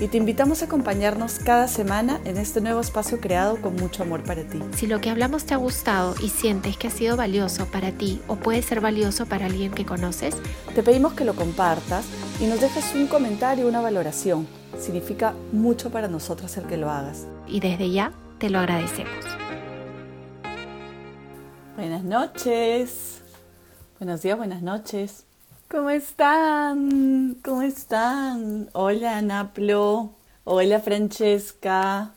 Y 0.00 0.08
te 0.08 0.16
invitamos 0.16 0.62
a 0.62 0.66
acompañarnos 0.66 1.38
cada 1.40 1.66
semana 1.68 2.20
en 2.24 2.36
este 2.36 2.60
nuevo 2.60 2.80
espacio 2.80 3.20
creado 3.20 3.60
con 3.60 3.74
mucho 3.76 4.02
amor 4.02 4.22
para 4.22 4.44
ti. 4.44 4.60
Si 4.76 4.86
lo 4.86 5.00
que 5.00 5.10
hablamos 5.10 5.44
te 5.44 5.54
ha 5.54 5.56
gustado 5.56 6.14
y 6.22 6.28
sientes 6.28 6.76
que 6.76 6.86
ha 6.86 6.90
sido 6.90 7.16
valioso 7.16 7.66
para 7.66 7.90
ti 7.92 8.20
o 8.28 8.36
puede 8.36 8.62
ser 8.62 8.80
valioso 8.80 9.26
para 9.26 9.46
alguien 9.46 9.72
que 9.72 9.84
conoces, 9.84 10.36
te 10.74 10.82
pedimos 10.82 11.14
que 11.14 11.24
lo 11.24 11.34
compartas 11.34 12.06
y 12.40 12.46
nos 12.46 12.60
dejes 12.60 12.94
un 12.94 13.08
comentario 13.08 13.66
una 13.66 13.80
valoración 13.80 14.46
Significa 14.78 15.34
mucho 15.52 15.90
para 15.90 16.08
nosotros 16.08 16.56
el 16.56 16.64
que 16.66 16.76
lo 16.76 16.90
hagas. 16.90 17.26
Y 17.46 17.60
desde 17.60 17.90
ya 17.90 18.12
te 18.38 18.50
lo 18.50 18.58
agradecemos. 18.58 19.24
Buenas 21.76 22.04
noches. 22.04 23.22
Buenos 23.98 24.22
días, 24.22 24.36
buenas 24.36 24.62
noches. 24.62 25.27
¿Cómo 25.70 25.90
están? 25.90 27.36
¿Cómo 27.44 27.60
están? 27.60 28.70
Hola, 28.72 29.20
Naplo. 29.20 30.14
Hola, 30.44 30.80
Francesca. 30.80 32.14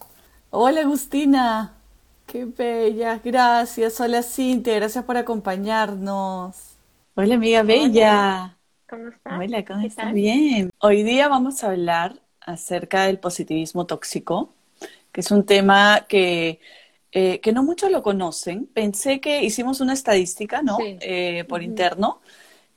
Hola, 0.52 0.82
Agustina. 0.82 1.74
Qué 2.28 2.46
bella. 2.46 3.20
Gracias. 3.22 4.00
Hola, 4.00 4.24
Cintia. 4.24 4.76
Gracias 4.76 5.04
por 5.04 5.18
acompañarnos. 5.18 6.78
Hola, 7.16 7.36
amiga 7.36 7.64
bella. 7.64 8.58
¿Cómo 8.90 9.10
estás? 9.10 9.34
Hola, 9.38 9.66
¿cómo 9.66 9.82
estás? 9.82 10.14
Bien. 10.14 10.70
Hoy 10.80 11.04
día 11.04 11.28
vamos 11.28 11.62
a 11.66 11.72
hablar 11.72 12.22
acerca 12.40 13.08
del 13.08 13.20
positivismo 13.20 13.86
tóxico, 13.86 14.54
que 15.12 15.20
es 15.20 15.30
un 15.30 15.46
tema 15.46 16.06
que, 16.08 16.62
eh, 17.12 17.42
que 17.42 17.52
no 17.52 17.64
muchos 17.64 17.92
lo 17.92 18.02
conocen. 18.02 18.68
Pensé 18.68 19.20
que 19.20 19.44
hicimos 19.44 19.82
una 19.82 19.92
estadística, 19.92 20.62
¿no? 20.62 20.78
Eh, 20.80 21.44
por 21.50 21.62
interno, 21.64 22.22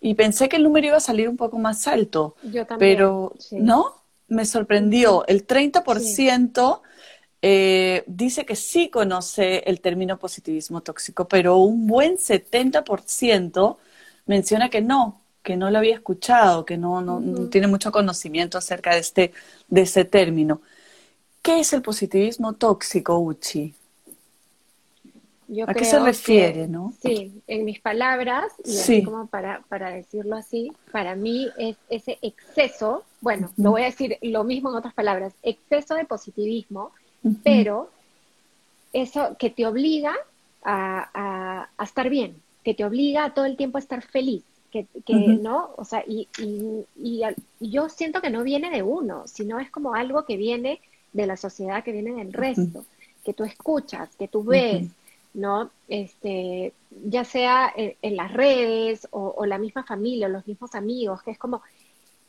y 0.05 0.13
pensé 0.13 0.51
que 0.51 0.57
el 0.57 0.65
número 0.65 0.89
iba 0.89 0.99
a 0.99 1.01
salir 1.01 1.31
un 1.31 1.39
poco 1.39 1.59
más 1.59 1.87
alto. 1.89 2.37
Yo 2.43 2.67
también. 2.67 2.97
Pero, 2.97 3.33
¿no? 3.53 4.03
Me 4.29 4.45
sorprendió. 4.45 5.27
El 5.27 5.47
30% 5.47 6.83
eh, 7.41 8.05
dice 8.07 8.45
que 8.45 8.55
sí 8.55 8.91
conoce 8.91 9.61
el 9.61 9.81
término 9.81 10.19
positivismo 10.19 10.83
tóxico, 10.83 11.27
pero 11.27 11.57
un 11.57 11.87
buen 11.87 12.19
70% 12.19 13.79
menciona 14.27 14.69
que 14.69 14.83
no, 14.83 15.23
que 15.43 15.57
no 15.57 15.71
lo 15.71 15.79
había 15.79 15.95
escuchado, 15.95 16.67
que 16.67 16.77
no, 16.77 17.01
no, 17.01 17.49
tiene 17.49 17.67
mucho 17.67 17.91
conocimiento 17.91 18.59
acerca 18.59 18.93
de 18.93 19.01
este, 19.01 19.33
de 19.69 19.81
ese 19.81 20.05
término. 20.05 20.61
¿Qué 21.41 21.61
es 21.61 21.73
el 21.73 21.81
positivismo 21.81 22.53
tóxico, 22.53 23.19
Uchi? 23.19 23.75
¿A 25.67 25.75
qué 25.75 25.85
se 25.85 25.99
refiere, 25.99 26.67
no? 26.67 26.93
Sí, 27.03 27.43
en 27.47 27.65
mis 27.65 27.81
palabras, 27.81 28.53
y 28.65 28.79
así 28.79 29.03
como 29.03 29.27
para, 29.27 29.63
para 29.69 29.91
decirlo 29.91 30.37
así, 30.37 30.73
para 30.91 31.15
mí 31.17 31.51
es 31.59 31.77
ese 31.91 32.19
exceso, 32.23 33.05
bueno, 33.21 33.51
lo 33.57 33.73
voy 33.73 33.83
a 33.83 33.87
decir 33.87 34.19
lo 34.23 34.45
mismo 34.45 34.71
en 34.71 34.77
otras 34.77 34.95
palabras, 34.95 35.35
exceso 35.43 35.95
de 35.95 36.05
positivismo, 36.05 36.93
pero 37.43 37.91
eso 38.93 39.37
que 39.39 39.51
te 39.51 39.67
obliga 39.67 40.15
a, 40.63 41.69
a, 41.77 41.85
estar 41.85 42.09
bien, 42.09 42.37
que 42.63 42.75
te 42.75 42.85
obliga 42.85 43.25
a 43.25 43.35
todo 43.35 43.45
el 43.45 43.57
tiempo 43.57 43.77
a 43.77 43.81
estar 43.81 44.03
feliz, 44.03 44.43
que, 44.71 44.87
¿no? 45.07 45.71
O 45.77 45.85
sea, 45.85 46.03
y, 46.07 46.29
y, 46.39 47.23
yo 47.61 47.89
siento 47.89 48.21
que 48.21 48.31
no 48.31 48.43
viene 48.43 48.71
de 48.71 48.83
uno, 48.83 49.25
sino 49.27 49.61
es 49.61 49.71
como 49.71 49.95
algo 49.95 50.25
que 50.25 50.37
viene 50.37 50.81
de 51.13 51.27
la 51.27 51.37
sociedad, 51.37 51.85
que 51.85 51.93
viene 51.93 52.13
del 52.13 52.33
resto, 52.33 52.85
que 53.25 53.35
tú 53.35 53.45
escuchas, 53.45 54.09
que 54.17 54.27
tú 54.27 54.43
ves, 54.43 54.89
¿no? 55.35 55.71
Este, 55.89 56.73
ya 57.05 57.25
sea 57.25 57.73
en, 57.77 58.17
las 58.17 58.33
redes 58.33 59.09
o, 59.11 59.45
la 59.47 59.59
misma 59.59 59.85
familia 59.85 60.29
o 60.29 60.31
los 60.31 60.47
mismos 60.47 60.75
amigos, 60.75 61.23
que 61.23 61.33
es 61.33 61.39
como, 61.39 61.63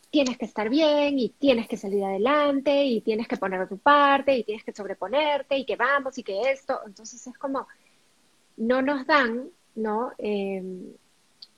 tienes 0.09 0.37
que 0.37 0.45
estar 0.45 0.69
bien 0.69 1.19
y 1.19 1.29
tienes 1.29 1.67
que 1.67 1.77
salir 1.77 2.03
adelante 2.03 2.85
y 2.85 3.01
tienes 3.01 3.27
que 3.27 3.37
poner 3.37 3.67
tu 3.69 3.77
parte 3.77 4.35
y 4.35 4.43
tienes 4.43 4.63
que 4.63 4.73
sobreponerte 4.73 5.57
y 5.57 5.65
que 5.65 5.75
vamos 5.75 6.17
y 6.17 6.23
que 6.23 6.51
esto. 6.51 6.79
Entonces 6.85 7.25
es 7.27 7.37
como, 7.37 7.67
no 8.57 8.81
nos 8.81 9.05
dan, 9.05 9.49
¿no? 9.75 10.11
Eh, 10.17 10.63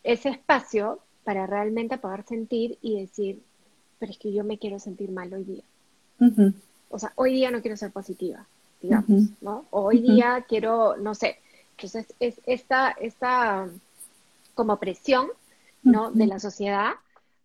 ese 0.03 0.29
espacio 0.29 0.99
para 1.23 1.45
realmente 1.45 1.97
poder 1.97 2.23
sentir 2.23 2.77
y 2.81 3.01
decir, 3.01 3.41
pero 3.99 4.11
es 4.11 4.17
que 4.17 4.31
yo 4.31 4.43
me 4.43 4.57
quiero 4.57 4.79
sentir 4.79 5.11
mal 5.11 5.33
hoy 5.33 5.43
día. 5.43 5.63
O 6.89 6.97
sea, 6.97 7.11
hoy 7.15 7.33
día 7.33 7.51
no 7.51 7.61
quiero 7.61 7.77
ser 7.77 7.91
positiva, 7.91 8.47
digamos, 8.81 9.29
¿no? 9.41 9.65
Hoy 9.71 9.99
día 10.01 10.45
quiero, 10.47 10.97
no 10.97 11.15
sé. 11.15 11.39
Entonces, 11.71 12.07
es 12.19 12.39
esta, 12.45 12.91
esta 12.91 13.67
como 14.55 14.77
presión, 14.77 15.27
¿no? 15.83 16.11
De 16.11 16.27
la 16.27 16.39
sociedad 16.39 16.93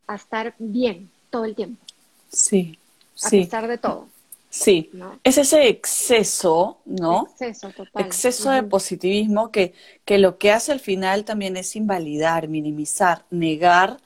a 0.07 0.15
estar 0.15 0.55
bien 0.59 1.11
todo 1.31 1.45
el 1.45 1.55
tiempo. 1.55 1.85
Sí, 2.31 2.79
a 3.25 3.31
pesar 3.31 3.69
de 3.69 3.79
todo. 3.79 4.09
Sí, 4.49 4.91
es 5.25 5.39
ese 5.39 5.69
exceso, 5.69 6.79
¿no? 6.85 7.27
Exceso, 7.31 7.71
total. 7.71 8.05
Exceso 8.05 8.51
de 8.51 8.63
positivismo 8.63 9.51
que, 9.51 9.73
que 10.05 10.19
lo 10.19 10.37
que 10.37 10.53
hace 10.53 10.73
al 10.73 10.81
final 10.81 11.25
también 11.25 11.57
es 11.57 11.75
invalidar, 11.75 12.49
minimizar, 12.49 13.25
negar 13.31 13.97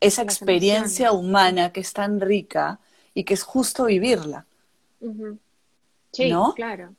esa 0.00 0.22
experiencia 0.22 1.12
humana 1.12 1.72
que 1.72 1.80
es 1.80 1.92
tan 1.92 2.20
rica 2.20 2.80
y 3.14 3.22
que 3.24 3.34
es 3.34 3.44
justo 3.44 3.84
vivirla. 3.84 4.44
Sí, 6.16 6.32
claro. 6.54 6.94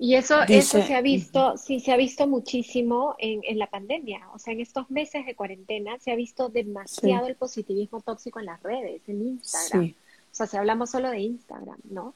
Y 0.00 0.14
eso, 0.14 0.42
eso 0.46 0.80
se 0.80 0.94
ha 0.94 1.00
visto, 1.00 1.56
sí, 1.56 1.80
se 1.80 1.90
ha 1.90 1.96
visto 1.96 2.28
muchísimo 2.28 3.16
en, 3.18 3.40
en, 3.42 3.58
la 3.58 3.66
pandemia. 3.66 4.28
O 4.32 4.38
sea, 4.38 4.52
en 4.52 4.60
estos 4.60 4.88
meses 4.90 5.26
de 5.26 5.34
cuarentena 5.34 5.98
se 5.98 6.12
ha 6.12 6.14
visto 6.14 6.48
demasiado 6.48 7.26
el 7.26 7.34
positivismo 7.34 8.00
tóxico 8.00 8.38
en 8.38 8.46
las 8.46 8.62
redes, 8.62 9.02
en 9.08 9.26
Instagram. 9.26 9.86
Sí. 9.86 9.96
O 10.30 10.34
sea, 10.34 10.46
si 10.46 10.56
hablamos 10.56 10.90
solo 10.90 11.10
de 11.10 11.18
Instagram, 11.18 11.78
¿no? 11.90 12.14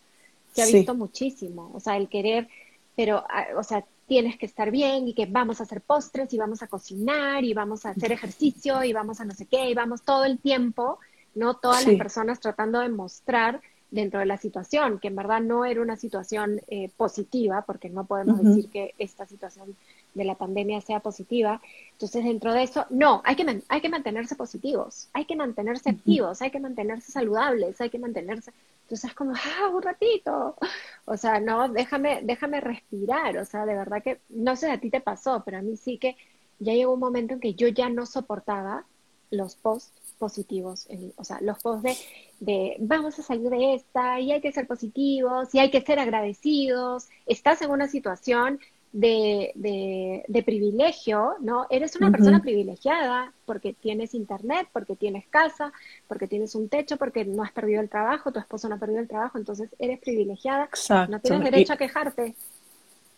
Se 0.52 0.62
ha 0.62 0.66
visto 0.66 0.94
muchísimo. 0.94 1.72
O 1.74 1.80
sea, 1.80 1.96
el 1.96 2.08
querer, 2.08 2.48
pero, 2.94 3.24
ah, 3.28 3.46
o 3.56 3.64
sea, 3.64 3.84
tienes 4.06 4.38
que 4.38 4.46
estar 4.46 4.70
bien 4.70 5.08
y 5.08 5.14
que 5.14 5.26
vamos 5.26 5.58
a 5.58 5.64
hacer 5.64 5.80
postres 5.80 6.32
y 6.32 6.38
vamos 6.38 6.62
a 6.62 6.68
cocinar 6.68 7.42
y 7.42 7.52
vamos 7.52 7.84
a 7.84 7.90
hacer 7.90 8.12
ejercicio 8.12 8.84
y 8.84 8.92
vamos 8.92 9.20
a 9.20 9.24
no 9.24 9.34
sé 9.34 9.46
qué 9.46 9.70
y 9.70 9.74
vamos 9.74 10.02
todo 10.02 10.24
el 10.24 10.38
tiempo, 10.38 11.00
¿no? 11.34 11.56
Todas 11.56 11.84
las 11.84 11.96
personas 11.96 12.38
tratando 12.38 12.78
de 12.78 12.90
mostrar 12.90 13.60
dentro 13.92 14.20
de 14.20 14.26
la 14.26 14.38
situación, 14.38 14.98
que 14.98 15.08
en 15.08 15.16
verdad 15.16 15.40
no 15.40 15.66
era 15.66 15.82
una 15.82 15.96
situación 15.96 16.62
eh, 16.66 16.90
positiva, 16.96 17.62
porque 17.62 17.90
no 17.90 18.04
podemos 18.06 18.42
decir 18.42 18.70
que 18.70 18.94
esta 18.98 19.26
situación 19.26 19.76
de 20.14 20.24
la 20.24 20.34
pandemia 20.34 20.80
sea 20.80 21.00
positiva. 21.00 21.60
Entonces, 21.92 22.24
dentro 22.24 22.54
de 22.54 22.62
eso, 22.62 22.86
no, 22.88 23.20
hay 23.24 23.36
que, 23.36 23.62
hay 23.68 23.80
que 23.82 23.88
mantenerse 23.90 24.34
positivos, 24.34 25.08
hay 25.12 25.26
que 25.26 25.36
mantenerse 25.36 25.90
activos, 25.90 26.40
hay 26.40 26.50
que 26.50 26.58
mantenerse 26.58 27.12
saludables, 27.12 27.80
hay 27.80 27.90
que 27.90 27.98
mantenerse... 27.98 28.52
Entonces 28.84 29.10
es 29.10 29.16
como, 29.16 29.32
ah, 29.32 29.68
un 29.68 29.82
ratito. 29.82 30.56
O 31.04 31.16
sea, 31.16 31.38
no, 31.40 31.68
déjame, 31.68 32.20
déjame 32.24 32.60
respirar. 32.60 33.38
O 33.38 33.44
sea, 33.44 33.64
de 33.64 33.74
verdad 33.74 34.02
que, 34.02 34.20
no 34.28 34.56
sé, 34.56 34.70
a 34.70 34.80
ti 34.80 34.90
te 34.90 35.00
pasó, 35.00 35.42
pero 35.44 35.58
a 35.58 35.62
mí 35.62 35.76
sí 35.76 35.98
que 35.98 36.16
ya 36.58 36.72
llegó 36.72 36.94
un 36.94 37.00
momento 37.00 37.34
en 37.34 37.40
que 37.40 37.54
yo 37.54 37.68
ya 37.68 37.88
no 37.88 38.06
soportaba 38.06 38.84
los 39.30 39.56
posts 39.56 39.92
positivos, 40.22 40.86
o 41.16 41.24
sea, 41.24 41.40
los 41.40 41.58
posts 41.58 41.82
de, 41.82 41.96
de 42.38 42.76
vamos 42.78 43.18
a 43.18 43.24
salir 43.24 43.50
de 43.50 43.74
esta 43.74 44.20
y 44.20 44.30
hay 44.30 44.40
que 44.40 44.52
ser 44.52 44.68
positivos 44.68 45.52
y 45.52 45.58
hay 45.58 45.68
que 45.68 45.80
ser 45.80 45.98
agradecidos, 45.98 47.08
estás 47.26 47.60
en 47.60 47.72
una 47.72 47.88
situación 47.88 48.60
de, 48.92 50.22
de, 50.28 50.42
privilegio, 50.44 51.34
¿no? 51.40 51.66
Eres 51.70 51.96
una 51.96 52.12
persona 52.12 52.40
privilegiada 52.40 53.32
porque 53.46 53.72
tienes 53.72 54.14
internet, 54.14 54.68
porque 54.72 54.94
tienes 54.94 55.26
casa, 55.26 55.72
porque 56.06 56.28
tienes 56.28 56.54
un 56.54 56.68
techo, 56.68 56.96
porque 56.98 57.24
no 57.24 57.42
has 57.42 57.50
perdido 57.50 57.80
el 57.80 57.88
trabajo, 57.88 58.30
tu 58.30 58.38
esposo 58.38 58.68
no 58.68 58.76
ha 58.76 58.78
perdido 58.78 59.00
el 59.00 59.08
trabajo, 59.08 59.38
entonces 59.38 59.70
eres 59.80 59.98
privilegiada. 59.98 60.68
No 61.08 61.18
tienes 61.18 61.42
derecho 61.42 61.72
a 61.72 61.76
quejarte. 61.76 62.36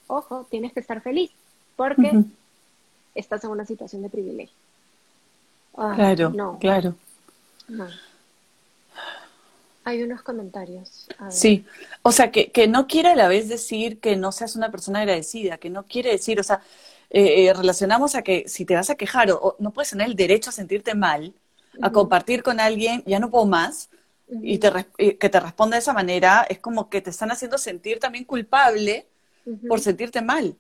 Ojo, 0.07 0.47
tienes 0.49 0.73
que 0.73 0.81
estar 0.81 1.03
feliz 1.03 1.31
porque 1.77 2.13
estás 3.15 3.45
en 3.45 3.51
una 3.51 3.67
situación 3.67 4.01
de 4.01 4.09
privilegio. 4.09 4.57
Claro, 5.75 6.31
no. 6.31 6.59
claro. 6.59 6.95
No. 7.69 7.89
Hay 9.85 10.03
unos 10.03 10.23
comentarios. 10.23 11.07
Sí, 11.31 11.67
o 12.03 12.11
sea, 12.11 12.31
que, 12.31 12.51
que, 12.51 12.67
no 12.67 12.87
quiere 12.87 13.11
a 13.11 13.17
la 13.17 13.29
vez 13.29 13.51
decir 13.51 14.01
que 14.01 14.17
no 14.17 14.33
seas 14.33 14.57
una 14.57 14.71
persona 14.71 15.01
agradecida, 15.01 15.59
que 15.59 15.69
no 15.69 15.85
quiere 15.85 16.11
decir, 16.11 16.41
o 16.41 16.43
sea, 16.43 16.63
eh, 17.11 17.47
eh, 17.47 17.53
relacionamos 17.53 18.15
a 18.15 18.23
que 18.23 18.45
si 18.49 18.65
te 18.65 18.75
vas 18.75 18.89
a 18.89 18.95
quejar 18.95 19.31
o, 19.31 19.57
no 19.59 19.73
puedes 19.73 19.91
tener 19.91 20.07
el 20.07 20.17
derecho 20.17 20.51
a 20.51 20.55
sentirte 20.55 20.95
mal, 20.95 21.35
a 21.83 21.91
compartir 21.91 22.43
con 22.43 22.61
alguien, 22.61 23.03
ya 23.05 23.19
no 23.19 23.31
puedo 23.31 23.47
más, 23.47 23.91
y, 24.43 24.59
te, 24.59 24.71
que 24.97 25.29
te 25.29 25.41
responda 25.41 25.77
de 25.77 25.81
esa 25.81 25.93
manera, 25.93 26.47
es 26.49 26.59
como 26.61 26.89
que 26.89 27.03
te 27.03 27.11
están 27.11 27.31
haciendo 27.31 27.59
sentir 27.59 27.99
también 27.99 28.25
culpable 28.25 29.07
por 29.69 29.81
sentirte 29.81 30.23
mal. 30.23 30.57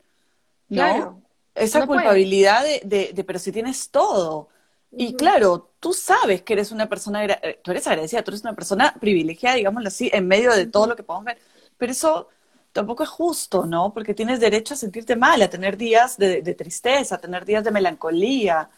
¿no? 0.68 1.22
Esa 1.54 1.86
culpabilidad 1.86 2.62
de, 2.64 3.12
de, 3.14 3.24
pero 3.24 3.38
si 3.38 3.52
tienes 3.52 3.90
todo. 3.90 4.48
Y 4.96 5.14
claro, 5.14 5.70
tú 5.80 5.92
sabes 5.92 6.42
que 6.42 6.52
eres 6.52 6.70
una 6.72 6.88
persona, 6.88 7.24
eh, 7.24 7.60
tú 7.62 7.70
eres 7.70 7.86
agradecida, 7.86 8.22
tú 8.22 8.30
eres 8.30 8.42
una 8.42 8.54
persona 8.54 8.94
privilegiada, 9.00 9.56
digámoslo 9.56 9.88
así, 9.88 10.10
en 10.12 10.26
medio 10.28 10.52
de 10.52 10.66
todo 10.66 10.86
lo 10.86 10.96
que 10.96 11.02
podemos 11.02 11.24
ver. 11.24 11.38
Pero 11.76 11.92
eso 11.92 12.28
tampoco 12.72 13.02
es 13.02 13.08
justo, 13.08 13.66
¿no? 13.66 13.92
Porque 13.92 14.14
tienes 14.14 14.40
derecho 14.40 14.74
a 14.74 14.76
sentirte 14.76 15.16
mal, 15.16 15.40
a 15.42 15.48
tener 15.48 15.76
días 15.76 16.16
de, 16.16 16.42
tristeza, 16.54 17.16
a 17.16 17.20
tener 17.20 17.44
días 17.44 17.64
de 17.64 17.70
melancolía, 17.70 18.68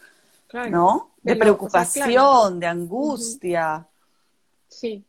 ¿no? 0.69 1.15
De, 1.21 1.35
preocupación, 1.35 2.59
de 2.59 2.67
angustia. 2.67 3.87
Sí. 4.67 5.03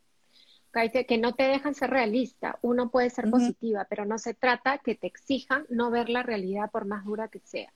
Que 1.07 1.17
no 1.17 1.33
te 1.33 1.43
dejan 1.43 1.75
ser 1.75 1.89
realista. 1.89 2.57
Uno 2.61 2.89
puede 2.89 3.09
ser 3.09 3.29
positiva, 3.29 3.85
pero 3.89 4.05
no 4.05 4.17
se 4.17 4.33
trata 4.33 4.77
que 4.77 4.95
te 4.95 5.07
exijan 5.07 5.65
no 5.69 5.89
ver 5.89 6.09
la 6.09 6.23
realidad 6.23 6.69
por 6.71 6.85
más 6.85 7.03
dura 7.05 7.27
que 7.27 7.41
sea. 7.43 7.73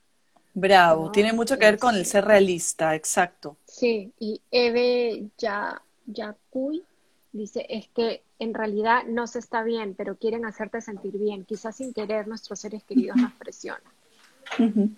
Bravo, 0.54 1.12
tiene 1.12 1.34
mucho 1.34 1.58
que 1.58 1.66
ver 1.66 1.80
con 1.80 1.96
el 1.96 2.06
ser 2.06 2.26
realista, 2.26 2.94
exacto. 2.96 3.58
Sí, 3.66 4.12
y 4.20 4.40
Eve 4.52 5.30
ya, 5.38 5.82
Yacuy 6.06 6.84
dice, 7.32 7.66
es 7.70 7.88
que 7.90 8.22
en 8.38 8.54
realidad 8.54 9.04
no 9.08 9.26
se 9.26 9.40
está 9.40 9.64
bien, 9.64 9.96
pero 9.96 10.16
quieren 10.16 10.46
hacerte 10.46 10.80
sentir 10.82 11.18
bien. 11.18 11.46
Quizás 11.46 11.78
sin 11.78 11.94
querer 11.94 12.28
nuestros 12.28 12.60
seres 12.60 12.84
queridos 12.84 13.18
nos 13.18 13.34
presionan. 13.34 13.82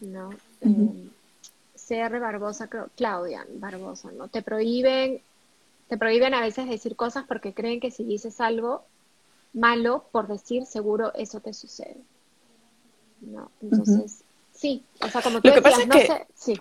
¿no? 0.01 0.31
Eh, 0.61 1.09
CR 1.87 2.19
Barbosa, 2.19 2.67
Claudia 2.95 3.45
Barbosa, 3.55 4.11
¿no? 4.11 4.27
Te 4.27 4.41
prohíben, 4.41 5.21
te 5.87 5.97
prohíben 5.97 6.33
a 6.33 6.41
veces 6.41 6.67
decir 6.67 6.95
cosas 6.95 7.25
porque 7.27 7.53
creen 7.53 7.79
que 7.79 7.91
si 7.91 8.03
dices 8.03 8.41
algo 8.41 8.83
malo 9.53 10.05
por 10.11 10.27
decir, 10.27 10.65
seguro 10.65 11.13
eso 11.13 11.39
te 11.39 11.53
sucede. 11.53 12.01
¿no? 13.21 13.49
Entonces, 13.61 14.24
Sí, 14.55 14.85
o 15.01 15.07
sea, 15.07 15.21
como 15.21 15.41
tú 15.41 15.47
Lo 15.49 15.53
que 15.53 15.61
pasa 15.61 15.81
es 15.81 15.89
que... 15.89 16.27
sí. 16.33 16.59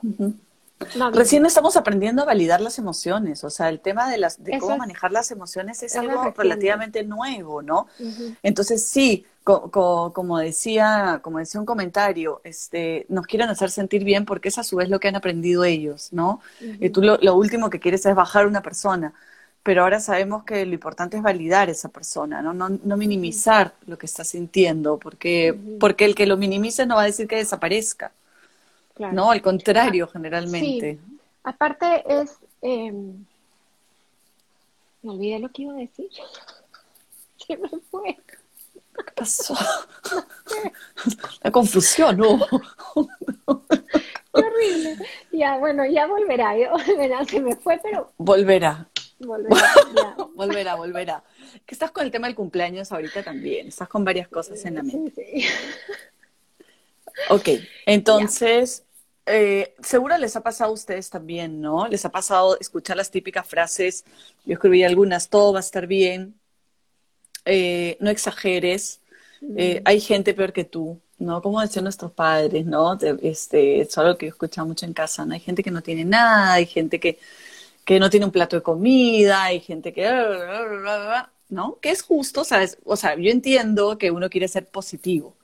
Recién 1.13 1.47
estamos 1.47 1.77
aprendiendo 1.77 2.23
a 2.23 2.25
validar 2.25 2.61
las 2.61 2.79
emociones, 2.79 3.45
o 3.45 3.49
sea, 3.49 3.69
el 3.69 3.81
tema 3.81 4.11
de 4.11 4.19
las 4.19 4.43
de 4.43 4.59
cómo 4.59 4.77
manejar 4.77 5.13
las 5.13 5.31
emociones 5.31 5.83
es, 5.83 5.97
algo 5.97 6.35
relativamente 6.37 7.05
nuevo, 7.05 7.63
¿no? 7.63 7.87
Entonces 8.43 8.85
sí, 8.85 9.25
como 9.45 10.39
decía, 10.39 11.21
como 11.23 11.39
decía 11.39 11.61
un 11.61 11.67
comentario, 11.67 12.41
este, 12.45 13.07
nos 13.09 13.27
quieren 13.27 13.49
hacer 13.49 13.71
sentir 13.71 14.05
bien 14.05 14.25
porque 14.25 14.49
es 14.49 14.59
a 14.59 14.65
su 14.65 14.77
vez 14.77 14.91
lo 14.91 14.99
que 15.01 15.09
han 15.09 15.17
aprendido 15.17 15.65
ellos, 15.65 16.09
¿no? 16.13 16.41
Y 16.61 16.91
tú 16.91 17.03
lo, 17.03 17.19
lo, 17.19 17.35
último 17.37 17.71
que 17.71 17.81
quieres 17.81 18.05
es 18.05 18.15
bajar 18.15 18.47
una 18.47 18.61
persona 18.61 19.15
pero 19.65 19.83
ahora 19.83 19.99
sabemos 19.99 20.45
que 20.45 20.67
lo 20.67 20.75
importante 20.75 21.17
es 21.17 21.23
validar 21.23 21.71
esa 21.71 21.89
persona, 21.89 22.43
no, 22.43 22.53
no, 22.53 22.97
minimizar 22.99 23.75
lo 23.87 23.97
que 23.97 24.05
está 24.05 24.23
sintiendo, 24.23 24.99
porque, 24.99 25.59
porque 25.81 26.05
el 26.05 26.15
que 26.15 26.27
lo 26.27 26.37
minimice 26.37 26.85
no 26.85 26.97
va 26.97 27.03
a 27.03 27.07
decir 27.07 27.27
que 27.27 27.37
desaparezca. 27.37 28.13
No, 28.99 29.31
al 29.31 29.41
contrario, 29.41 30.07
generalmente. 30.07 30.99
Sí. 31.03 31.19
Aparte 31.43 32.05
es... 32.07 32.37
Em, 32.61 33.25
me 35.03 35.11
olvidé 35.11 35.39
lo 35.39 35.49
que 35.49 35.63
iba 35.63 35.73
a 35.73 35.77
decir. 35.77 36.09
Se 37.47 37.57
me 37.57 37.69
fue. 37.91 38.19
¿Qué 38.95 39.13
pasó? 39.17 39.57
La 41.43 41.51
confusión, 41.51 42.19
¿no? 42.19 42.39
Qué 44.35 44.41
horrible. 44.41 44.99
Ya, 45.33 45.57
bueno, 45.57 45.87
ya 45.87 46.07
volverá, 46.07 46.57
ya 46.57 46.71
volverá, 46.71 47.25
se 47.25 47.41
me 47.41 47.57
fue, 47.57 47.81
pero... 47.83 48.13
Volverá. 48.19 48.89
Volverá, 50.35 50.75
volverá, 50.75 51.25
Que 51.65 51.75
estás 51.75 51.91
con 51.91 52.05
el 52.05 52.11
tema 52.11 52.27
del 52.27 52.37
cumpleaños 52.37 52.91
ahorita 52.93 53.23
también. 53.23 53.69
Estás 53.69 53.89
con 53.89 54.05
varias 54.05 54.29
cosas 54.29 54.65
en 54.65 54.75
la 54.75 54.83
mente. 54.83 55.25
Sí, 55.25 55.47
Ok, 57.31 57.49
entonces, 57.87 58.85
eh, 59.27 59.75
seguro 59.83 60.19
les 60.19 60.37
ha 60.37 60.43
pasado 60.43 60.71
a 60.71 60.75
ustedes 60.75 61.11
también, 61.11 61.61
¿no? 61.61 61.87
Les 61.89 62.05
ha 62.05 62.11
pasado 62.11 62.59
escuchar 62.59 62.97
las 62.97 63.11
típicas 63.11 63.47
frases, 63.47 64.05
yo 64.45 64.55
escribí 64.55 64.83
algunas, 64.83 65.29
todo 65.29 65.53
va 65.53 65.61
a 65.61 65.61
estar 65.61 65.87
bien, 65.87 66.35
eh, 67.45 67.97
no 68.01 68.11
exageres, 68.11 69.01
eh, 69.57 69.83
hay 69.85 70.01
gente 70.01 70.35
peor 70.35 70.53
que 70.53 70.65
tú, 70.65 71.01
¿no? 71.19 71.41
Como 71.41 71.61
decían 71.61 71.85
nuestros 71.85 72.13
padres, 72.13 72.67
¿no? 72.67 72.99
Este, 73.23 73.81
es 73.83 73.97
algo 73.99 74.19
que 74.19 74.27
he 74.27 74.29
escuchado 74.31 74.67
mucho 74.67 74.87
en 74.87 74.93
casa, 74.93 75.25
¿no? 75.25 75.35
Hay 75.35 75.41
gente 75.41 75.63
que 75.63 75.71
no 75.71 75.83
tiene 75.83 76.05
nada, 76.05 76.55
hay 76.55 76.67
gente 76.67 76.99
que 76.99 77.19
que 77.85 78.01
no 78.01 78.11
tiene 78.11 78.27
un 78.27 78.33
plato 78.33 78.57
de 78.57 78.63
comida, 78.63 79.45
hay 79.45 79.61
gente 79.61 79.93
que... 79.93 80.05
¿No? 81.51 81.79
Que 81.81 81.91
es 81.91 82.03
justo, 82.03 82.43
¿sabes? 82.43 82.79
O 82.85 82.97
sea, 82.97 83.17
yo 83.17 83.31
entiendo 83.31 83.99
que 83.99 84.11
uno 84.11 84.31
quiere 84.31 84.49
ser 84.49 84.67
positivo, 84.67 85.37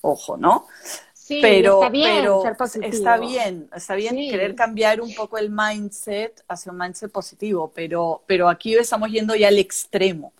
ojo, 0.00 0.36
¿no? 0.36 0.66
Sí, 1.12 1.38
pero, 1.40 1.74
está 1.74 1.88
bien 1.90 2.16
pero 2.16 2.42
está 2.82 3.16
bien, 3.18 3.68
está 3.72 3.94
bien 3.94 4.16
querer 4.16 4.56
cambiar 4.56 5.00
un 5.00 5.14
poco 5.14 5.38
el 5.38 5.50
mindset 5.50 6.42
hacia 6.48 6.72
un 6.72 6.78
mindset 6.78 7.12
positivo, 7.12 7.70
pero, 7.72 8.22
pero 8.26 8.48
aquí 8.48 8.74
estamos 8.74 9.10
yendo 9.10 9.36
ya 9.36 9.48
al 9.48 9.58
extremo. 9.58 10.32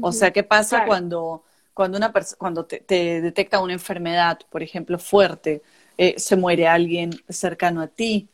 O 0.00 0.12
sea, 0.12 0.30
¿qué 0.32 0.44
pasa 0.44 0.84
cuando, 0.84 1.42
cuando, 1.74 1.98
una 1.98 2.12
cuando 2.36 2.66
te, 2.66 3.20
detecta 3.20 3.58
una 3.58 3.72
enfermedad, 3.72 4.38
por 4.48 4.62
ejemplo, 4.62 4.98
fuerte, 4.98 5.62
eh, 5.96 6.14
se 6.18 6.36
muere 6.36 6.68
alguien 6.68 7.10
cercano 7.28 7.80
a 7.80 7.88
ti, 7.88 8.28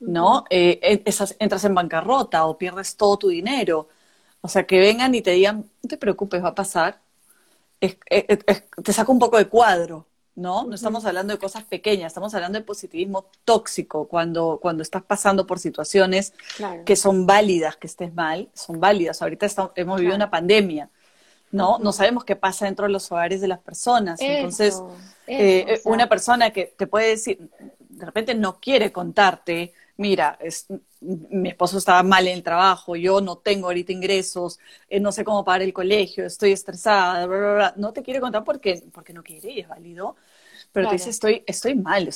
¿no? 0.00 0.44
Eh, 0.50 1.02
entras 1.38 1.64
en 1.64 1.74
bancarrota 1.74 2.46
o 2.46 2.58
pierdes 2.58 2.96
todo 2.96 3.18
tu 3.18 3.28
dinero. 3.28 3.88
O 4.40 4.48
sea, 4.48 4.66
que 4.66 4.78
vengan 4.80 5.14
y 5.14 5.20
te 5.20 5.32
digan, 5.32 5.70
no 5.82 5.88
te 5.88 5.98
preocupes, 5.98 6.42
va 6.42 6.48
a 6.48 6.54
pasar. 6.54 7.00
te 7.78 8.92
saca 8.92 9.12
un 9.12 9.18
poco 9.18 9.36
de 9.36 9.46
cuadro, 9.46 10.06
¿no? 10.34 10.64
No 10.64 10.74
estamos 10.74 11.04
hablando 11.04 11.34
de 11.34 11.38
cosas 11.38 11.64
pequeñas, 11.64 12.08
estamos 12.08 12.34
hablando 12.34 12.58
de 12.58 12.64
positivismo 12.64 13.26
tóxico, 13.44 14.08
cuando, 14.08 14.58
cuando 14.60 14.82
estás 14.82 15.02
pasando 15.02 15.46
por 15.46 15.58
situaciones 15.58 16.32
que 16.86 16.96
son 16.96 17.26
válidas, 17.26 17.76
que 17.76 17.86
estés 17.86 18.14
mal, 18.14 18.48
son 18.54 18.80
válidas. 18.80 19.20
Ahorita 19.20 19.46
hemos 19.76 20.00
vivido 20.00 20.16
una 20.16 20.30
pandemia, 20.30 20.88
¿no? 21.52 21.78
No 21.78 21.92
sabemos 21.92 22.24
qué 22.24 22.36
pasa 22.36 22.64
dentro 22.64 22.86
de 22.86 22.92
los 22.92 23.12
hogares 23.12 23.42
de 23.42 23.48
las 23.48 23.58
personas. 23.58 24.18
Entonces, 24.22 24.82
eh, 25.26 25.82
una 25.84 26.08
persona 26.08 26.50
que 26.50 26.74
te 26.76 26.86
puede 26.86 27.08
decir, 27.08 27.50
de 27.90 28.06
repente 28.06 28.34
no 28.34 28.58
quiere 28.58 28.90
contarte 28.92 29.74
mira, 30.00 30.38
mi 31.00 31.50
esposo 31.50 31.76
estaba 31.76 32.02
mal 32.02 32.26
en 32.26 32.34
el 32.34 32.42
trabajo, 32.42 32.96
yo 32.96 33.20
no 33.20 33.36
tengo 33.36 33.66
ahorita 33.66 33.92
ingresos, 33.92 34.58
eh, 34.88 34.98
no 34.98 35.12
sé 35.12 35.24
cómo 35.24 35.44
pagar 35.44 35.60
el 35.60 35.74
colegio, 35.74 36.24
estoy 36.24 36.52
estresada, 36.52 37.74
no 37.76 37.92
te 37.92 38.02
quiere 38.02 38.18
contar 38.18 38.42
porque, 38.42 38.82
porque 38.92 39.12
no 39.12 39.22
quiere 39.22 39.52
y 39.52 39.60
es 39.60 39.68
válido, 39.68 40.16
pero 40.72 40.88
te 40.88 40.94
dice, 40.94 41.10
estoy, 41.10 41.44
estoy 41.46 41.74
mal, 41.74 42.08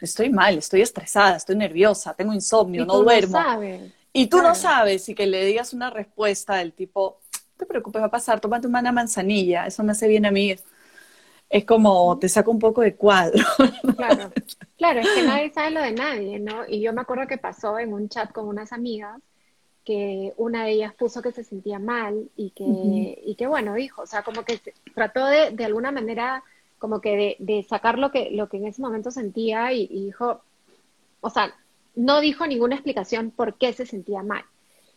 estoy 0.00 0.30
mal, 0.30 0.56
estoy 0.56 0.80
estresada, 0.80 1.36
estoy 1.36 1.56
nerviosa, 1.56 2.14
tengo 2.14 2.32
insomnio, 2.32 2.86
no 2.86 2.96
duermo. 2.98 3.50
Y 4.14 4.28
tú 4.28 4.40
no 4.40 4.54
sabes 4.54 5.08
y 5.10 5.14
que 5.14 5.26
le 5.26 5.44
digas 5.44 5.74
una 5.74 5.90
respuesta 5.90 6.56
del 6.56 6.72
tipo, 6.72 7.20
no 7.34 7.56
te 7.58 7.66
preocupes, 7.66 8.00
va 8.00 8.06
a 8.06 8.10
pasar, 8.10 8.40
tómate 8.40 8.66
una 8.66 8.92
manzanilla, 8.92 9.66
eso 9.66 9.84
me 9.84 9.92
hace 9.92 10.08
bien 10.08 10.24
a 10.24 10.30
mí. 10.30 10.56
Es 11.48 11.64
como, 11.64 12.18
te 12.18 12.28
saca 12.28 12.50
un 12.50 12.58
poco 12.58 12.82
de 12.82 12.94
cuadro. 12.94 13.44
Claro. 13.96 14.32
Claro, 14.78 15.00
es 15.00 15.08
que 15.08 15.22
nadie 15.22 15.50
sabe 15.54 15.70
lo 15.70 15.80
de 15.80 15.92
nadie, 15.92 16.38
¿no? 16.38 16.66
Y 16.68 16.82
yo 16.82 16.92
me 16.92 17.00
acuerdo 17.00 17.26
que 17.26 17.38
pasó 17.38 17.78
en 17.78 17.94
un 17.94 18.10
chat 18.10 18.30
con 18.30 18.46
unas 18.46 18.74
amigas 18.74 19.22
que 19.86 20.34
una 20.36 20.64
de 20.64 20.72
ellas 20.72 20.92
puso 20.92 21.22
que 21.22 21.32
se 21.32 21.44
sentía 21.44 21.78
mal 21.78 22.28
y 22.36 22.50
que, 22.50 23.22
y 23.24 23.36
que 23.36 23.46
bueno, 23.46 23.72
dijo, 23.74 24.02
o 24.02 24.06
sea, 24.06 24.22
como 24.22 24.42
que 24.42 24.60
trató 24.94 25.24
de, 25.24 25.52
de 25.52 25.64
alguna 25.64 25.92
manera, 25.92 26.42
como 26.78 27.00
que 27.00 27.16
de, 27.16 27.36
de, 27.38 27.62
sacar 27.62 27.98
lo 27.98 28.10
que, 28.10 28.30
lo 28.32 28.48
que 28.48 28.58
en 28.58 28.66
ese 28.66 28.82
momento 28.82 29.10
sentía 29.10 29.72
y, 29.72 29.88
y 29.90 30.06
dijo, 30.06 30.42
o 31.20 31.30
sea, 31.30 31.54
no 31.94 32.20
dijo 32.20 32.46
ninguna 32.46 32.74
explicación 32.74 33.30
por 33.30 33.54
qué 33.54 33.72
se 33.72 33.86
sentía 33.86 34.22
mal. 34.22 34.44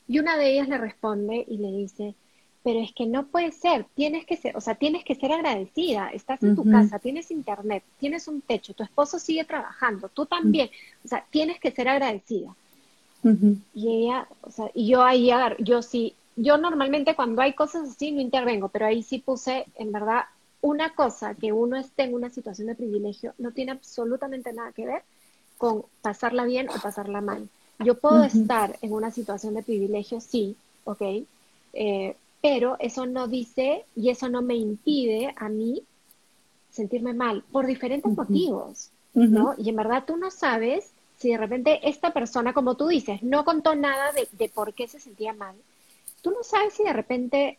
Y 0.08 0.20
una 0.20 0.38
de 0.38 0.52
ellas 0.52 0.68
le 0.68 0.80
responde 0.80 1.46
y 1.48 1.58
le 1.58 1.72
dice, 1.72 2.16
pero 2.64 2.82
es 2.82 2.92
que 2.94 3.06
no 3.06 3.28
puede 3.28 3.52
ser, 3.52 3.86
tienes 3.96 4.26
que 4.26 4.36
ser, 4.36 4.58
o 4.58 4.62
sea, 4.62 4.76
tienes 4.76 5.04
que 5.06 5.16
ser 5.16 5.32
agradecida, 5.32 6.10
estás 6.10 6.44
en 6.44 6.56
tu 6.56 6.70
casa, 6.70 7.00
tienes 7.00 7.32
internet, 7.32 7.84
tienes 8.00 8.28
un 8.28 8.42
techo, 8.42 8.74
tu 8.74 8.84
esposo 8.84 9.18
sigue 9.18 9.46
trabajando, 9.46 10.10
tú 10.10 10.26
también, 10.26 10.70
o 11.06 11.08
sea, 11.08 11.26
tienes 11.30 11.60
que 11.60 11.72
ser 11.72 11.88
agradecida. 11.88 12.54
Y 13.74 13.88
ella, 13.88 14.28
o 14.42 14.52
sea, 14.52 14.70
y 14.74 14.88
yo 14.88 15.04
ahí, 15.04 15.32
yo 15.60 15.82
sí, 15.82 16.16
yo 16.36 16.58
normalmente 16.58 17.16
cuando 17.16 17.42
hay 17.42 17.54
cosas 17.54 17.90
así 17.90 18.12
no 18.12 18.22
intervengo, 18.22 18.68
pero 18.70 18.86
ahí 18.86 19.04
sí 19.04 19.20
puse, 19.20 19.66
en 19.76 19.92
verdad, 19.92 20.24
una 20.62 20.94
cosa 20.94 21.36
que 21.36 21.54
uno 21.54 21.78
esté 21.78 22.04
en 22.04 22.14
una 22.14 22.30
situación 22.30 22.68
de 22.68 22.76
privilegio 22.76 23.34
no 23.38 23.52
tiene 23.52 23.72
absolutamente 23.72 24.52
nada 24.52 24.74
que 24.74 24.86
ver 24.86 25.04
con 25.58 25.84
pasarla 26.02 26.46
bien 26.46 26.70
o 26.70 26.74
pasarla 26.82 27.22
mal. 27.22 27.48
Yo 27.80 27.96
puedo 27.96 28.24
estar 28.24 28.78
en 28.82 28.92
una 28.94 29.12
situación 29.12 29.54
de 29.54 29.64
privilegio, 29.64 30.20
sí, 30.20 30.58
ok, 30.84 31.02
eh, 31.74 32.16
pero 32.42 32.78
eso 32.80 33.06
no 33.06 33.28
dice 33.28 33.86
y 33.96 34.10
eso 34.10 34.30
no 34.30 34.42
me 34.42 34.56
impide 34.56 35.34
a 35.36 35.50
mí 35.50 35.84
sentirme 36.70 37.14
mal 37.14 37.44
por 37.52 37.66
diferentes 37.66 38.12
motivos, 38.16 38.92
¿no? 39.14 39.56
Y 39.58 39.70
en 39.70 39.76
verdad 39.76 40.04
tú 40.06 40.18
no 40.18 40.32
sabes 40.32 40.94
si 41.18 41.30
de 41.30 41.38
repente 41.38 41.88
esta 41.88 42.14
persona, 42.14 42.54
como 42.54 42.76
tú 42.76 42.88
dices, 42.88 43.22
no 43.24 43.44
contó 43.44 43.76
nada 43.76 44.12
de, 44.14 44.50
por 44.50 44.74
qué 44.74 44.88
se 44.88 45.00
sentía 45.00 45.34
mal. 45.34 45.56
Tú 46.22 46.32
no 46.32 46.44
sabes 46.44 46.74
si 46.74 46.84
de 46.84 46.94
repente... 46.94 47.58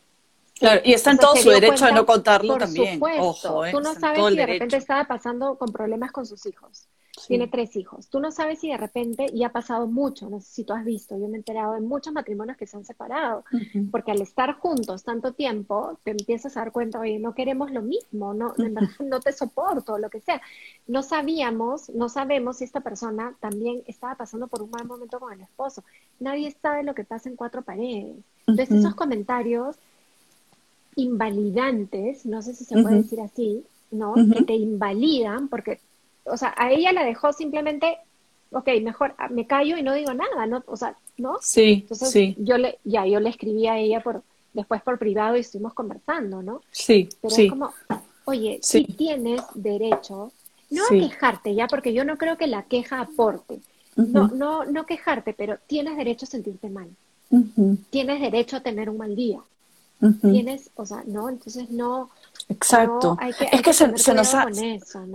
Claro, 0.59 0.81
y 0.85 0.93
está 0.95 1.11
en 1.11 1.19
todo 1.19 1.37
su 1.37 1.51
derecho 1.51 1.85
a 1.85 1.91
no 1.91 2.07
contarlo 2.07 2.57
también. 2.57 2.95
Supuesto, 2.95 3.23
Ojo, 3.23 3.65
¿eh? 3.65 3.73
Tú 3.73 3.81
no 3.81 3.95
sabes 3.95 4.25
si 4.29 4.37
de 4.37 4.47
repente 4.47 4.77
estaba 4.77 5.05
pasando 5.05 5.57
con 5.57 5.73
problemas 5.73 6.13
con 6.13 6.27
sus 6.27 6.45
hijos. 6.47 6.87
Tiene 7.27 7.49
tres 7.49 7.77
hijos. 7.77 8.09
Tú 8.09 8.21
no 8.21 8.31
sabes 8.31 8.61
si 8.61 8.69
de 8.69 8.77
repente, 8.77 9.27
y 9.33 9.45
ha 9.45 9.50
pasado 9.50 9.87
mucho, 9.87 10.29
no 10.29 10.41
sé 10.41 10.50
si 10.50 10.65
tú 10.65 10.73
has 10.73 10.85
visto, 10.85 11.19
yo 11.19 11.29
me 11.29 11.35
he 11.35 11.37
enterado 11.37 11.75
de 11.75 11.81
muchos 11.81 12.12
matrimonios 12.12 12.57
que 12.57 12.67
se 12.67 12.77
han 12.77 12.85
separado, 12.85 13.45
porque 13.91 14.11
al 14.11 14.21
estar 14.21 14.55
juntos 14.55 15.03
tanto 15.03 15.33
tiempo, 15.33 15.99
te 16.05 16.12
empiezas 16.12 16.57
a 16.57 16.61
dar 16.61 16.73
cuenta, 16.73 17.00
oye, 17.00 17.19
no 17.19 17.35
queremos 17.35 17.71
lo 17.71 17.83
mismo, 17.83 18.35
no, 18.35 18.55
no 19.00 19.21
te 19.21 19.33
soporto, 19.33 19.99
lo 19.99 20.11
que 20.11 20.21
sea. 20.21 20.41
No 20.87 21.03
sabíamos, 21.03 21.91
no 21.91 22.09
sabemos 22.09 22.59
si 22.59 22.65
esta 22.65 22.81
persona 22.81 23.35
también 23.41 23.83
estaba 23.87 24.15
pasando 24.15 24.47
por 24.47 24.62
un 24.62 24.71
mal 24.71 24.87
momento 24.87 25.21
con 25.21 25.33
el 25.33 25.41
esposo. 25.41 25.85
Nadie 26.19 26.55
sabe 26.62 26.83
lo 26.83 26.95
que 26.95 27.05
pasa 27.05 27.29
en 27.29 27.37
cuatro 27.37 27.62
paredes. 27.62 28.17
Entonces, 28.47 28.79
esos 28.79 28.95
comentarios 28.95 29.77
invalidantes, 30.97 32.27
no 32.27 32.43
sé 32.43 32.55
si 32.55 32.65
se 32.65 32.83
puede 32.83 32.97
decir 32.97 33.21
así, 33.21 33.65
¿no? 33.91 34.15
Que 34.15 34.43
te 34.45 34.55
invalidan, 34.55 35.49
porque, 35.49 35.81
o 36.31 36.37
sea, 36.37 36.55
a 36.57 36.71
ella 36.71 36.93
la 36.93 37.05
dejó 37.05 37.33
simplemente, 37.33 37.99
ok, 38.53 38.69
mejor 38.83 39.15
ah, 39.19 39.29
me 39.29 39.47
callo 39.47 39.77
y 39.77 39.83
no 39.83 39.95
digo 39.95 40.15
nada, 40.15 40.47
¿no? 40.47 40.63
O 40.67 40.77
sea, 40.77 40.97
¿no? 41.17 41.39
Sí, 41.41 41.81
Entonces, 41.83 42.11
sí. 42.11 42.37
Yo 42.39 42.59
le, 42.59 42.79
ya, 42.85 43.07
yo 43.07 43.21
le 43.21 43.31
escribí 43.31 43.67
a 43.67 43.79
ella 43.79 44.01
por, 44.01 44.23
después 44.53 44.83
por 44.83 44.99
privado 44.99 45.37
y 45.37 45.41
estuvimos 45.41 45.75
conversando, 45.75 46.43
¿no? 46.43 46.63
Sí, 46.71 47.09
Pero 47.21 47.35
sí. 47.35 47.45
es 47.45 47.51
como, 47.51 47.73
oye, 48.25 48.59
si 48.63 48.85
tienes 48.85 49.43
derecho, 49.55 50.33
no 50.71 50.85
a 50.85 50.89
quejarte 50.89 51.55
ya, 51.55 51.67
porque 51.67 51.93
yo 51.93 52.05
no 52.05 52.17
creo 52.17 52.37
que 52.37 52.47
la 52.47 52.63
queja 52.63 53.01
aporte. 53.01 53.61
No, 53.97 54.29
no, 54.29 54.65
no 54.65 54.87
quejarte, 54.87 55.35
pero 55.35 55.59
tienes 55.67 55.97
derecho 55.97 56.25
a 56.25 56.29
sentirte 56.29 56.71
mal. 56.71 56.89
Tienes 57.91 58.21
derecho 58.21 58.57
a 58.57 58.61
tener 58.61 58.89
un 58.89 58.97
mal 58.97 59.15
día. 59.15 59.41
Tienes, 60.23 60.71
o 60.77 60.87
sea, 60.87 61.03
no, 61.07 61.29
entonces 61.29 61.71
no. 61.71 62.11
Exacto. 62.50 63.16
es 63.52 63.62
que, 63.62 63.73
se, 63.73 63.87
nos 63.88 64.35
ha, 64.35 64.47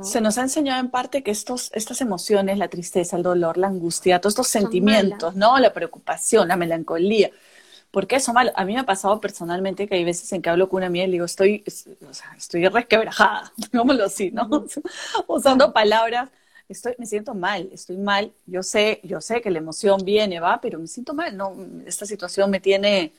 se 0.01 0.21
nos 0.21 0.37
ha 0.37 0.41
enseñado 0.41 0.79
en 0.79 0.89
parte 0.89 1.21
que 1.21 1.31
estos, 1.31 1.69
estas 1.73 1.99
emociones, 1.99 2.57
la 2.57 2.69
tristeza, 2.69 3.17
el 3.17 3.23
dolor, 3.23 3.57
la 3.57 3.67
angustia, 3.67 4.19
todos 4.21 4.31
estos 4.31 4.47
sentimientos, 4.47 5.35
¿no? 5.35 5.59
La 5.59 5.73
preocupación, 5.73 6.47
la 6.47 6.55
melancolía. 6.55 7.29
Porque 7.91 8.17
eso 8.17 8.33
mal, 8.33 8.51
a 8.55 8.65
mí 8.65 8.73
me 8.73 8.79
ha 8.79 8.85
pasado 8.85 9.21
personalmente 9.21 9.87
que 9.87 9.95
hay 9.95 10.03
veces 10.03 10.31
en 10.33 10.41
que 10.41 10.49
hablo 10.49 10.69
con 10.69 10.77
una 10.77 10.87
amiga 10.87 11.05
y 11.05 11.07
le 11.07 11.13
digo, 11.13 11.25
estoy, 11.25 11.63
o 12.09 12.13
sea, 12.13 12.33
estoy 12.37 12.67
resquebrajada, 12.67 13.51
digámoslo 13.71 14.05
así, 14.05 14.31
¿no? 14.31 14.65
Usando 15.27 15.71
palabras, 15.71 16.29
estoy, 16.67 16.95
me 16.97 17.05
siento 17.05 17.33
mal, 17.35 17.69
estoy 17.71 17.97
mal, 17.97 18.33
yo 18.45 18.63
sé, 18.63 18.99
yo 19.03 19.21
sé 19.21 19.41
que 19.41 19.51
la 19.51 19.59
emoción 19.59 20.03
viene, 20.03 20.39
va, 20.39 20.59
pero 20.61 20.79
me 20.79 20.87
siento 20.87 21.13
mal, 21.13 21.35
no, 21.35 21.55
esta 21.85 22.05
situación 22.05 22.49
me 22.49 22.59
tiene, 22.59 23.13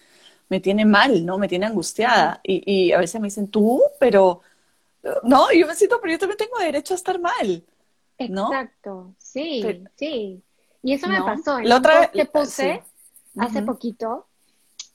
me 0.49 0.61
tiene 0.61 0.85
mal, 0.85 1.25
¿no? 1.25 1.38
Me 1.38 1.49
tiene 1.49 1.67
angustiada. 1.67 2.41
Y, 2.43 2.93
a 2.93 2.99
veces 2.99 3.21
me 3.21 3.26
dicen, 3.26 3.49
tú, 3.49 3.83
pero, 3.99 4.43
no, 5.23 5.53
yo 5.53 5.67
me 5.67 5.75
siento, 5.75 5.99
pero 6.00 6.12
yo 6.12 6.19
también 6.19 6.38
tengo 6.38 6.59
derecho 6.59 6.95
a 6.95 6.97
estar 6.97 7.21
mal. 7.21 7.65
¿no? 8.29 8.53
Exacto, 8.53 9.15
sí, 9.19 9.85
sí. 9.97 10.43
Y 10.83 10.93
eso 10.93 11.09
me 11.09 11.21
pasó. 11.23 11.59
En 11.59 11.69
la 11.69 11.76
otra 11.76 12.11
que 12.11 12.25
puse 12.26 12.83
hace 13.37 13.62
poquito, 13.62 14.26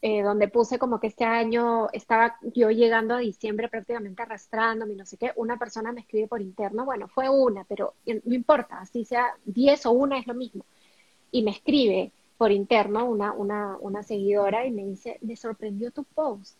eh, 0.01 0.24
donde 0.24 0.48
puse 0.48 0.79
como 0.79 1.00
que 1.00 1.08
este 1.08 1.25
año 1.25 1.88
estaba 1.93 2.38
yo 2.55 2.72
llegando 2.72 3.13
a 3.13 3.20
diciembre 3.20 3.70
prácticamente 3.70 4.24
arrastrándome, 4.24 4.96
no 4.96 5.05
sé 5.05 5.17
qué, 5.17 5.31
una 5.36 5.60
persona 5.60 5.91
me 5.91 6.01
escribe 6.01 6.27
por 6.27 6.41
interno, 6.41 6.86
bueno, 6.86 7.08
fue 7.08 7.29
una, 7.29 7.65
pero 7.65 7.93
no 8.05 8.34
importa, 8.34 8.79
así 8.79 9.05
sea 9.05 9.36
10 9.46 9.86
o 9.86 9.91
una 9.91 10.17
es 10.17 10.25
lo 10.25 10.34
mismo. 10.34 10.65
Y 11.29 11.43
me 11.43 11.51
escribe, 11.51 12.12
por 12.41 12.51
interno 12.51 13.05
una, 13.05 13.33
una, 13.33 13.77
una 13.81 14.01
seguidora 14.01 14.65
y 14.65 14.71
me 14.71 14.83
dice, 14.83 15.19
me 15.21 15.36
sorprendió 15.36 15.91
tu 15.91 16.03
post. 16.03 16.57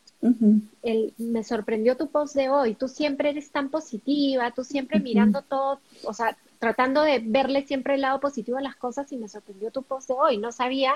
El, 0.84 1.12
me 1.18 1.44
sorprendió 1.44 1.98
tu 1.98 2.06
post 2.10 2.36
de 2.36 2.50
hoy. 2.50 2.76
Tú 2.76 2.88
siempre 2.88 3.32
eres 3.32 3.50
tan 3.50 3.70
positiva, 3.70 4.52
tú 4.52 4.64
siempre 4.64 5.00
mirando 5.00 5.42
todo, 5.42 5.80
o 6.04 6.14
sea, 6.14 6.38
tratando 6.60 7.02
de 7.02 7.18
verle 7.18 7.66
siempre 7.66 7.96
el 7.96 8.02
lado 8.02 8.20
positivo 8.20 8.60
a 8.60 8.62
las 8.62 8.76
cosas 8.76 9.12
y 9.12 9.18
me 9.18 9.28
sorprendió 9.28 9.72
tu 9.72 9.82
post 9.82 10.10
de 10.10 10.14
hoy. 10.14 10.38
No 10.38 10.52
sabía 10.52 10.94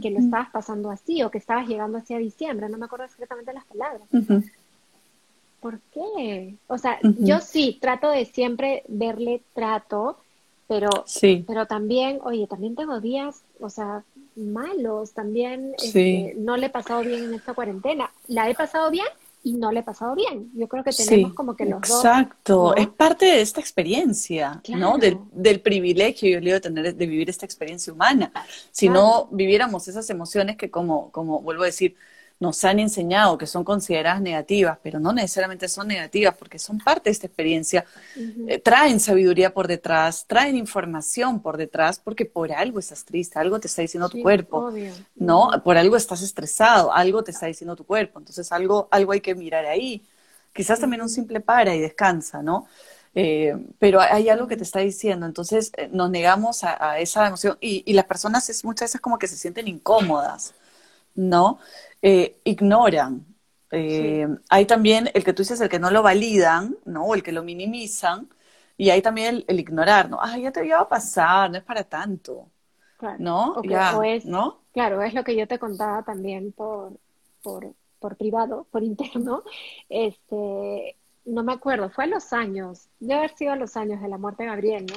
que 0.00 0.12
lo 0.12 0.20
estabas 0.20 0.50
pasando 0.50 0.92
así 0.92 1.20
o 1.24 1.32
que 1.32 1.38
estabas 1.38 1.66
llegando 1.66 1.98
hacia 1.98 2.18
diciembre. 2.18 2.68
No 2.68 2.78
me 2.78 2.84
acuerdo 2.84 3.06
exactamente 3.06 3.52
las 3.52 3.64
palabras. 3.64 4.06
¿Por 5.58 5.80
qué? 5.92 6.54
O 6.68 6.78
sea, 6.78 7.00
yo 7.02 7.40
sí 7.40 7.76
trato 7.80 8.08
de 8.08 8.24
siempre 8.24 8.84
verle 8.86 9.42
trato, 9.52 10.16
pero, 10.68 10.90
sí. 11.06 11.42
pero 11.44 11.66
también, 11.66 12.20
oye, 12.22 12.46
también 12.46 12.76
tengo 12.76 13.00
días, 13.00 13.42
o 13.58 13.68
sea, 13.68 14.04
malos 14.38 15.12
también. 15.12 15.74
Este, 15.82 16.34
no 16.38 16.56
le 16.56 16.66
he 16.66 16.70
pasado 16.70 17.02
bien 17.02 17.24
en 17.24 17.34
esta 17.34 17.54
cuarentena. 17.54 18.10
La 18.26 18.48
he 18.48 18.54
pasado 18.54 18.90
bien 18.90 19.06
y 19.42 19.54
no 19.54 19.72
le 19.72 19.80
he 19.80 19.82
pasado 19.82 20.14
bien. 20.14 20.50
Yo 20.54 20.68
creo 20.68 20.84
que 20.84 20.92
tenemos 20.92 21.34
como 21.34 21.56
que 21.56 21.64
los 21.64 21.78
exacto. 21.78 22.54
dos. 22.54 22.72
Exacto, 22.72 22.76
es 22.76 22.88
parte 22.88 23.26
de 23.26 23.40
esta 23.40 23.60
experiencia, 23.60 24.60
¿no? 24.68 24.98
Del, 24.98 25.18
del, 25.32 25.60
privilegio, 25.60 26.28
yo 26.28 26.40
le 26.40 26.46
digo, 26.46 26.60
tener, 26.60 26.94
de 26.94 27.06
vivir 27.06 27.30
esta 27.30 27.46
experiencia 27.46 27.92
humana. 27.92 28.32
Si 28.70 28.88
no 28.88 29.28
viviéramos 29.30 29.86
esas 29.88 30.08
emociones 30.10 30.56
que, 30.56 30.70
como, 30.70 31.10
como 31.10 31.40
vuelvo 31.40 31.62
a 31.62 31.66
decir, 31.66 31.96
nos 32.40 32.64
han 32.64 32.78
enseñado 32.78 33.36
que 33.36 33.46
son 33.46 33.64
consideradas 33.64 34.20
negativas, 34.20 34.78
pero 34.82 35.00
no 35.00 35.12
necesariamente 35.12 35.68
son 35.68 35.88
negativas 35.88 36.36
porque 36.36 36.58
son 36.58 36.78
parte 36.78 37.10
de 37.10 37.12
esta 37.12 37.26
experiencia, 37.26 37.84
eh, 38.46 38.58
traen 38.60 39.00
sabiduría 39.00 39.52
por 39.52 39.66
detrás, 39.66 40.24
traen 40.26 40.56
información 40.56 41.42
por 41.42 41.56
detrás, 41.56 41.98
porque 41.98 42.24
por 42.26 42.52
algo 42.52 42.78
estás 42.78 43.04
triste, 43.04 43.38
algo 43.38 43.58
te 43.58 43.66
está 43.66 43.82
diciendo 43.82 44.08
tu 44.08 44.22
cuerpo, 44.22 44.72
¿no? 45.16 45.50
Por 45.64 45.76
algo 45.76 45.96
estás 45.96 46.22
estresado, 46.22 46.92
algo 46.92 47.24
te 47.24 47.32
está 47.32 47.46
diciendo 47.46 47.74
tu 47.74 47.84
cuerpo, 47.84 48.20
entonces 48.20 48.52
algo, 48.52 48.88
algo 48.90 49.12
hay 49.12 49.20
que 49.20 49.34
mirar 49.34 49.66
ahí. 49.66 50.04
Quizás 50.52 50.78
también 50.78 51.02
un 51.02 51.08
simple 51.08 51.40
para 51.40 51.74
y 51.74 51.80
descansa, 51.80 52.42
¿no? 52.42 52.68
Eh, 53.14 53.56
pero 53.80 54.00
hay 54.00 54.28
algo 54.28 54.46
que 54.46 54.56
te 54.56 54.62
está 54.62 54.78
diciendo, 54.78 55.26
entonces 55.26 55.72
eh, 55.76 55.88
nos 55.90 56.08
negamos 56.10 56.62
a, 56.62 57.00
esa 57.00 57.26
emoción 57.26 57.58
y, 57.60 57.82
y, 57.84 57.94
las 57.94 58.04
personas 58.04 58.48
es, 58.48 58.64
muchas 58.64 58.90
veces 58.90 59.00
como 59.00 59.18
que 59.18 59.26
se 59.26 59.36
sienten 59.36 59.66
incómodas, 59.66 60.54
¿no? 61.16 61.58
Eh, 62.02 62.40
ignoran. 62.44 63.24
Eh, 63.70 64.26
hay 64.48 64.64
también 64.64 65.10
el 65.12 65.24
que 65.24 65.32
tú 65.32 65.42
dices, 65.42 65.60
el 65.60 65.68
que 65.68 65.78
no 65.78 65.90
lo 65.90 66.02
validan, 66.02 66.76
¿no? 66.84 67.04
O 67.04 67.14
el 67.14 67.22
que 67.22 67.32
lo 67.32 67.42
minimizan. 67.42 68.28
Y 68.76 68.90
hay 68.90 69.02
también 69.02 69.44
el, 69.46 69.60
ignorar, 69.60 70.08
¿no? 70.08 70.18
Ah, 70.20 70.38
ya 70.38 70.52
te 70.52 70.64
iba 70.64 70.80
a 70.80 70.88
pasar, 70.88 71.50
no 71.50 71.58
es 71.58 71.64
para 71.64 71.84
tanto. 71.84 72.48
¿No? 73.18 73.62
ya, 73.62 73.96
es, 74.04 74.24
¿no? 74.24 74.60
Claro, 74.72 75.02
es 75.02 75.14
lo 75.14 75.22
que 75.22 75.36
yo 75.36 75.46
te 75.46 75.58
contaba 75.58 76.02
también 76.02 76.50
por, 76.52 76.92
por, 77.42 77.72
por 78.00 78.16
privado, 78.16 78.66
por 78.70 78.82
interno. 78.84 79.42
Este, 79.88 80.96
no 81.24 81.42
me 81.42 81.52
acuerdo, 81.52 81.90
fue 81.90 82.04
a 82.04 82.08
los 82.08 82.32
años, 82.32 82.88
debe 82.98 83.18
haber 83.18 83.36
sido 83.36 83.52
a 83.52 83.56
los 83.56 83.76
años 83.76 84.00
de 84.00 84.08
la 84.08 84.18
muerte 84.18 84.44
de 84.44 84.48
Gabriel, 84.48 84.86
¿no? 84.86 84.96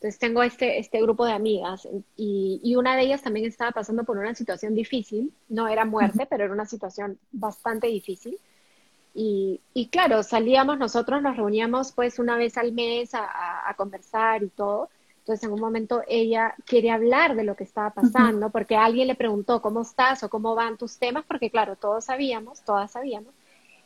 Entonces 0.00 0.18
tengo 0.18 0.42
este, 0.42 0.78
este 0.78 1.02
grupo 1.02 1.26
de 1.26 1.32
amigas 1.32 1.86
y, 2.16 2.58
y, 2.64 2.74
una 2.74 2.96
de 2.96 3.02
ellas 3.02 3.20
también 3.20 3.44
estaba 3.44 3.70
pasando 3.72 4.02
por 4.02 4.16
una 4.16 4.34
situación 4.34 4.74
difícil, 4.74 5.30
no 5.50 5.68
era 5.68 5.84
muerte, 5.84 6.26
pero 6.30 6.44
era 6.44 6.54
una 6.54 6.64
situación 6.64 7.18
bastante 7.32 7.88
difícil. 7.88 8.38
Y, 9.12 9.60
y, 9.74 9.88
claro, 9.88 10.22
salíamos 10.22 10.78
nosotros, 10.78 11.20
nos 11.20 11.36
reuníamos 11.36 11.92
pues 11.92 12.18
una 12.18 12.38
vez 12.38 12.56
al 12.56 12.72
mes 12.72 13.14
a, 13.14 13.68
a, 13.68 13.74
conversar 13.74 14.42
y 14.42 14.48
todo. 14.48 14.88
Entonces 15.18 15.46
en 15.46 15.52
un 15.52 15.60
momento 15.60 16.00
ella 16.08 16.54
quiere 16.64 16.90
hablar 16.90 17.36
de 17.36 17.44
lo 17.44 17.54
que 17.54 17.64
estaba 17.64 17.90
pasando 17.90 18.48
porque 18.48 18.76
alguien 18.76 19.06
le 19.06 19.16
preguntó 19.16 19.60
cómo 19.60 19.82
estás 19.82 20.22
o 20.22 20.30
cómo 20.30 20.54
van 20.54 20.78
tus 20.78 20.96
temas, 20.96 21.26
porque 21.28 21.50
claro, 21.50 21.76
todos 21.76 22.06
sabíamos, 22.06 22.64
todas 22.64 22.90
sabíamos. 22.92 23.34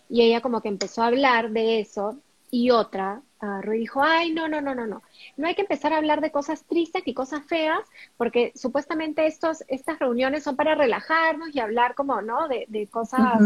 Y 0.09 0.23
ella 0.23 0.41
como 0.41 0.61
que 0.61 0.69
empezó 0.69 1.03
a 1.03 1.09
hablar 1.09 1.51
de 1.51 1.81
eso 1.81 2.17
y 2.53 2.71
otra 2.71 3.21
agarró 3.45 3.75
y 3.75 3.81
dijo, 3.81 4.03
ay, 4.03 4.33
no, 4.33 4.49
no, 4.49 4.61
no, 4.61 4.75
no, 4.75 4.87
no. 4.87 5.03
No 5.37 5.47
hay 5.47 5.55
que 5.55 5.63
empezar 5.63 5.93
a 5.93 5.99
hablar 5.99 6.21
de 6.21 6.31
cosas 6.31 6.65
tristes 6.65 7.03
y 7.07 7.15
cosas 7.15 7.45
feas, 7.45 7.81
porque 8.17 8.53
supuestamente 8.55 9.27
estos, 9.27 9.65
estas 9.69 9.99
reuniones 9.99 10.43
son 10.43 10.57
para 10.57 10.75
relajarnos 10.75 11.55
y 11.55 11.61
hablar 11.61 11.95
como, 11.95 12.21
¿no? 12.23 12.49
De, 12.49 12.89
cosas 12.91 13.41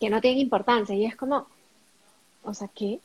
que 0.00 0.10
no 0.10 0.20
tienen 0.20 0.40
importancia. 0.40 0.94
Y 0.94 1.04
es 1.04 1.16
como, 1.16 1.46
o 2.42 2.54
sea, 2.54 2.68
¿qué? 2.68 3.00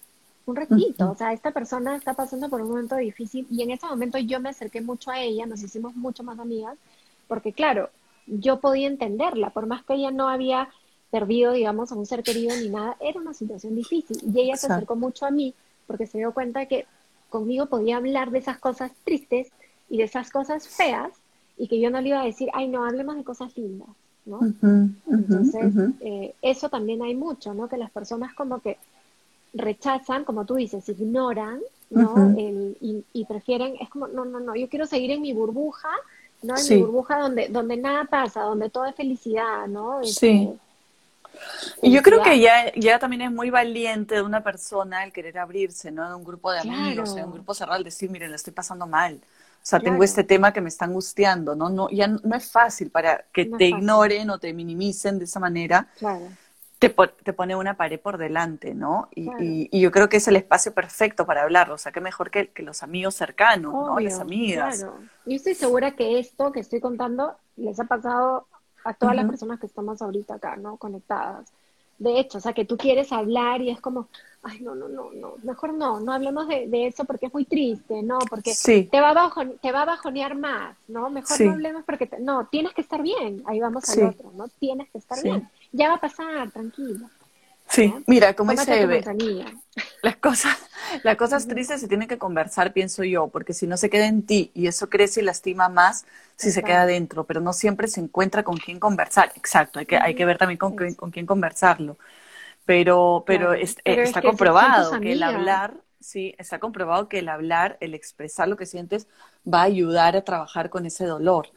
Un 0.46 0.58
ratito, 0.58 1.10
o 1.10 1.16
sea, 1.16 1.32
esta 1.32 1.52
persona 1.52 1.96
está 1.96 2.14
pasando 2.16 2.50
por 2.50 2.62
un 2.62 2.70
momento 2.70 2.98
difícil 2.98 3.48
y 3.50 3.62
en 3.62 3.72
ese 3.72 3.86
momento 3.86 4.18
yo 4.18 4.42
me 4.42 4.50
acerqué 4.50 4.82
mucho 4.82 5.10
a 5.10 5.22
ella, 5.22 5.46
nos 5.46 5.64
hicimos 5.64 5.96
mucho 5.96 6.22
más 6.22 6.38
amigas, 6.38 6.78
porque 7.30 7.54
claro, 7.54 7.90
yo 8.28 8.60
podía 8.60 8.88
entenderla, 8.88 9.52
por 9.52 9.68
más 9.68 9.86
que 9.86 9.94
ella 9.94 10.12
no 10.12 10.28
había 10.28 10.68
perdido, 11.14 11.52
digamos, 11.52 11.92
a 11.92 11.96
un 11.96 12.08
ser 12.08 12.24
querido 12.24 12.56
ni 12.58 12.70
nada, 12.70 12.98
era 13.00 13.22
una 13.22 13.36
situación 13.36 13.76
difícil. 13.76 14.18
Y 14.34 14.42
ella 14.42 14.58
se 14.58 14.66
acercó 14.66 14.96
mucho 14.96 15.28
a 15.28 15.30
mí 15.30 15.54
porque 15.86 16.08
se 16.08 16.18
dio 16.18 16.34
cuenta 16.34 16.66
que 16.66 16.88
conmigo 17.30 17.68
podía 17.68 17.98
hablar 17.98 18.32
de 18.32 18.40
esas 18.40 18.58
cosas 18.58 18.92
tristes 19.04 19.50
y 19.92 19.98
de 20.00 20.06
esas 20.06 20.32
cosas 20.32 20.68
feas 20.68 21.12
y 21.56 21.68
que 21.68 21.80
yo 21.80 21.92
no 21.92 22.02
le 22.02 22.10
iba 22.10 22.20
a 22.20 22.26
decir, 22.26 22.50
ay, 22.54 22.68
no, 22.68 22.84
hablemos 22.84 23.16
de 23.16 23.24
cosas 23.24 23.56
lindas, 23.56 23.90
¿no? 24.26 24.40
Entonces, 25.08 25.94
eh, 26.02 26.34
eso 26.42 26.70
también 26.70 27.04
hay 27.04 27.14
mucho, 27.14 27.54
¿no? 27.54 27.70
Que 27.70 27.78
las 27.78 27.92
personas 27.92 28.34
como 28.34 28.60
que 28.60 28.80
rechazan, 29.54 30.24
como 30.24 30.46
tú 30.46 30.56
dices, 30.56 30.90
ignoran, 30.90 31.60
¿no? 31.92 32.34
y, 32.36 33.06
y, 33.14 33.26
prefieren, 33.26 33.76
es 33.80 33.88
como, 33.90 34.08
no, 34.08 34.26
no, 34.26 34.40
no, 34.40 34.56
yo 34.56 34.68
quiero 34.68 34.88
seguir 34.88 35.12
en 35.12 35.22
mi 35.22 35.32
burbuja, 35.32 35.90
¿no? 36.42 36.56
En 36.58 36.70
mi 36.70 36.82
burbuja 36.82 37.20
donde, 37.20 37.50
donde 37.50 37.78
nada 37.78 38.06
pasa, 38.06 38.42
donde 38.42 38.72
todo 38.72 38.86
es 38.86 38.96
felicidad, 38.96 39.68
¿no? 39.68 40.04
sí. 40.04 40.50
Y 41.82 41.92
yo 41.92 42.02
creo 42.02 42.22
que 42.22 42.40
ya, 42.40 42.74
ya 42.76 43.00
también 43.00 43.24
es 43.24 43.32
muy 43.32 43.50
valiente 43.50 44.16
de 44.16 44.22
una 44.22 44.44
persona 44.44 45.04
el 45.04 45.12
querer 45.12 45.38
abrirse, 45.38 45.92
¿no? 45.92 46.08
De 46.08 46.16
un 46.16 46.24
grupo 46.24 46.52
de 46.52 46.60
amigos, 46.60 47.16
de 47.16 47.24
un 47.24 47.34
grupo 47.34 47.54
cerrado, 47.54 47.78
el 47.78 47.84
decir, 47.84 48.10
miren, 48.10 48.30
le 48.30 48.36
estoy 48.36 48.54
pasando 48.54 48.88
mal. 48.88 49.20
O 49.64 49.66
sea, 49.66 49.80
tengo 49.80 50.04
este 50.04 50.26
tema 50.26 50.52
que 50.52 50.60
me 50.60 50.68
está 50.68 50.84
angustiando, 50.84 51.56
¿no? 51.56 51.70
no 51.70 51.90
ya 51.90 52.08
no 52.08 52.36
es 52.36 52.52
fácil 52.52 52.90
para 52.90 53.24
que 53.32 53.46
te 53.46 53.68
ignoren 53.68 54.30
o 54.30 54.38
te 54.38 54.52
minimicen 54.54 55.20
de 55.20 55.26
esa 55.26 55.40
manera. 55.40 55.88
Claro. 56.00 56.28
Te, 56.80 56.90
te, 56.90 57.32
pone 57.32 57.56
una 57.56 57.78
pared 57.78 57.98
por 57.98 58.18
delante, 58.18 58.74
¿no? 58.74 59.08
Y, 59.16 59.70
y, 59.72 59.80
yo 59.80 59.90
creo 59.90 60.10
que 60.10 60.18
es 60.18 60.28
el 60.28 60.36
espacio 60.36 60.74
perfecto 60.74 61.26
para 61.26 61.44
hablarlo. 61.44 61.76
O 61.76 61.78
sea, 61.78 61.94
qué 61.94 62.02
mejor 62.02 62.30
que, 62.30 62.50
que 62.50 62.62
los 62.62 62.84
amigos 62.84 63.16
cercanos, 63.16 63.72
¿no? 63.72 63.98
Las 64.02 64.20
amigas. 64.20 64.80
Claro. 64.80 65.00
Yo 65.26 65.36
estoy 65.38 65.56
segura 65.56 65.92
que 65.92 66.20
esto 66.20 66.52
que 66.52 66.60
estoy 66.60 66.82
contando 66.82 67.38
les 67.56 67.80
ha 67.80 67.86
pasado 67.86 68.48
a 68.84 68.94
todas 68.94 69.16
las 69.16 69.26
personas 69.26 69.60
que 69.60 69.68
estamos 69.68 70.02
ahorita 70.02 70.36
acá, 70.36 70.56
¿no? 70.56 70.78
Conectadas. 70.78 71.52
De 72.00 72.20
hecho, 72.20 72.40
o 72.40 72.42
sea, 72.42 72.54
que 72.54 72.66
tú 72.66 72.76
quieres 72.76 73.12
hablar 73.12 73.62
y 73.62 73.70
es 73.70 73.80
como, 73.80 74.08
ay, 74.42 74.60
no, 74.62 74.76
no, 74.76 74.90
no, 74.90 75.12
no, 75.14 75.36
mejor 75.44 75.74
no, 75.74 76.00
no 76.00 76.12
hablemos 76.12 76.48
de, 76.48 76.88
eso 76.88 77.06
porque 77.06 77.28
es 77.28 77.34
muy 77.34 77.46
triste, 77.46 78.02
¿no? 78.04 78.20
Porque 78.30 78.54
te, 78.92 79.00
va 79.00 79.12
a 79.12 79.32
te 79.62 79.72
va 79.72 79.84
a 79.84 79.86
bajonear 79.86 80.36
más, 80.36 80.76
¿no? 80.88 81.10
Mejor 81.10 81.40
no 81.42 81.52
hablemos 81.54 81.84
porque, 81.86 82.10
no, 82.20 82.48
tienes 82.48 82.74
que 82.74 82.82
estar 82.82 83.02
bien, 83.02 83.44
ahí 83.46 83.60
vamos 83.60 83.88
al 83.90 84.10
otro, 84.10 84.32
¿no? 84.36 84.48
Tienes 84.60 84.90
que 84.90 84.98
estar 84.98 85.22
bien, 85.24 85.50
ya 85.72 85.90
va 85.90 85.96
a 85.96 86.02
pasar, 86.02 86.52
tranquilo. 86.52 87.08
Sí, 87.74 87.94
mira, 88.08 88.36
como 88.36 88.52
dice 88.52 89.04
las 90.02 90.18
cosas, 90.18 90.58
las 91.04 91.16
cosas 91.16 91.48
tristes 91.48 91.80
se 91.82 91.88
tienen 91.88 92.08
que 92.08 92.18
conversar, 92.18 92.74
pienso 92.74 93.04
yo, 93.04 93.30
porque 93.30 93.54
si 93.54 93.68
no 93.68 93.78
se 93.78 93.90
queda 93.90 94.08
en 94.08 94.26
ti 94.26 94.52
y 94.54 94.68
eso 94.68 94.90
crece 94.90 95.22
y 95.22 95.24
lastima 95.24 95.70
más 95.70 96.06
si 96.36 96.52
se 96.52 96.64
queda 96.64 96.86
dentro, 96.86 97.24
pero 97.26 97.40
no 97.42 97.54
siempre 97.54 97.88
se 97.88 98.02
encuentra 98.02 98.44
con 98.44 98.58
quién 98.58 98.80
conversar. 98.80 99.32
Exacto, 99.36 99.80
hay 99.80 99.86
que, 99.86 99.98
hay 99.98 100.14
que 100.14 100.26
ver 100.26 100.38
también 100.38 100.58
con, 100.58 100.74
con 100.74 101.12
quién 101.12 101.26
conversarlo. 101.26 101.98
Pero, 102.66 103.24
pero, 103.28 103.54
eh, 103.54 103.72
está 103.86 104.22
comprobado 104.24 105.00
que 105.02 105.14
el 105.14 105.24
hablar, 105.24 105.76
sí, 106.00 106.36
está 106.38 106.60
comprobado 106.60 107.10
que 107.10 107.20
el 107.20 107.30
hablar, 107.30 107.78
el 107.82 107.94
expresar 107.94 108.48
lo 108.48 108.58
que 108.58 108.66
sientes, 108.66 109.08
va 109.52 109.62
a 109.62 109.64
ayudar 109.64 110.16
a 110.16 110.24
trabajar 110.24 110.70
con 110.70 110.86
ese 110.86 111.06
dolor, 111.06 111.50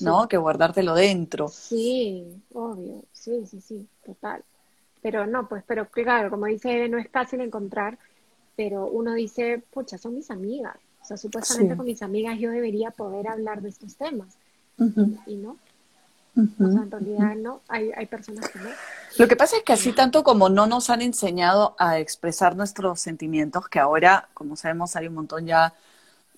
¿no? 0.00 0.28
Que 0.28 0.36
guardártelo 0.36 0.94
dentro. 0.94 1.48
Sí, 1.50 2.42
obvio, 2.52 3.04
sí, 3.12 3.46
sí, 3.46 3.60
sí, 3.60 3.88
total. 4.04 4.44
Pero 5.02 5.26
no, 5.26 5.48
pues, 5.48 5.64
pero 5.66 5.88
claro, 5.88 6.30
como 6.30 6.46
dice 6.46 6.70
Eve, 6.72 6.88
no 6.88 6.98
es 6.98 7.08
fácil 7.08 7.40
encontrar, 7.40 7.98
pero 8.56 8.86
uno 8.86 9.14
dice, 9.14 9.62
pucha, 9.72 9.96
son 9.96 10.14
mis 10.14 10.30
amigas. 10.30 10.76
O 11.02 11.04
sea, 11.04 11.16
supuestamente 11.16 11.76
con 11.76 11.86
mis 11.86 12.02
amigas 12.02 12.38
yo 12.38 12.50
debería 12.50 12.90
poder 12.90 13.28
hablar 13.28 13.62
de 13.62 13.70
estos 13.70 13.96
temas. 13.96 14.36
Y 15.26 15.36
no. 15.36 15.56
o 16.36 16.70
sea, 16.70 16.82
en 16.82 16.90
realidad 16.90 17.36
no, 17.36 17.60
hay, 17.68 17.90
hay 17.96 18.06
personas 18.06 18.48
que 18.48 18.58
no. 18.58 18.68
Lo 19.18 19.28
que 19.28 19.36
pasa 19.36 19.56
es 19.56 19.62
que 19.62 19.72
así 19.72 19.92
tanto 19.92 20.22
como 20.22 20.48
no 20.48 20.66
nos 20.66 20.90
han 20.90 21.02
enseñado 21.02 21.74
a 21.78 21.98
expresar 21.98 22.54
nuestros 22.54 23.00
sentimientos, 23.00 23.68
que 23.68 23.78
ahora, 23.78 24.28
como 24.34 24.56
sabemos, 24.56 24.94
hay 24.96 25.08
un 25.08 25.14
montón 25.14 25.46
ya 25.46 25.74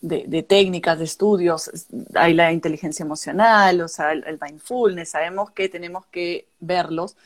de, 0.00 0.24
de 0.26 0.42
técnicas, 0.42 0.98
de 0.98 1.04
estudios, 1.04 1.70
hay 2.14 2.34
la 2.34 2.52
inteligencia 2.52 3.04
emocional, 3.04 3.80
o 3.80 3.88
sea, 3.88 4.12
el 4.12 4.38
mindfulness, 4.40 5.10
sabemos 5.10 5.50
que 5.50 5.68
tenemos 5.68 6.06
que 6.06 6.46
verlos 6.60 7.16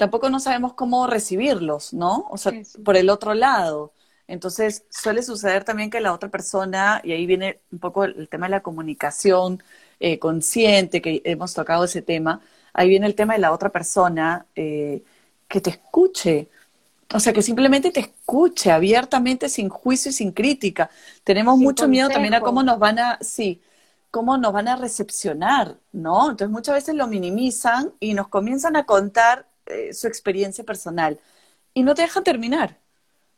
tampoco 0.00 0.30
no 0.30 0.40
sabemos 0.40 0.72
cómo 0.72 1.06
recibirlos, 1.06 1.92
¿no? 1.92 2.26
O 2.30 2.38
sea, 2.38 2.54
por 2.82 2.96
el 2.96 3.10
otro 3.10 3.34
lado. 3.34 3.92
Entonces, 4.26 4.84
suele 4.88 5.22
suceder 5.22 5.62
también 5.62 5.90
que 5.90 6.00
la 6.00 6.14
otra 6.14 6.30
persona, 6.30 7.02
y 7.04 7.12
ahí 7.12 7.26
viene 7.26 7.60
un 7.70 7.80
poco 7.80 8.04
el, 8.04 8.26
tema 8.30 8.46
de 8.46 8.52
la 8.52 8.62
comunicación 8.62 9.62
eh, 9.98 10.18
consciente, 10.18 11.02
que 11.02 11.20
hemos 11.26 11.52
tocado 11.52 11.84
ese 11.84 12.00
tema, 12.00 12.40
ahí 12.72 12.88
viene 12.88 13.08
el 13.08 13.14
tema 13.14 13.34
de 13.34 13.40
la 13.40 13.52
otra 13.52 13.68
persona 13.68 14.46
eh, 14.56 15.02
que 15.46 15.60
te 15.60 15.68
escuche, 15.68 16.48
o 17.12 17.20
sea, 17.20 17.34
que 17.34 17.42
simplemente 17.42 17.90
te 17.90 18.00
escuche 18.00 18.70
abiertamente, 18.72 19.50
sin 19.50 19.68
juicio 19.68 20.08
y 20.08 20.14
sin 20.14 20.32
crítica. 20.32 20.88
Tenemos 21.24 21.58
mucho 21.58 21.86
miedo 21.88 22.08
también 22.08 22.32
a 22.32 22.40
cómo 22.40 22.62
nos 22.62 22.78
van 22.78 22.98
a, 23.00 23.18
sí, 23.20 23.60
cómo 24.10 24.38
nos 24.38 24.54
van 24.54 24.68
a 24.68 24.76
recepcionar, 24.76 25.76
¿no? 25.92 26.30
Entonces 26.30 26.50
muchas 26.50 26.76
veces 26.76 26.94
lo 26.94 27.06
minimizan 27.06 27.92
y 28.00 28.14
nos 28.14 28.28
comienzan 28.28 28.76
a 28.76 28.86
contar 28.86 29.49
eh, 29.70 29.94
su 29.94 30.06
experiencia 30.06 30.64
personal 30.64 31.20
y 31.74 31.82
no 31.82 31.94
te 31.94 32.02
deja 32.02 32.22
terminar. 32.22 32.78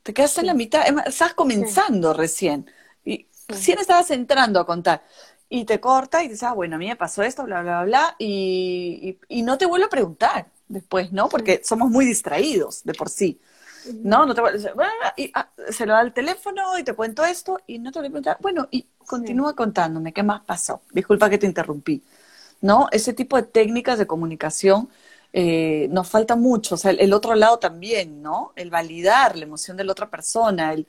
Te 0.02 0.12
quedas 0.14 0.36
en 0.38 0.46
la 0.46 0.54
mitad, 0.54 0.84
estás 1.06 1.34
comenzando 1.34 2.12
recién 2.12 2.70
y 3.04 3.28
recién 3.48 3.78
estabas 3.78 4.10
entrando 4.10 4.58
a 4.58 4.66
contar 4.66 5.04
y 5.48 5.64
te 5.64 5.80
corta 5.80 6.24
y 6.24 6.28
dices, 6.28 6.44
ah, 6.44 6.54
bueno, 6.54 6.76
a 6.76 6.78
mí 6.78 6.88
me 6.88 6.96
pasó 6.96 7.22
esto, 7.22 7.44
bla, 7.44 7.62
bla, 7.62 7.84
bla, 7.84 8.16
y, 8.18 9.18
y, 9.28 9.42
no 9.42 9.58
te 9.58 9.66
vuelve 9.66 9.84
a 9.84 9.90
preguntar 9.90 10.50
después, 10.66 11.12
¿no? 11.12 11.28
Porque 11.28 11.60
somos 11.62 11.90
muy 11.90 12.06
distraídos 12.06 12.82
de 12.84 12.94
por 12.94 13.10
sí. 13.10 13.38
¿no? 14.02 14.26
no 14.26 14.34
te 14.34 14.42
y, 15.16 15.30
ah, 15.34 15.50
se 15.70 15.86
lo 15.86 15.92
da 15.92 16.02
el 16.02 16.12
teléfono 16.12 16.78
y 16.78 16.84
te 16.84 16.94
cuento 16.94 17.24
esto 17.24 17.58
y 17.66 17.78
no 17.78 17.92
te 17.92 17.98
voy 17.98 18.08
a 18.08 18.10
preguntar, 18.10 18.38
bueno, 18.40 18.68
y 18.70 18.86
continúa 19.06 19.54
contándome, 19.54 20.12
¿qué 20.12 20.22
más 20.22 20.42
pasó? 20.42 20.82
Disculpa 20.92 21.28
que 21.28 21.38
te 21.38 21.46
interrumpí, 21.46 22.02
¿no? 22.60 22.88
Ese 22.90 23.12
tipo 23.12 23.36
de 23.36 23.42
técnicas 23.42 23.98
de 23.98 24.06
comunicación 24.06 24.88
eh, 25.34 25.88
nos 25.90 26.08
falta 26.10 26.36
mucho, 26.36 26.74
o 26.74 26.78
sea, 26.78 26.90
el, 26.90 27.12
otro 27.14 27.34
lado 27.34 27.58
también, 27.58 28.20
¿no? 28.20 28.52
El 28.54 28.68
validar 28.68 29.34
la 29.36 29.44
emoción 29.44 29.78
de 29.78 29.84
la 29.84 29.92
otra 29.92 30.10
persona, 30.10 30.74
el, 30.74 30.86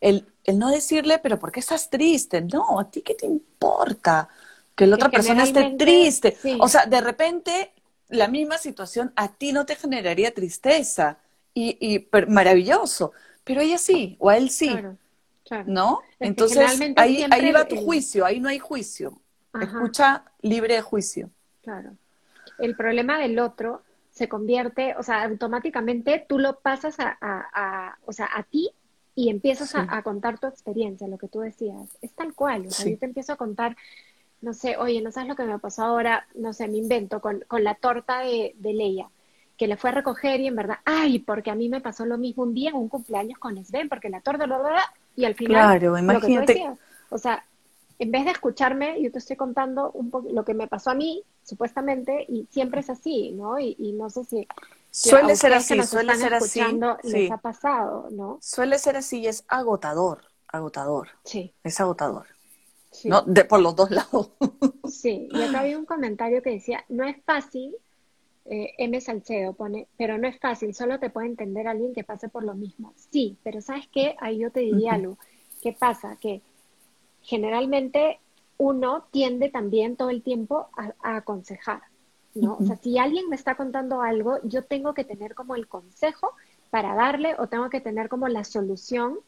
el, 0.00 0.26
el, 0.44 0.58
no 0.60 0.70
decirle, 0.70 1.18
pero 1.18 1.40
¿por 1.40 1.50
qué 1.50 1.58
estás 1.58 1.90
triste? 1.90 2.40
No, 2.40 2.78
¿a 2.78 2.88
ti 2.88 3.02
qué 3.02 3.14
te 3.14 3.26
importa? 3.26 4.28
Que 4.76 4.86
la 4.86 4.94
otra 4.94 5.10
persona 5.10 5.42
esté 5.42 5.74
triste. 5.76 6.36
O 6.60 6.68
sea, 6.68 6.86
de 6.86 7.00
repente 7.00 7.72
la 8.08 8.28
misma 8.28 8.58
situación 8.58 9.12
a 9.16 9.32
ti 9.32 9.52
no 9.52 9.66
te 9.66 9.74
generaría 9.74 10.32
tristeza 10.32 11.18
y, 11.52 11.76
y 11.80 12.08
maravilloso, 12.28 13.10
pero 13.42 13.60
ella 13.60 13.78
sí, 13.78 14.16
o 14.20 14.30
a 14.30 14.36
él 14.36 14.50
sí. 14.50 14.72
¿No? 15.66 16.00
Entonces, 16.20 16.80
ahí, 16.94 17.26
ahí 17.28 17.50
va 17.50 17.66
tu 17.66 17.76
juicio, 17.76 18.24
ahí 18.24 18.38
no 18.38 18.48
hay 18.48 18.60
juicio. 18.60 19.20
Escucha 19.60 20.24
libre 20.42 20.74
de 20.74 20.82
juicio. 20.82 21.28
Claro 21.60 21.96
el 22.60 22.76
problema 22.76 23.18
del 23.18 23.38
otro 23.38 23.82
se 24.10 24.28
convierte, 24.28 24.94
o 24.96 25.02
sea, 25.02 25.24
automáticamente 25.24 26.24
tú 26.28 26.38
lo 26.38 26.58
pasas 26.60 26.96
a, 26.98 27.98
o 28.04 28.12
sea, 28.12 28.28
a 28.34 28.42
ti 28.42 28.70
y 29.14 29.28
empiezas 29.28 29.74
a, 29.74 30.02
contar 30.02 30.38
tu 30.38 30.46
experiencia, 30.46 31.08
lo 31.08 31.18
que 31.18 31.28
tú 31.28 31.40
decías. 31.40 31.96
Es 32.00 32.12
tal 32.12 32.34
cual, 32.34 32.66
o 32.66 32.70
sea, 32.70 32.90
yo 32.90 32.98
te 32.98 33.06
empiezo 33.06 33.32
a 33.32 33.36
contar, 33.36 33.76
no 34.40 34.52
sé, 34.52 34.76
oye, 34.76 35.00
no 35.02 35.12
sabes 35.12 35.28
lo 35.28 35.36
que 35.36 35.44
me 35.44 35.58
pasó 35.58 35.84
ahora, 35.84 36.26
no 36.34 36.52
sé, 36.52 36.68
me 36.68 36.78
invento 36.78 37.20
con, 37.20 37.40
con 37.46 37.62
la 37.64 37.74
torta 37.74 38.20
de, 38.20 38.54
de 38.58 38.72
Leia, 38.72 39.08
que 39.56 39.66
le 39.66 39.76
fue 39.76 39.90
a 39.90 39.94
recoger 39.94 40.40
y 40.40 40.46
en 40.46 40.56
verdad, 40.56 40.78
ay, 40.84 41.18
porque 41.18 41.50
a 41.50 41.54
mí 41.54 41.68
me 41.68 41.80
pasó 41.80 42.06
lo 42.06 42.18
mismo 42.18 42.44
un 42.44 42.54
día 42.54 42.70
en 42.70 42.76
un 42.76 42.88
cumpleaños 42.88 43.38
con 43.38 43.62
Sven, 43.64 43.88
porque 43.88 44.08
la 44.08 44.20
torta 44.20 44.46
lo 44.46 44.62
da 44.62 44.80
y 45.16 45.24
al 45.24 45.34
final, 45.34 45.78
claro, 45.78 45.98
imagínate. 45.98 46.70
o 47.10 47.18
sea, 47.18 47.44
en 47.98 48.10
vez 48.10 48.24
de 48.24 48.30
escucharme, 48.30 49.02
yo 49.02 49.12
te 49.12 49.18
estoy 49.18 49.36
contando 49.36 49.90
un 49.92 50.10
poco 50.10 50.30
lo 50.32 50.44
que 50.44 50.54
me 50.54 50.66
pasó 50.66 50.90
a 50.90 50.94
mí, 50.94 51.22
supuestamente, 51.50 52.24
y 52.28 52.46
siempre 52.50 52.80
es 52.80 52.90
así, 52.90 53.32
¿no? 53.32 53.58
Y, 53.58 53.92
no 53.92 54.08
sé 54.08 54.24
si... 54.24 54.46
Suele 54.92 55.36
ser 55.36 55.52
así, 55.52 55.82
suele 55.82 56.14
ser 56.16 56.34
así. 56.34 56.60
Les 57.02 57.30
ha 57.30 57.38
pasado, 57.38 58.08
¿no? 58.10 58.38
Suele 58.40 58.78
ser 58.78 58.96
así 58.96 59.18
y 59.18 59.26
es 59.26 59.44
agotador, 59.48 60.22
agotador. 60.48 61.08
Sí. 61.24 61.52
Es 61.62 61.80
agotador. 61.80 62.26
¿No? 63.04 63.22
De, 63.22 63.44
por 63.44 63.60
los 63.60 63.76
dos 63.76 63.90
lados. 63.90 64.30
Sí, 64.90 65.28
y 65.30 65.42
acá 65.42 65.60
había 65.60 65.78
un 65.78 65.86
comentario 65.86 66.42
que 66.42 66.50
decía, 66.50 66.84
no 66.88 67.04
es 67.04 67.16
fácil, 67.24 67.76
eh, 68.46 68.74
M. 68.78 69.00
Salcedo 69.00 69.52
pone, 69.52 69.86
pero 69.96 70.18
no 70.18 70.26
es 70.26 70.36
fácil, 70.40 70.74
solo 70.74 70.98
te 70.98 71.10
puede 71.10 71.28
entender 71.28 71.68
alguien 71.68 71.94
que 71.94 72.02
pase 72.02 72.28
por 72.28 72.42
lo 72.42 72.54
mismo. 72.54 72.92
Sí, 72.96 73.38
pero 73.44 73.60
¿sabes 73.60 73.86
qué? 73.92 74.16
Ahí 74.18 74.38
yo 74.38 74.50
te 74.50 74.60
diría 74.60 74.94
algo. 74.94 75.16
¿Qué 75.62 75.72
pasa? 75.72 76.16
Que 76.16 76.42
generalmente 77.22 78.18
uno 78.60 79.06
tiende 79.10 79.48
también 79.48 79.96
todo 79.96 80.10
el 80.10 80.22
tiempo 80.22 80.68
a, 80.76 81.16
aconsejar, 81.16 81.80
¿no? 82.34 82.58
O 82.60 82.64
sea, 82.64 82.76
si 82.76 82.98
alguien 82.98 83.30
me 83.30 83.34
está 83.34 83.54
contando 83.54 84.02
algo, 84.02 84.38
yo 84.44 84.62
tengo 84.64 84.92
que 84.92 85.02
tener 85.02 85.34
como 85.34 85.56
el 85.56 85.66
consejo 85.66 86.34
para 86.68 86.94
darle 86.94 87.34
o 87.38 87.46
tengo 87.46 87.70
que 87.70 87.80
tener 87.80 88.10
como 88.10 88.28
la 88.28 88.44
solución. 88.44 89.18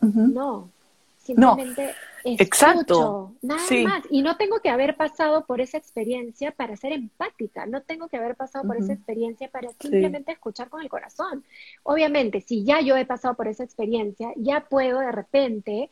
No, 0.00 0.70
simplemente 1.18 1.90
escucho, 2.24 2.42
Exacto. 2.42 3.32
nada 3.42 3.60
más. 3.84 4.04
Y 4.08 4.22
no 4.22 4.38
tengo 4.38 4.60
que 4.60 4.70
haber 4.70 4.96
pasado 4.96 5.44
por 5.44 5.60
esa 5.60 5.76
experiencia 5.76 6.50
para 6.50 6.74
ser 6.74 6.92
empática, 6.92 7.66
no 7.66 7.82
tengo 7.82 8.08
que 8.08 8.16
haber 8.16 8.36
pasado 8.36 8.66
por 8.66 8.78
esa 8.78 8.94
experiencia 8.94 9.48
para 9.50 9.68
simplemente 9.78 10.32
escuchar 10.32 10.70
con 10.70 10.80
el 10.80 10.88
corazón. 10.88 11.44
Obviamente, 11.82 12.40
si 12.40 12.64
ya 12.64 12.80
yo 12.80 12.96
he 12.96 13.04
pasado 13.04 13.34
por 13.34 13.48
esa 13.48 13.64
experiencia, 13.64 14.32
ya 14.36 14.66
puedo 14.66 15.00
de 15.00 15.12
repente 15.12 15.90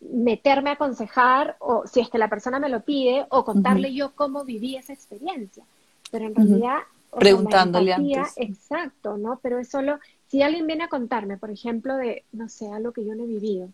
meterme 0.00 0.70
a 0.70 0.74
aconsejar 0.74 1.56
o 1.58 1.86
si 1.86 2.00
es 2.00 2.10
que 2.10 2.18
la 2.18 2.28
persona 2.28 2.58
me 2.58 2.68
lo 2.68 2.80
pide 2.80 3.26
o 3.30 3.44
contarle 3.44 3.94
yo 3.94 4.12
cómo 4.14 4.44
viví 4.44 4.76
esa 4.76 4.92
experiencia. 4.92 5.64
Pero 6.10 6.26
en 6.26 6.34
realidad... 6.34 6.78
Preguntándole 7.18 7.94
antes. 7.94 8.34
Exacto, 8.36 9.16
¿no? 9.16 9.38
Pero 9.42 9.58
es 9.58 9.68
solo, 9.68 9.98
si 10.26 10.42
alguien 10.42 10.66
viene 10.66 10.84
a 10.84 10.88
contarme, 10.88 11.38
por 11.38 11.50
ejemplo, 11.50 11.96
de, 11.96 12.24
no 12.32 12.48
sé, 12.48 12.70
algo 12.70 12.92
que 12.92 13.06
yo 13.06 13.14
no 13.14 13.24
he 13.24 13.26
vivido, 13.26 13.70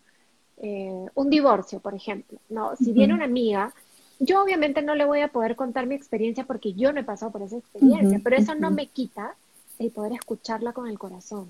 eh, 0.57 1.05
un 1.15 1.29
divorcio, 1.29 1.79
por 1.79 1.93
ejemplo, 1.93 2.39
¿no? 2.49 2.75
Si 2.77 2.93
viene 2.93 3.13
una 3.13 3.25
amiga, 3.25 3.73
yo 4.19 4.41
obviamente 4.41 4.81
no 4.81 4.95
le 4.95 5.03
voy 5.03 5.19
a 5.21 5.27
poder 5.27 5.57
contar 5.57 5.87
mi 5.87 5.95
experiencia 5.95 6.45
porque 6.45 6.73
yo 6.73 6.93
no 6.93 7.01
he 7.01 7.03
pasado 7.03 7.31
por 7.31 7.41
esa 7.41 7.57
experiencia, 7.57 8.21
pero 8.23 8.37
eso 8.37 8.55
no 8.55 8.71
me 8.71 8.87
quita 8.87 9.35
el 9.79 9.91
poder 9.91 10.13
escucharla 10.13 10.71
con 10.71 10.87
el 10.87 10.97
corazón. 10.97 11.47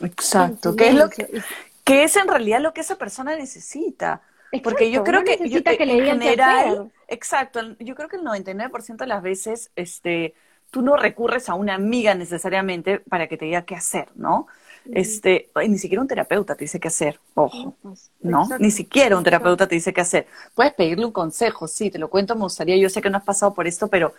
Exacto, 0.00 0.74
que 0.74 0.88
es 0.88 0.94
lo 0.94 1.08
que, 1.08 1.42
que 1.86 2.02
es 2.02 2.16
en 2.16 2.26
realidad 2.26 2.60
lo 2.60 2.74
que 2.74 2.80
esa 2.80 2.96
persona 2.96 3.36
necesita. 3.36 4.20
Porque 4.64 4.90
yo 4.90 5.04
creo 5.04 5.22
que, 5.22 5.48
yo, 5.48 5.62
que 5.62 5.86
le 5.86 6.04
general, 6.04 6.90
exacto, 7.06 7.60
yo 7.78 7.94
creo 7.94 8.08
que 8.08 8.16
el 8.16 8.22
99% 8.22 8.96
de 8.96 9.06
las 9.06 9.22
veces 9.22 9.70
este 9.76 10.34
tú 10.70 10.82
no 10.82 10.96
recurres 10.96 11.48
a 11.48 11.54
una 11.54 11.74
amiga 11.74 12.14
necesariamente 12.14 12.98
para 12.98 13.28
que 13.28 13.36
te 13.36 13.44
diga 13.44 13.62
qué 13.62 13.76
hacer, 13.76 14.08
¿no? 14.16 14.48
Este, 14.92 15.50
ni 15.68 15.78
siquiera 15.78 16.02
un 16.02 16.08
terapeuta 16.08 16.56
te 16.56 16.64
dice 16.64 16.80
qué 16.80 16.88
hacer, 16.88 17.20
ojo, 17.34 17.76
pues, 17.82 18.10
¿no? 18.20 18.48
Ni 18.58 18.70
siquiera 18.72 19.16
un 19.16 19.22
terapeuta 19.22 19.68
te 19.68 19.76
dice 19.76 19.92
qué 19.92 20.00
hacer. 20.00 20.26
Puedes 20.54 20.74
pedirle 20.74 21.04
un 21.04 21.12
consejo, 21.12 21.68
sí, 21.68 21.90
te 21.90 21.98
lo 21.98 22.10
cuento, 22.10 22.34
me 22.34 22.42
gustaría, 22.42 22.76
yo 22.76 22.88
sé 22.88 23.00
que 23.00 23.10
no 23.10 23.18
has 23.18 23.24
pasado 23.24 23.54
por 23.54 23.66
esto, 23.66 23.88
pero 23.88 24.12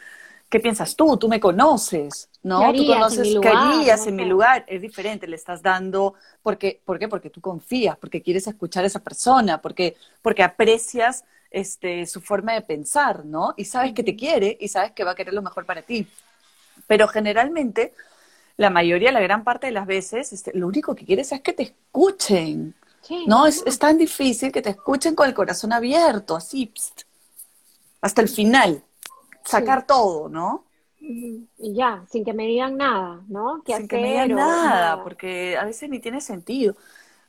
¿qué 0.50 0.60
piensas 0.60 0.96
tú? 0.96 1.18
Tú 1.18 1.28
me 1.28 1.40
conoces, 1.40 2.30
¿no? 2.44 2.74
tú 2.74 2.86
conoces 2.86 3.38
qué 3.42 3.50
harías 3.50 4.08
en 4.08 4.16
mi 4.16 4.26
lugar, 4.26 4.66
es 4.68 4.82
diferente, 4.82 5.28
le 5.28 5.36
estás 5.36 5.62
dando, 5.62 6.16
porque, 6.42 6.82
¿por 6.86 7.00
qué? 7.00 7.08
Porque 7.08 7.30
tú 7.30 7.42
confías, 7.42 7.98
porque 7.98 8.22
quieres 8.22 8.48
escuchar 8.48 8.84
a 8.84 8.88
esa 8.88 9.00
persona, 9.00 9.62
porque, 9.62 9.96
porque 10.22 10.44
aprecias 10.44 11.26
este, 11.52 12.06
su 12.06 12.22
forma 12.22 12.54
de 12.54 12.62
pensar, 12.62 13.26
¿no? 13.26 13.54
Y 13.58 13.66
sabes 13.66 13.94
que 13.94 14.04
te 14.04 14.16
quiere 14.16 14.58
y 14.60 14.68
sabes 14.68 14.92
que 14.92 15.04
va 15.04 15.12
a 15.12 15.16
querer 15.16 15.34
lo 15.34 15.42
mejor 15.42 15.66
para 15.66 15.82
ti. 15.82 16.08
Pero 16.88 17.08
generalmente 17.08 17.94
la 18.58 18.70
mayoría, 18.70 19.12
la 19.12 19.20
gran 19.20 19.44
parte 19.44 19.68
de 19.68 19.74
las 19.74 19.86
veces, 19.86 20.34
este, 20.34 20.52
lo 20.58 20.68
único 20.68 20.96
que 20.96 21.06
quieres 21.06 21.32
es 21.32 21.42
que 21.42 21.54
te 21.54 21.64
escuchen. 21.64 22.76
¿no? 23.26 23.46
Es, 23.46 23.80
tan 23.80 23.98
difícil 23.98 24.52
que 24.52 24.62
te 24.62 24.72
escuchen 24.72 25.16
con 25.16 25.28
el 25.28 25.34
corazón 25.34 25.72
abierto, 25.72 26.36
así, 26.36 26.74
hasta 28.02 28.22
el 28.22 28.28
final, 28.28 28.84
sacar 29.48 29.86
todo, 29.86 30.30
¿no? 30.30 30.66
Y 31.00 31.74
ya, 31.74 32.04
sin 32.10 32.26
que 32.26 32.34
me 32.34 32.46
digan 32.48 32.78
nada, 32.78 33.22
¿no? 33.28 33.64
sin 33.66 33.88
que 33.88 33.98
me 33.98 34.10
digan 34.10 34.36
nada, 34.36 35.04
porque 35.04 35.58
a 35.58 35.66
veces 35.66 35.90
ni 35.90 36.00
tiene 36.00 36.22
sentido. 36.22 36.76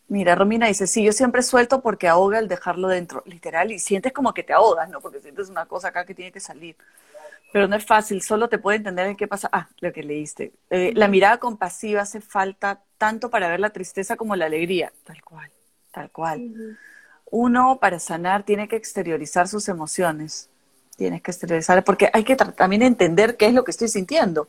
Mira, 0.09 0.35
Romina 0.35 0.67
dice, 0.67 0.87
sí, 0.87 1.05
yo 1.05 1.13
siempre 1.13 1.43
suelto 1.43 1.83
porque 1.83 2.09
ahoga 2.09 2.39
el 2.39 2.49
dejarlo 2.49 2.89
dentro, 2.89 3.23
literal, 3.27 3.71
y 3.71 3.79
sientes 3.79 4.13
como 4.13 4.33
que 4.33 4.43
te 4.43 4.55
ahogas, 4.55 4.89
¿no? 4.89 5.01
Porque 5.01 5.21
sientes 5.21 5.51
una 5.51 5.67
cosa 5.67 5.89
acá 5.89 6.07
que 6.07 6.15
tiene 6.15 6.33
que 6.33 6.41
salir. 6.41 6.77
Pero 7.53 7.69
no 7.69 7.77
es 7.77 7.85
fácil, 7.85 8.23
solo 8.23 8.49
te 8.49 8.59
puede 8.59 8.79
entender 8.79 9.07
en 9.07 9.17
qué 9.17 9.29
pasa. 9.29 9.49
Ah, 9.53 9.69
lo 9.81 9.93
que 9.93 10.03
leíste. 10.03 10.53
Eh, 10.71 10.93
la 10.95 11.09
mirada 11.09 11.39
compasiva 11.39 12.03
hace 12.03 12.21
falta 12.21 12.83
tanto 12.97 13.31
para 13.31 13.49
ver 13.49 13.61
la 13.61 13.71
tristeza 13.71 14.17
como 14.17 14.35
la 14.35 14.47
alegría. 14.47 14.93
Tal 15.05 15.23
cual, 15.23 15.51
tal 15.93 16.11
cual. 16.11 16.77
Uno, 17.31 17.79
para 17.79 17.99
sanar, 17.99 18.43
tiene 18.45 18.67
que 18.69 18.77
exteriorizar 18.77 19.47
sus 19.49 19.69
emociones. 19.69 20.51
Tienes 20.99 21.23
que 21.23 21.31
exteriorizar, 21.31 21.85
porque 21.85 22.11
hay 22.13 22.25
que 22.25 22.35
también 22.35 22.83
entender 22.83 23.37
qué 23.37 23.47
es 23.47 23.55
lo 23.55 23.63
que 23.63 23.71
estoy 23.71 23.87
sintiendo. 23.87 24.49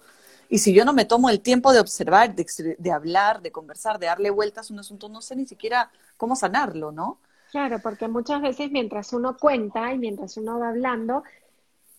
Y 0.49 0.57
si 0.57 0.73
yo 0.73 0.83
no 0.83 0.93
me 0.93 1.05
tomo 1.05 1.29
el 1.29 1.41
tiempo 1.41 1.71
de 1.71 1.79
observar, 1.79 2.33
de, 2.33 2.75
de 2.79 2.91
hablar, 2.91 3.43
de 3.43 3.51
conversar, 3.51 3.99
de 3.99 4.07
darle 4.07 4.31
vueltas 4.31 4.67
a 4.67 4.73
un 4.73 4.79
asunto, 4.79 5.09
no 5.09 5.21
sé 5.21 5.35
ni 5.35 5.45
siquiera 5.45 5.91
cómo 6.17 6.35
sanarlo, 6.35 6.91
¿no? 6.91 7.19
Claro, 7.51 7.77
porque 7.83 8.07
muchas 8.07 8.41
veces 8.41 8.71
mientras 8.71 9.13
uno 9.13 9.37
cuenta 9.37 9.93
y 9.93 9.99
mientras 9.99 10.37
uno 10.37 10.57
va 10.57 10.69
hablando, 10.69 11.23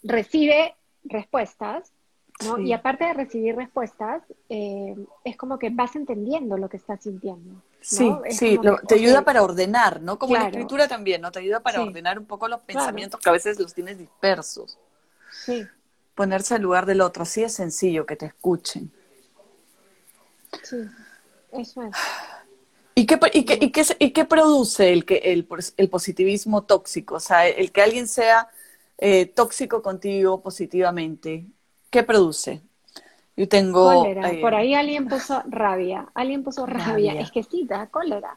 recibe 0.02 0.74
respuestas, 1.04 1.92
¿no? 2.44 2.58
Y 2.58 2.72
aparte 2.72 3.04
de 3.04 3.14
recibir 3.14 3.54
respuestas, 3.54 4.24
eh, 4.48 4.96
es 5.22 5.36
como 5.36 5.60
que 5.60 5.70
vas 5.70 5.94
entendiendo 5.94 6.56
lo 6.56 6.68
que 6.68 6.78
estás 6.78 7.04
sintiendo. 7.04 7.62
Sí, 7.80 8.12
sí, 8.30 8.58
te 8.86 8.94
ayuda 8.94 9.22
para 9.22 9.42
ordenar, 9.42 10.02
¿no? 10.02 10.18
Como 10.18 10.34
la 10.34 10.48
escritura 10.48 10.86
también, 10.86 11.22
¿no? 11.22 11.32
Te 11.32 11.38
ayuda 11.38 11.60
para 11.60 11.82
ordenar 11.82 12.18
un 12.18 12.26
poco 12.26 12.46
los 12.46 12.60
pensamientos 12.60 13.20
que 13.20 13.28
a 13.28 13.32
veces 13.32 13.58
los 13.58 13.72
tienes 13.74 13.98
dispersos. 13.98 14.78
Sí. 15.44 15.66
Ponerse 16.14 16.54
al 16.54 16.62
lugar 16.62 16.84
del 16.84 17.00
otro, 17.00 17.22
así 17.22 17.42
es 17.42 17.54
sencillo, 17.54 18.04
que 18.04 18.16
te 18.16 18.26
escuchen. 18.26 18.92
Sí, 20.62 20.76
eso 21.52 21.82
es. 21.82 21.96
¿Y 22.94 23.06
qué, 23.06 23.18
y 23.32 23.44
qué, 23.44 23.58
y 23.60 23.72
qué, 23.72 23.82
y 23.98 24.10
qué 24.10 24.24
produce 24.26 24.92
el, 24.92 25.06
que, 25.06 25.16
el, 25.16 25.48
el 25.76 25.88
positivismo 25.88 26.64
tóxico? 26.64 27.14
O 27.14 27.20
sea, 27.20 27.48
el 27.48 27.72
que 27.72 27.80
alguien 27.80 28.06
sea 28.06 28.48
eh, 28.98 29.24
tóxico 29.24 29.80
contigo 29.80 30.42
positivamente, 30.42 31.46
¿qué 31.88 32.02
produce? 32.02 32.60
Yo 33.40 33.48
tengo... 33.48 33.84
Cólera, 33.84 34.30
eh, 34.30 34.40
por 34.40 34.54
ahí 34.54 34.74
alguien 34.74 35.08
puso 35.08 35.42
rabia, 35.48 36.06
alguien 36.12 36.44
puso 36.44 36.66
rabia, 36.66 37.18
es 37.18 37.30
que 37.30 37.42
sí, 37.42 37.64
da 37.64 37.86
cólera. 37.86 38.36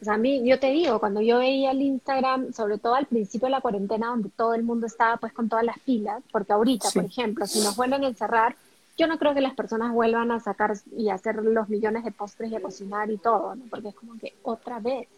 O 0.00 0.04
sea, 0.04 0.14
a 0.14 0.18
mí, 0.18 0.46
yo 0.48 0.60
te 0.60 0.70
digo, 0.70 1.00
cuando 1.00 1.20
yo 1.20 1.38
veía 1.38 1.72
el 1.72 1.82
Instagram, 1.82 2.52
sobre 2.52 2.78
todo 2.78 2.94
al 2.94 3.06
principio 3.06 3.46
de 3.46 3.52
la 3.52 3.60
cuarentena, 3.60 4.08
donde 4.08 4.28
todo 4.28 4.54
el 4.54 4.62
mundo 4.62 4.86
estaba 4.86 5.16
pues 5.16 5.32
con 5.32 5.48
todas 5.48 5.64
las 5.64 5.78
pilas, 5.80 6.22
porque 6.30 6.52
ahorita, 6.52 6.90
por 6.94 7.04
ejemplo, 7.04 7.46
si 7.46 7.60
nos 7.60 7.76
vuelven 7.76 8.04
a 8.04 8.08
encerrar, 8.08 8.54
yo 8.96 9.08
no 9.08 9.18
creo 9.18 9.34
que 9.34 9.40
las 9.40 9.54
personas 9.54 9.92
vuelvan 9.92 10.30
a 10.30 10.38
sacar 10.38 10.74
y 10.96 11.08
hacer 11.08 11.36
los 11.36 11.68
millones 11.68 12.04
de 12.04 12.12
postres 12.12 12.52
y 12.52 12.56
a 12.56 12.60
cocinar 12.60 13.10
y 13.10 13.16
todo, 13.16 13.56
¿no? 13.56 13.64
porque 13.68 13.88
es 13.88 13.94
como 13.94 14.18
que 14.18 14.34
otra 14.44 14.78
vez. 14.78 15.08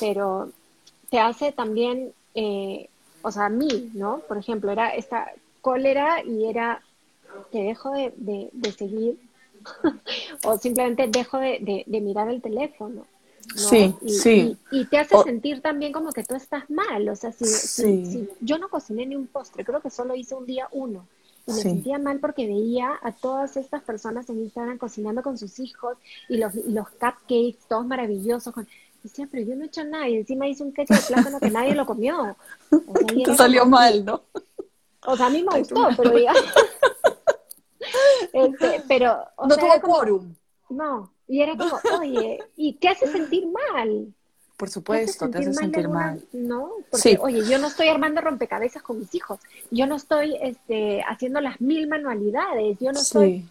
Pero 0.00 0.50
te 1.10 1.20
hace 1.20 1.52
también 1.52 2.12
eh, 2.34 2.88
o 3.22 3.30
sea, 3.30 3.46
a 3.46 3.48
mí, 3.48 3.90
¿no? 3.94 4.18
Por 4.28 4.36
ejemplo, 4.36 4.70
era 4.70 4.90
esta 4.90 5.30
cólera 5.60 6.22
y 6.24 6.46
era, 6.46 6.82
te 7.50 7.62
dejo 7.62 7.90
de, 7.92 8.12
de, 8.52 8.72
seguir 8.72 9.18
o 10.44 10.58
simplemente 10.58 11.08
dejo 11.08 11.38
de, 11.38 11.84
mirar 11.88 12.28
el 12.28 12.40
teléfono. 12.42 13.06
Sí, 13.56 13.94
sí. 14.06 14.56
Y, 14.70 14.84
te 14.86 14.98
hace 14.98 15.16
sentir 15.24 15.60
también 15.60 15.92
como 15.92 16.12
que 16.12 16.24
tú 16.24 16.34
estás 16.34 16.70
mal. 16.70 17.08
O 17.08 17.16
sea, 17.16 17.32
si, 17.32 18.28
yo 18.40 18.58
no 18.58 18.68
cociné 18.68 19.06
ni 19.06 19.16
un 19.16 19.26
postre, 19.26 19.64
creo 19.64 19.80
que 19.80 19.90
solo 19.90 20.14
hice 20.14 20.34
un 20.34 20.46
día 20.46 20.68
uno. 20.72 21.06
Y 21.46 21.52
me 21.52 21.60
sentía 21.60 21.98
mal 21.98 22.20
porque 22.20 22.46
veía 22.46 23.00
a 23.02 23.10
todas 23.10 23.56
estas 23.56 23.82
personas 23.82 24.30
en 24.30 24.42
Instagram 24.42 24.78
cocinando 24.78 25.22
con 25.22 25.36
sus 25.36 25.58
hijos 25.58 25.98
y 26.28 26.36
los, 26.36 26.54
los 26.54 26.88
cupcakes, 26.90 27.58
todos 27.68 27.84
maravillosos. 27.84 28.54
Con, 28.54 28.68
Decía, 29.02 29.26
pero 29.30 29.44
yo 29.44 29.56
no 29.56 29.64
he 29.64 29.66
hecho 29.66 29.82
nada 29.84 30.08
y 30.08 30.16
encima 30.16 30.46
hice 30.46 30.62
un 30.62 30.72
queso 30.72 30.94
de 30.94 31.00
plátano 31.00 31.40
que 31.40 31.50
nadie 31.50 31.74
lo 31.74 31.84
comió. 31.84 32.36
Te 33.24 33.34
salió 33.34 33.66
mal, 33.66 34.04
¿no? 34.04 34.22
O 35.04 35.16
sea, 35.16 35.26
a 35.26 35.30
mí 35.30 35.42
me 35.42 35.58
gustó, 35.58 35.88
pero. 35.96 36.12
este, 38.32 38.82
pero, 38.88 39.18
no 39.48 39.56
tuvo 39.56 39.80
quórum. 39.80 40.34
No, 40.70 41.12
y 41.28 41.42
era 41.42 41.56
como, 41.56 41.78
oye, 42.00 42.38
¿y 42.56 42.74
qué 42.74 42.88
hace 42.88 43.06
sentir 43.10 43.46
mal? 43.46 44.12
Por 44.56 44.70
supuesto, 44.70 45.28
te 45.28 45.38
hace 45.38 45.52
sentir, 45.52 45.88
mal, 45.88 46.22
No, 46.32 46.70
porque, 46.90 47.18
oye, 47.20 47.44
yo 47.48 47.58
no 47.58 47.66
estoy 47.66 47.88
armando 47.88 48.20
rompecabezas 48.20 48.82
con 48.82 48.98
mis 48.98 49.14
hijos, 49.14 49.40
yo 49.70 49.86
no 49.86 49.96
estoy 49.96 50.36
este, 50.40 51.02
haciendo 51.02 51.40
las 51.40 51.60
mil 51.60 51.88
manualidades, 51.88 52.78
yo 52.78 52.92
no 52.92 53.00
estoy, 53.00 53.44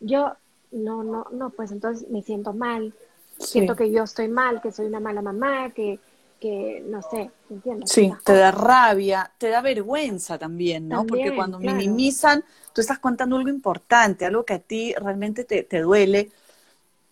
yo, 0.00 0.34
no, 0.70 1.02
no, 1.02 1.26
no, 1.30 1.50
pues 1.50 1.72
entonces 1.72 2.08
me 2.10 2.22
siento 2.22 2.52
mal, 2.52 2.92
siento 3.38 3.76
que 3.76 3.90
yo 3.90 4.02
estoy 4.02 4.28
mal, 4.28 4.60
que 4.60 4.72
soy 4.72 4.86
una 4.86 5.00
mala 5.00 5.22
mamá, 5.22 5.70
que, 5.70 5.98
que 6.40 6.82
no 6.86 7.02
sé, 7.02 7.30
¿entiendes? 7.50 7.90
Sí, 7.90 8.12
te 8.24 8.34
da 8.34 8.50
rabia, 8.50 9.30
te 9.38 9.48
da 9.48 9.60
vergüenza 9.60 10.38
también, 10.38 10.88
¿no? 10.88 11.06
Porque 11.06 11.34
cuando 11.34 11.58
minimizan, 11.58 12.44
tú 12.72 12.80
estás 12.80 12.98
contando 12.98 13.36
algo 13.36 13.48
importante, 13.48 14.24
algo 14.24 14.44
que 14.44 14.54
a 14.54 14.58
ti 14.58 14.94
realmente 14.94 15.44
te, 15.44 15.64
te 15.64 15.80
duele 15.80 16.30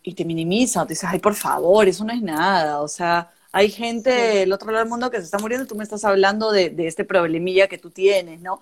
y 0.03 0.13
te 0.13 0.25
minimizan, 0.25 0.83
o 0.83 0.85
te 0.87 0.93
dices, 0.93 1.09
ay, 1.09 1.19
por 1.19 1.35
favor, 1.35 1.87
eso 1.87 2.05
no 2.05 2.13
es 2.13 2.21
nada, 2.21 2.81
o 2.81 2.87
sea, 2.87 3.31
hay 3.51 3.69
gente 3.69 4.09
del 4.09 4.53
otro 4.53 4.71
lado 4.71 4.83
del 4.83 4.89
mundo 4.89 5.11
que 5.11 5.17
se 5.17 5.23
está 5.23 5.39
muriendo, 5.39 5.67
tú 5.67 5.75
me 5.75 5.83
estás 5.83 6.05
hablando 6.05 6.51
de, 6.51 6.69
de 6.69 6.87
este 6.87 7.03
problemilla 7.03 7.67
que 7.67 7.77
tú 7.77 7.89
tienes, 7.89 8.41
¿no? 8.41 8.61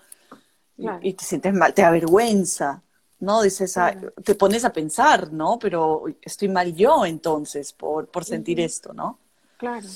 Y, 0.77 0.87
y, 1.09 1.13
te 1.13 1.23
sientes 1.23 1.53
mal, 1.53 1.73
te 1.73 1.83
da 1.83 1.91
vergüenza. 1.91 2.81
¿no? 3.19 3.41
Dices, 3.41 3.77
ah, 3.77 3.95
te 4.23 4.35
pones 4.35 4.65
a 4.65 4.73
pensar, 4.73 5.31
¿no? 5.31 5.57
Pero 5.59 6.05
estoy 6.21 6.49
mal 6.49 6.75
yo 6.75 7.05
entonces 7.05 7.73
por, 7.73 8.07
por 8.07 8.25
sentir 8.25 8.59
esto, 8.59 8.93
¿no? 8.93 9.19
Claro. 9.57 9.87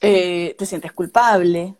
Eh, 0.00 0.54
te 0.58 0.66
sientes 0.66 0.92
culpable, 0.92 1.74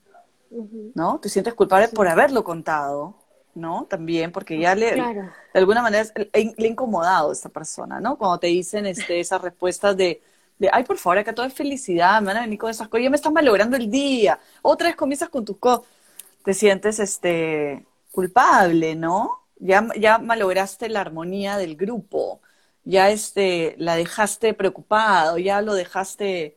¿no? 0.94 1.20
Te 1.20 1.29
sientes 1.29 1.55
culpable 1.55 1.88
por 1.88 2.09
haberlo 2.09 2.42
contado, 2.44 3.14
¿no? 3.55 3.87
También, 3.88 4.33
porque 4.33 4.59
ya 4.59 4.74
le, 4.74 4.94
de 4.94 5.31
alguna 5.55 5.83
manera 5.83 6.09
le, 6.14 6.31
ha 6.33 6.66
incomodado 6.66 7.31
a 7.31 7.33
esta 7.33 7.48
persona, 7.48 8.00
¿no? 8.00 8.16
Cuando 8.16 8.38
te 8.38 8.46
dicen 8.48 8.87
este, 8.87 9.20
esas 9.20 9.42
respuestas 9.42 9.96
de, 9.96 10.22
de, 10.59 10.70
ay, 10.72 10.85
por 10.85 10.98
favor, 10.98 11.18
acá 11.18 11.35
todo 11.35 11.46
es 11.46 11.55
felicidad, 11.55 12.20
me 12.20 12.29
van 12.29 12.38
a 12.38 12.40
venir 12.42 12.59
con 12.59 12.70
esas 12.70 12.88
cosas, 12.88 13.05
ya 13.05 13.11
me 13.11 13.16
están 13.16 13.33
malogrando 13.33 13.76
el 13.76 13.90
día, 13.90 14.38
otra 14.62 14.88
vez 14.88 14.96
comienzas 14.96 15.29
con 15.29 15.44
tus 15.44 15.59
cosas, 15.59 15.87
te 16.44 16.55
sientes 16.55 16.98
este, 16.98 17.85
culpable, 18.12 18.94
¿no? 18.94 19.46
ya, 19.59 19.88
ya 19.98 20.18
malograste 20.18 20.88
la 20.88 21.00
armonía 21.00 21.57
del 21.57 21.76
grupo, 21.76 22.40
ya 22.85 23.11
este, 23.11 23.74
la 23.79 23.96
dejaste 23.96 24.55
preocupado, 24.55 25.38
ya 25.38 25.61
lo 25.62 25.74
dejaste, 25.74 26.57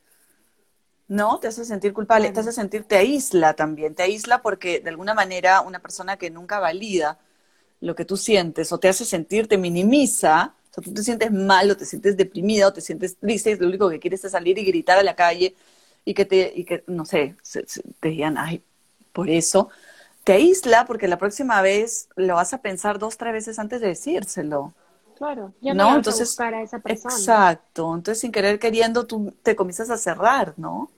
¿no? 1.10 1.40
Te 1.40 1.50
hace 1.50 1.66
sentir 1.66 1.94
culpable, 1.94 2.32
te 2.32 2.40
hace 2.42 2.54
sentir, 2.54 2.86
te 2.86 2.98
aísla 2.98 3.56
también, 3.56 3.96
te 3.96 4.04
aísla 4.04 4.42
porque 4.44 4.80
de 4.80 4.92
alguna 4.92 5.16
manera 5.16 5.62
una 5.62 5.80
persona 5.80 6.18
que 6.18 6.32
nunca 6.32 6.60
valida 6.60 7.20
lo 7.82 7.96
que 7.96 8.06
tú 8.06 8.18
sientes 8.18 8.72
o 8.72 8.80
te 8.80 8.90
hace 8.90 9.06
sentir, 9.06 9.48
te 9.48 9.58
minimiza, 9.58 10.56
o 10.72 10.74
sea, 10.74 10.84
tú 10.84 10.94
te 10.94 11.04
sientes 11.04 11.32
mal 11.32 11.72
o 11.72 11.78
te 11.78 11.86
sientes 11.86 12.18
deprimida 12.18 12.68
o 12.68 12.74
te 12.74 12.82
sientes 12.82 13.18
triste, 13.18 13.58
lo 13.58 13.68
único 13.68 13.90
que 13.90 14.00
quieres 14.00 14.24
es 14.26 14.34
salir 14.34 14.58
y 14.60 14.66
gritar 14.66 15.00
a 15.00 15.04
la 15.04 15.16
calle 15.16 15.56
y 16.06 16.14
que 16.14 16.26
te, 16.26 16.54
y 16.56 16.66
que, 16.66 16.84
no 16.88 17.06
sé, 17.06 17.36
te 18.00 18.10
digan, 18.10 18.38
ay, 18.38 18.64
por 19.14 19.30
eso, 19.30 19.70
te 20.24 20.34
aísla 20.34 20.86
porque 20.86 21.08
la 21.08 21.18
próxima 21.18 21.62
vez 21.62 22.10
lo 22.16 22.36
vas 22.36 22.54
a 22.54 22.62
pensar 22.62 23.00
dos, 23.00 23.18
tres 23.18 23.34
veces 23.34 23.60
antes 23.60 23.82
de 23.82 23.88
decírselo. 23.88 24.74
claro. 25.18 25.54
Ya 25.62 25.74
no, 25.74 25.96
Entonces, 25.96 26.30
buscar 26.30 26.54
a 26.54 26.62
esa 26.62 26.80
persona. 26.80 27.16
Exacto. 27.16 27.96
Entonces, 27.96 28.22
sin 28.22 28.32
querer 28.32 28.60
queriendo, 28.60 29.06
tú 29.08 29.34
te 29.44 29.56
comienzas 29.56 29.90
a 29.90 29.98
cerrar, 29.98 30.54
¿no? 30.58 30.92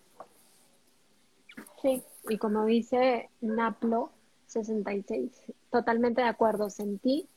Sí, 1.82 2.04
y 2.30 2.38
como 2.38 2.66
dice 2.66 3.30
Naplo 3.42 4.12
66, 4.48 5.32
totalmente 5.72 6.22
de 6.22 6.28
acuerdo, 6.28 6.70
sentí 6.70 7.28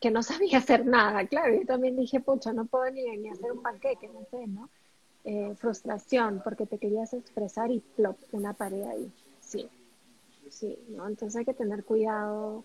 que 0.00 0.10
no 0.10 0.22
sabía 0.22 0.58
hacer 0.58 0.86
nada. 0.86 1.26
Claro, 1.26 1.54
yo 1.54 1.66
también 1.66 1.96
dije, 1.96 2.20
pucha, 2.20 2.52
no 2.52 2.66
puedo 2.66 2.90
ni, 2.90 3.04
ni 3.16 3.28
hacer 3.28 3.52
un 3.52 3.62
panqueque, 3.62 4.08
no 4.08 4.24
sé, 4.30 4.46
¿no? 4.46 4.68
Eh, 5.26 5.54
frustración 5.58 6.42
porque 6.44 6.66
te 6.66 6.76
querías 6.76 7.14
expresar 7.14 7.70
y 7.70 7.80
plop, 7.80 8.18
una 8.32 8.52
pared 8.52 8.82
ahí. 8.82 9.10
Sí, 9.40 9.68
sí, 10.50 10.78
¿no? 10.88 11.08
Entonces 11.08 11.36
hay 11.36 11.44
que 11.46 11.54
tener 11.54 11.84
cuidado. 11.84 12.62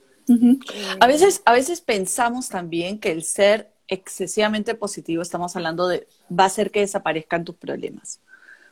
a, 1.00 1.08
veces, 1.08 1.42
a 1.46 1.54
veces 1.54 1.80
pensamos 1.80 2.50
también 2.50 3.00
que 3.00 3.12
el 3.12 3.24
ser 3.24 3.72
excesivamente 3.88 4.76
positivo, 4.76 5.22
estamos 5.22 5.56
hablando 5.56 5.88
de, 5.88 6.06
va 6.30 6.44
a 6.44 6.48
hacer 6.48 6.70
que 6.70 6.82
desaparezcan 6.82 7.46
tus 7.46 7.56
problemas. 7.56 8.20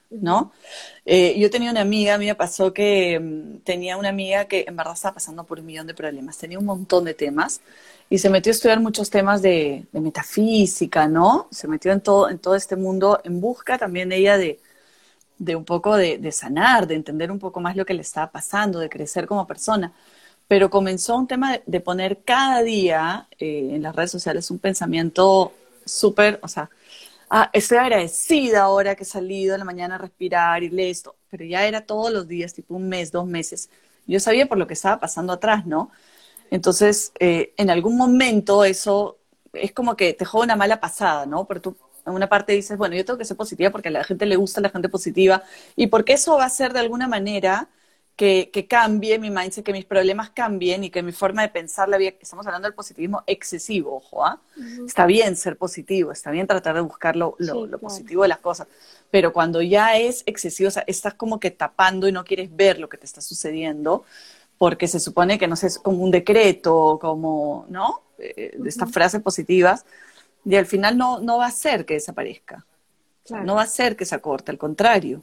¿No? 0.10 0.52
Eh, 1.06 1.38
yo 1.40 1.50
tenía 1.50 1.72
una 1.72 1.82
amiga, 1.82 2.16
a 2.16 2.18
mí 2.18 2.26
me 2.26 2.36
pasó 2.36 2.74
que 2.74 3.20
mm, 3.20 3.60
tenía 3.60 3.98
una 3.98 4.10
amiga 4.10 4.46
que 4.46 4.66
en 4.68 4.76
verdad 4.76 4.94
estaba 4.94 5.16
pasando 5.16 5.44
por 5.44 5.60
un 5.60 5.66
millón 5.66 5.88
de 5.88 5.94
problemas, 5.94 6.38
tenía 6.38 6.60
un 6.60 6.66
montón 6.66 7.06
de 7.06 7.14
temas 7.14 7.62
y 8.10 8.18
se 8.20 8.30
metió 8.30 8.52
a 8.52 8.56
estudiar 8.56 8.80
muchos 8.80 9.10
temas 9.10 9.42
de, 9.42 9.86
metafísica, 9.92 11.08
¿no? 11.08 11.48
Se 11.52 11.68
metió 11.68 11.92
en 11.92 12.02
todo, 12.02 12.30
en 12.30 12.40
todo 12.40 12.56
este 12.56 12.76
mundo 12.76 13.20
en 13.24 13.42
busca 13.42 13.78
también 13.78 14.12
ella 14.12 14.38
de, 14.38 14.60
de 15.38 15.56
un 15.56 15.66
poco 15.66 15.96
de, 15.96 16.32
sanar, 16.32 16.88
de 16.88 16.96
entender 16.96 17.32
un 17.32 17.40
poco 17.40 17.60
más 17.60 17.76
lo 17.76 17.86
que 17.86 17.94
le 17.94 18.02
estaba 18.02 18.32
pasando, 18.32 18.80
de 18.80 18.90
crecer 18.90 19.28
como 19.28 19.48
persona. 19.48 19.94
Pero 20.48 20.70
comenzó 20.70 21.18
un 21.18 21.28
tema 21.28 21.60
de, 21.66 21.80
poner 21.82 22.20
cada 22.24 22.64
día 22.64 23.28
eh, 23.40 23.72
en 23.74 23.84
las 23.84 23.96
redes 23.96 24.12
sociales 24.12 24.50
un 24.52 24.60
pensamiento 24.60 25.54
súper, 25.86 26.40
o 26.42 26.48
sea, 26.48 26.70
ah, 27.30 27.50
estoy 27.54 27.78
agradecida 27.78 28.64
ahora 28.64 28.96
que 28.96 29.04
he 29.04 29.06
salido 29.06 29.56
en 29.56 29.60
la 29.60 29.66
mañana 29.66 29.96
a 29.96 29.98
respirar 29.98 30.64
y 30.64 30.70
leer 30.70 30.92
esto, 30.92 31.16
pero 31.30 31.46
ya 31.46 31.66
era 31.68 31.82
todos 31.86 32.12
los 32.12 32.28
días, 32.28 32.54
tipo 32.54 32.76
un 32.76 32.88
mes, 32.90 33.12
dos 33.12 33.26
meses. 33.28 33.70
Yo 34.08 34.20
sabía 34.20 34.48
por 34.48 34.58
lo 34.58 34.68
que 34.68 34.74
estaba 34.74 35.00
pasando 35.00 35.34
atrás, 35.34 35.66
¿no? 35.66 35.92
Entonces, 36.52 37.12
eh, 37.20 37.54
en 37.58 37.70
algún 37.70 37.98
momento 37.98 38.64
eso 38.66 39.18
es 39.54 39.72
como 39.74 39.96
que 39.96 40.14
te 40.14 40.26
juega 40.26 40.46
una 40.46 40.56
mala 40.56 40.80
pasada, 40.80 41.26
¿no? 41.26 41.46
Pero 41.46 41.62
tú 41.62 41.78
en 42.06 42.14
una 42.14 42.30
parte 42.30 42.54
dices, 42.54 42.78
bueno, 42.78 42.96
yo 42.96 43.04
tengo 43.06 43.20
que 43.20 43.26
ser 43.26 43.38
positiva 43.38 43.70
porque 43.72 43.90
a 43.90 43.92
la 43.92 44.04
gente 44.04 44.26
le 44.26 44.38
gusta 44.38 44.62
la 44.62 44.70
gente 44.70 44.90
positiva 44.90 45.44
y 45.76 45.88
porque 45.88 46.14
eso 46.14 46.38
va 46.38 46.46
a 46.46 46.50
ser 46.50 46.74
de 46.74 46.80
alguna 46.80 47.08
manera 47.08 47.70
que, 48.18 48.66
cambie 48.68 49.20
mi 49.20 49.30
mindset, 49.30 49.64
que 49.64 49.72
mis 49.72 49.86
problemas 49.86 50.32
cambien 50.32 50.84
y 50.84 50.90
que 50.90 51.04
mi 51.04 51.12
forma 51.12 51.44
de 51.44 51.50
pensar 51.50 51.88
la 51.88 51.98
vida, 51.98 52.14
estamos 52.20 52.48
hablando 52.48 52.68
del 52.68 52.74
positivismo 52.74 53.24
excesivo, 53.28 53.96
ojo, 53.98 54.26
¿ah? 54.26 54.42
Está 54.86 55.06
bien 55.06 55.36
ser 55.36 55.56
positivo, 55.56 56.12
está 56.12 56.32
bien 56.32 56.48
tratar 56.48 56.74
de 56.74 56.82
buscar 56.82 57.16
lo, 57.16 57.38
positivo 57.80 58.24
de 58.24 58.30
las 58.30 58.40
cosas, 58.40 58.68
pero 59.12 59.32
cuando 59.32 59.62
ya 59.62 59.98
es 59.98 60.24
excesivo, 60.26 60.68
o 60.68 60.72
sea, 60.72 60.84
estás 60.88 61.14
como 61.14 61.40
que 61.40 61.52
tapando 61.52 62.08
y 62.08 62.12
no 62.12 62.26
quieres 62.26 62.54
ver 62.54 62.80
lo 62.80 62.90
que 62.90 62.98
te 62.98 63.06
está 63.06 63.22
sucediendo, 63.22 64.04
porque 64.58 64.88
se 64.88 65.00
supone 65.00 65.38
que 65.38 65.48
no 65.48 65.56
sé, 65.56 65.68
es 65.68 65.78
como 65.78 66.04
un 66.04 66.10
decreto, 66.10 66.98
como, 67.00 67.68
¿no? 67.70 68.02
Eh, 68.18 68.56
de 68.58 68.68
estas 68.68 68.92
frases 68.92 69.22
positivas, 69.22 69.86
y 70.44 70.56
al 70.56 70.66
final 70.66 70.98
no, 70.98 71.20
no 71.20 71.38
va 71.38 71.46
a 71.46 71.52
ser 71.52 71.86
que 71.86 71.94
desaparezca. 71.94 72.66
No 73.44 73.56
va 73.56 73.64
a 73.64 73.68
ser 73.68 73.96
que 73.96 74.06
se 74.06 74.16
acorte, 74.16 74.52
al 74.52 74.58
contrario. 74.58 75.22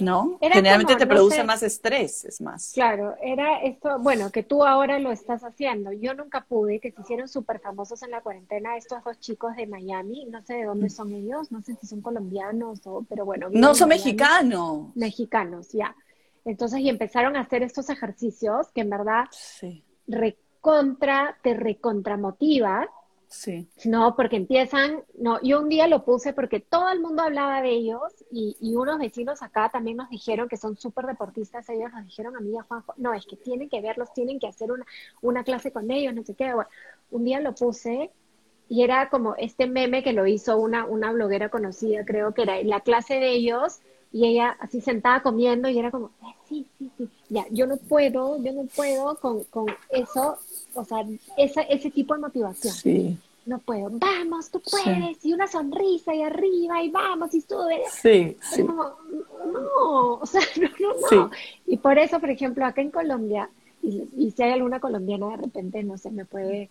¿No? 0.00 0.38
Generalmente 0.40 0.96
te 0.96 1.06
produce 1.06 1.44
más 1.44 1.62
estrés, 1.62 2.24
es 2.24 2.40
más. 2.40 2.72
Claro, 2.72 3.14
era 3.22 3.62
esto, 3.62 3.98
bueno, 3.98 4.30
que 4.30 4.42
tú 4.42 4.64
ahora 4.64 4.98
lo 4.98 5.12
estás 5.12 5.42
haciendo. 5.44 5.92
Yo 5.92 6.14
nunca 6.14 6.42
pude, 6.42 6.80
que 6.80 6.92
se 6.92 7.00
hicieron 7.00 7.28
súper 7.28 7.60
famosos 7.60 8.02
en 8.02 8.10
la 8.10 8.20
cuarentena 8.20 8.76
estos 8.76 9.02
dos 9.04 9.18
chicos 9.20 9.56
de 9.56 9.66
Miami, 9.66 10.26
no 10.26 10.42
sé 10.42 10.54
de 10.54 10.64
dónde 10.64 10.90
son 10.90 11.12
ellos, 11.12 11.50
no 11.52 11.62
sé 11.62 11.76
si 11.80 11.86
son 11.86 12.00
colombianos 12.00 12.80
o, 12.86 13.04
pero 13.08 13.24
bueno. 13.24 13.48
No, 13.50 13.74
son 13.74 13.88
mexicanos. 13.88 14.94
Mexicanos, 14.94 15.72
ya. 15.72 15.94
Entonces, 16.44 16.80
y 16.80 16.88
empezaron 16.88 17.36
a 17.36 17.40
hacer 17.40 17.62
estos 17.62 17.90
ejercicios 17.90 18.70
que 18.72 18.82
en 18.82 18.90
verdad 18.90 19.24
recontra, 20.06 21.36
te 21.42 21.54
recontramotiva. 21.54 22.88
Sí. 23.28 23.68
No, 23.84 24.14
porque 24.16 24.36
empiezan, 24.36 25.02
no, 25.18 25.40
yo 25.42 25.60
un 25.60 25.68
día 25.68 25.88
lo 25.88 26.04
puse 26.04 26.32
porque 26.32 26.60
todo 26.60 26.88
el 26.90 27.00
mundo 27.00 27.22
hablaba 27.22 27.60
de 27.60 27.70
ellos 27.70 28.00
y, 28.30 28.56
y 28.60 28.76
unos 28.76 28.98
vecinos 28.98 29.42
acá 29.42 29.68
también 29.68 29.96
nos 29.96 30.08
dijeron 30.10 30.48
que 30.48 30.56
son 30.56 30.76
súper 30.76 31.06
deportistas, 31.06 31.68
ellos 31.68 31.92
nos 31.92 32.04
dijeron 32.04 32.36
a 32.36 32.40
mí 32.40 32.56
a 32.56 32.62
Juanjo, 32.62 32.94
no, 32.96 33.12
es 33.14 33.26
que 33.26 33.36
tienen 33.36 33.68
que 33.68 33.80
verlos, 33.80 34.12
tienen 34.14 34.38
que 34.38 34.46
hacer 34.46 34.70
una, 34.72 34.86
una 35.22 35.44
clase 35.44 35.72
con 35.72 35.90
ellos, 35.90 36.14
no 36.14 36.22
sé 36.22 36.34
qué. 36.34 36.54
Bueno, 36.54 36.70
un 37.10 37.24
día 37.24 37.40
lo 37.40 37.54
puse 37.54 38.10
y 38.68 38.82
era 38.82 39.08
como 39.10 39.34
este 39.36 39.66
meme 39.66 40.02
que 40.02 40.12
lo 40.12 40.26
hizo 40.26 40.56
una, 40.58 40.84
una 40.86 41.12
bloguera 41.12 41.48
conocida, 41.50 42.04
creo 42.04 42.32
que 42.32 42.42
era 42.42 42.62
la 42.62 42.80
clase 42.80 43.14
de 43.14 43.32
ellos 43.32 43.80
y 44.12 44.26
ella 44.26 44.56
así 44.60 44.80
sentada 44.80 45.22
comiendo 45.22 45.68
y 45.68 45.78
era 45.78 45.90
como, 45.90 46.08
eh, 46.22 46.35
sí, 46.48 46.66
sí, 46.78 46.90
sí, 46.96 47.08
ya, 47.28 47.46
yo 47.50 47.66
no 47.66 47.76
puedo, 47.76 48.42
yo 48.42 48.52
no 48.52 48.64
puedo 48.74 49.16
con, 49.16 49.44
con 49.44 49.66
eso, 49.90 50.38
o 50.74 50.84
sea, 50.84 51.06
esa, 51.36 51.62
ese 51.62 51.90
tipo 51.90 52.14
de 52.14 52.20
motivación. 52.20 52.74
Sí. 52.74 53.18
No 53.44 53.58
puedo, 53.60 53.90
vamos, 53.90 54.50
tú 54.50 54.60
puedes, 54.60 55.24
y 55.24 55.32
una 55.32 55.46
sonrisa 55.46 56.12
y 56.12 56.22
arriba, 56.22 56.82
y 56.82 56.90
vamos, 56.90 57.32
y 57.32 57.40
sube. 57.40 57.80
Sí, 57.92 58.36
sí. 58.40 58.64
Como, 58.64 58.82
no, 59.52 60.14
o 60.14 60.26
sea, 60.26 60.40
no, 60.60 60.68
no, 60.80 61.16
no. 61.16 61.30
Y 61.64 61.76
por 61.76 61.96
eso, 61.98 62.18
por 62.18 62.30
ejemplo, 62.30 62.64
acá 62.66 62.80
en 62.80 62.90
Colombia, 62.90 63.48
y, 63.82 64.32
si 64.32 64.42
hay 64.42 64.50
alguna 64.50 64.80
colombiana 64.80 65.28
de 65.30 65.36
repente, 65.36 65.82
no 65.84 65.96
se 65.96 66.10
me 66.10 66.24
puede 66.24 66.70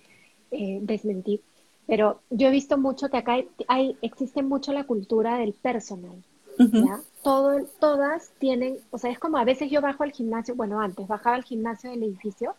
eh, 0.51 0.79
desmentir, 0.81 1.39
pero 1.87 2.19
yo 2.29 2.49
he 2.49 2.51
visto 2.51 2.77
mucho 2.77 3.09
que 3.09 3.17
acá 3.17 3.37
hay, 3.67 3.97
existe 4.01 4.43
mucho 4.43 4.73
la 4.73 4.83
cultura 4.85 5.37
del 5.37 5.53
personal. 5.53 6.21
¿ya? 6.57 7.01
Todo, 7.25 7.65
todas 7.79 8.29
tienen, 8.37 8.77
o 8.91 8.99
sea, 8.99 9.09
es 9.09 9.17
como 9.17 9.37
a 9.37 9.43
veces 9.43 9.71
yo 9.71 9.81
bajo 9.81 10.03
al 10.03 10.11
gimnasio, 10.11 10.53
bueno, 10.53 10.79
antes 10.79 11.07
bajaba 11.07 11.35
al 11.35 11.43
gimnasio 11.43 11.89
del 11.89 12.03
edificio 12.03 12.53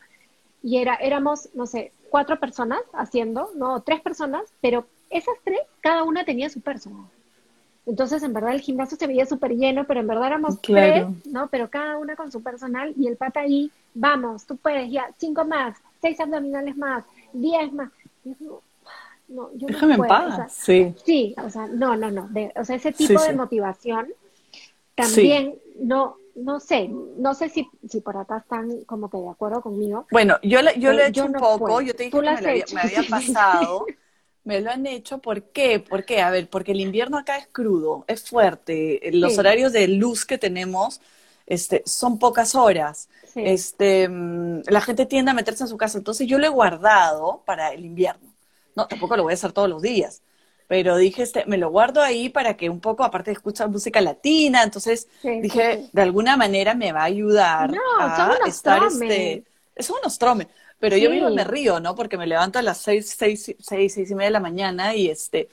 y 0.60 0.78
era, 0.78 0.96
éramos, 0.96 1.50
no 1.54 1.66
sé, 1.66 1.92
cuatro 2.10 2.40
personas 2.40 2.80
haciendo, 2.92 3.48
no, 3.54 3.80
tres 3.82 4.00
personas, 4.00 4.42
pero 4.60 4.84
esas 5.08 5.36
tres, 5.44 5.60
cada 5.80 6.02
una 6.02 6.24
tenía 6.24 6.50
su 6.50 6.62
personal. 6.62 7.06
Entonces, 7.86 8.24
en 8.24 8.32
verdad, 8.32 8.54
el 8.54 8.60
gimnasio 8.60 8.98
se 8.98 9.06
veía 9.06 9.24
súper 9.24 9.52
lleno, 9.52 9.84
pero 9.84 10.00
en 10.00 10.08
verdad 10.08 10.26
éramos 10.26 10.60
tres, 10.60 11.06
¿no? 11.26 11.46
Pero 11.46 11.70
cada 11.70 11.96
una 11.98 12.16
con 12.16 12.32
su 12.32 12.42
personal 12.42 12.92
y 12.96 13.06
el 13.06 13.16
pata 13.16 13.42
ahí, 13.42 13.70
vamos, 13.94 14.46
tú 14.46 14.56
puedes, 14.56 14.90
ya, 14.90 15.08
cinco 15.16 15.44
más, 15.44 15.78
seis 16.02 16.18
abdominales 16.18 16.76
más, 16.76 17.04
diez 17.32 17.72
más. 17.72 17.92
no, 19.28 19.52
yo 19.54 19.68
Déjame 19.68 19.96
no 19.96 20.02
en 20.02 20.08
paz, 20.08 20.52
sí. 20.52 20.92
Sí, 21.04 21.36
o 21.40 21.50
sea, 21.50 21.68
no, 21.68 21.94
no, 21.94 22.10
no. 22.10 22.28
o 22.56 22.64
sea, 22.64 22.74
ese 22.74 22.90
tipo 22.90 23.22
de 23.22 23.32
motivación 23.32 24.08
también 24.96 25.58
no, 25.78 26.16
no 26.34 26.60
sé, 26.60 26.88
no 26.88 27.34
sé 27.34 27.48
si, 27.48 27.68
si 27.88 28.00
por 28.00 28.16
acá 28.16 28.38
están 28.38 28.84
como 28.84 29.08
que 29.08 29.18
de 29.18 29.28
acuerdo 29.28 29.62
conmigo. 29.62 30.06
Bueno, 30.10 30.38
yo, 30.42 30.60
yo 30.76 30.92
lo 30.92 31.02
he 31.02 31.08
hecho 31.08 31.26
un 31.26 31.32
poco, 31.32 31.80
yo 31.80 31.94
te 31.94 32.04
dije 32.04 32.18
que 32.18 32.74
me, 32.74 32.80
había, 32.80 33.02
pasado. 33.08 33.86
me 34.44 34.60
lo 34.60 34.70
han 34.70 34.86
hecho, 34.86 35.18
¿por 35.18 35.42
qué? 35.44 35.80
¿Por 35.80 36.04
qué? 36.04 36.20
A 36.20 36.30
ver, 36.30 36.48
porque 36.48 36.72
el 36.72 36.80
invierno 36.80 37.18
acá 37.18 37.36
es 37.36 37.46
crudo, 37.46 38.04
es 38.08 38.28
fuerte, 38.28 39.00
los 39.12 39.38
horarios 39.38 39.72
de 39.72 39.88
luz 39.88 40.24
que 40.24 40.38
tenemos 40.38 41.00
este, 41.46 41.82
son 41.86 42.18
pocas 42.18 42.54
horas. 42.54 43.08
Este, 43.34 44.08
mm, 44.08 44.62
la 44.68 44.80
gente 44.80 45.06
tiende 45.06 45.30
a 45.30 45.34
meterse 45.34 45.64
en 45.64 45.68
su 45.68 45.76
casa, 45.76 45.98
entonces 45.98 46.26
yo 46.26 46.38
lo 46.38 46.46
he 46.46 46.50
guardado 46.50 47.42
para 47.44 47.72
el 47.72 47.84
invierno. 47.84 48.34
No, 48.74 48.86
tampoco 48.86 49.16
lo 49.16 49.22
voy 49.22 49.32
a 49.32 49.34
hacer 49.34 49.52
todos 49.52 49.68
los 49.68 49.80
días, 49.80 50.22
pero 50.68 50.96
dije, 50.96 51.22
este, 51.22 51.44
me 51.46 51.58
lo 51.58 51.70
guardo 51.70 52.02
ahí 52.02 52.28
para 52.28 52.56
que 52.56 52.68
un 52.68 52.80
poco, 52.80 53.04
aparte 53.04 53.30
de 53.30 53.34
escuchar 53.34 53.68
música 53.68 54.00
latina, 54.00 54.62
entonces 54.62 55.08
dije, 55.22 55.88
de 55.92 56.02
alguna 56.02 56.36
manera 56.36 56.74
me 56.74 56.92
va 56.92 57.02
a 57.02 57.04
ayudar 57.04 57.72
a 58.00 58.38
estar, 58.46 58.82
este, 58.84 59.44
es 59.74 59.90
un 59.90 59.98
ostrome, 60.04 60.48
pero 60.80 60.96
yo 60.96 61.10
mismo 61.10 61.30
me 61.30 61.44
río, 61.44 61.78
¿no? 61.78 61.94
Porque 61.94 62.18
me 62.18 62.26
levanto 62.26 62.58
a 62.58 62.62
las 62.62 62.78
seis, 62.78 63.14
seis, 63.16 63.54
seis, 63.60 63.94
seis 63.94 64.10
y 64.10 64.14
media 64.14 64.26
de 64.26 64.32
la 64.32 64.40
mañana 64.40 64.94
y 64.94 65.08
este, 65.08 65.48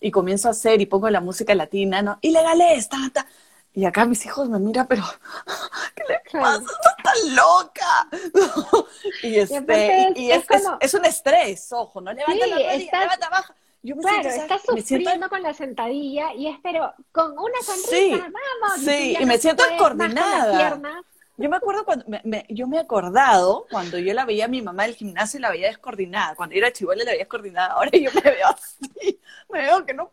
y 0.00 0.10
comienzo 0.10 0.48
a 0.48 0.50
hacer 0.50 0.80
y 0.80 0.86
pongo 0.86 1.08
la 1.08 1.20
música 1.20 1.54
latina, 1.54 2.02
¿no? 2.02 2.18
Y 2.20 2.30
legales, 2.30 2.88
ta, 2.88 2.98
ta. 3.12 3.26
Y 3.74 3.84
acá 3.84 4.04
mis 4.04 4.24
hijos 4.26 4.48
me 4.48 4.58
miran, 4.58 4.86
pero 4.86 5.02
¿qué 5.94 6.02
le 6.08 6.40
pasa? 6.40 6.60
¡Está 6.60 7.12
loca! 7.30 8.08
y 9.22 9.36
este, 9.36 10.12
y, 10.16 10.30
es, 10.30 10.44
es, 10.80 10.94
un 10.94 11.04
estrés, 11.04 11.72
ojo, 11.72 12.00
¿no? 12.00 12.12
Levanta 12.12 12.46
la 12.46 12.56
rodilla, 12.56 13.00
levanta, 13.00 13.28
baja 13.30 13.54
claro, 13.82 14.28
estás 14.28 14.62
sufriendo 14.62 15.28
con 15.28 15.42
la 15.42 15.54
sentadilla 15.54 16.34
y 16.34 16.48
es, 16.48 16.58
pero 16.62 16.92
con 17.12 17.32
una 17.32 17.60
sonrisa, 17.62 18.30
vamos. 18.60 18.84
Sí, 18.84 19.16
y, 19.18 19.24
me 19.26 19.38
siento 19.38 19.64
descoordinada. 19.64 21.02
Yo 21.40 21.48
me 21.48 21.56
acuerdo 21.56 21.84
cuando, 21.84 22.04
me, 22.24 22.44
yo 22.48 22.66
me 22.66 22.78
he 22.78 22.80
acordado 22.80 23.64
cuando 23.70 23.96
yo 23.96 24.12
la 24.12 24.24
veía 24.24 24.46
a 24.46 24.48
mi 24.48 24.60
mamá 24.60 24.82
del 24.82 24.96
gimnasio 24.96 25.38
y 25.38 25.42
la 25.42 25.50
veía 25.50 25.68
descoordinada. 25.68 26.34
Cuando 26.34 26.54
yo 26.54 26.58
era 26.58 26.72
chivola 26.72 27.04
la 27.04 27.12
veía 27.12 27.20
descoordinada. 27.20 27.74
Ahora 27.74 27.90
yo 27.92 28.10
me 28.12 28.20
veo 28.20 28.48
así, 28.48 29.20
me 29.48 29.60
veo 29.60 29.86
que 29.86 29.94
no, 29.94 30.10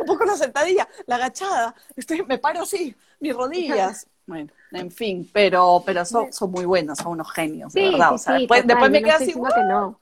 un 0.00 0.06
poco 0.06 0.24
la 0.24 0.36
sentadilla, 0.36 0.88
la 1.06 1.14
agachada, 1.14 1.76
estoy, 1.94 2.24
me 2.24 2.38
paro 2.38 2.62
así, 2.62 2.94
mis 3.20 3.34
rodillas. 3.34 4.06
Bueno, 4.28 4.52
en 4.72 4.90
fin, 4.90 5.26
pero, 5.32 5.82
pero 5.86 6.04
son, 6.04 6.30
son 6.34 6.50
muy 6.50 6.66
buenos, 6.66 6.98
son 6.98 7.12
unos 7.12 7.32
genios, 7.32 7.72
de 7.72 7.92
verdad. 7.92 8.12
o 8.12 8.18
sea, 8.18 8.34
después, 8.34 8.66
después 8.66 8.90
me 8.90 9.02
queda 9.02 9.14
así. 9.14 9.32
Que 9.32 9.62
no 9.66 9.98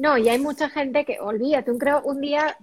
No, 0.00 0.16
y 0.16 0.30
hay 0.30 0.38
mucha 0.38 0.70
gente 0.70 1.04
que, 1.04 1.20
olvídate, 1.20 1.70
un, 1.70 1.78
creo, 1.78 2.00
un 2.02 2.22
día 2.22 2.56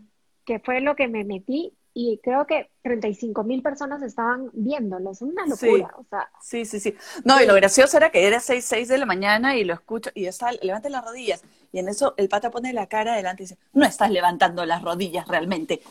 que 0.44 0.58
fue 0.58 0.82
lo 0.82 0.96
que 0.96 1.08
me 1.08 1.24
metí 1.24 1.72
y 1.94 2.20
creo 2.24 2.48
que 2.48 2.72
35 2.82 3.44
mil 3.44 3.62
personas 3.62 4.02
estaban 4.02 4.50
viéndolo, 4.54 5.12
es 5.12 5.22
una 5.22 5.46
locura, 5.46 5.88
sí. 5.88 5.96
o 5.98 6.06
sea. 6.10 6.30
Sí, 6.42 6.66
sí, 6.66 6.80
sí. 6.80 6.96
No, 7.24 7.40
y 7.40 7.46
lo 7.46 7.54
gracioso 7.54 7.96
era 7.98 8.10
que 8.10 8.26
era 8.26 8.40
6, 8.40 8.66
6 8.66 8.88
de 8.88 8.98
la 8.98 9.06
mañana 9.06 9.56
y 9.56 9.66
lo 9.66 9.76
escucho 9.76 10.10
y 10.16 10.26
está, 10.26 10.52
levanta 10.52 10.90
las 10.90 11.06
rodillas. 11.06 11.44
Y 11.72 11.78
en 11.78 11.90
eso 11.90 12.16
el 12.18 12.28
pata 12.28 12.50
pone 12.50 12.74
la 12.74 12.88
cara 12.88 13.14
adelante 13.14 13.44
y 13.44 13.46
dice, 13.46 13.60
no 13.74 13.86
estás 13.86 14.10
levantando 14.10 14.66
las 14.66 14.82
rodillas 14.82 15.28
realmente. 15.28 15.82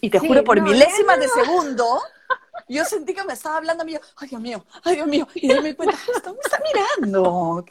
Y 0.00 0.08
te 0.08 0.20
juro, 0.20 0.44
por 0.44 0.60
milésimas 0.60 1.18
de 1.18 1.26
segundo, 1.26 2.00
yo 2.72 2.84
sentí 2.84 3.14
que 3.14 3.24
me 3.24 3.32
estaba 3.32 3.58
hablando 3.58 3.82
a 3.82 3.86
mí, 3.86 3.94
ay 4.16 4.28
Dios 4.28 4.40
mío, 4.40 4.64
ay 4.84 4.96
Dios 4.96 5.06
mío, 5.06 5.28
y 5.34 5.48
me 5.48 5.62
di 5.62 5.74
cuenta, 5.74 5.96
me 6.06 6.40
está 6.44 6.60
mirando. 6.72 7.64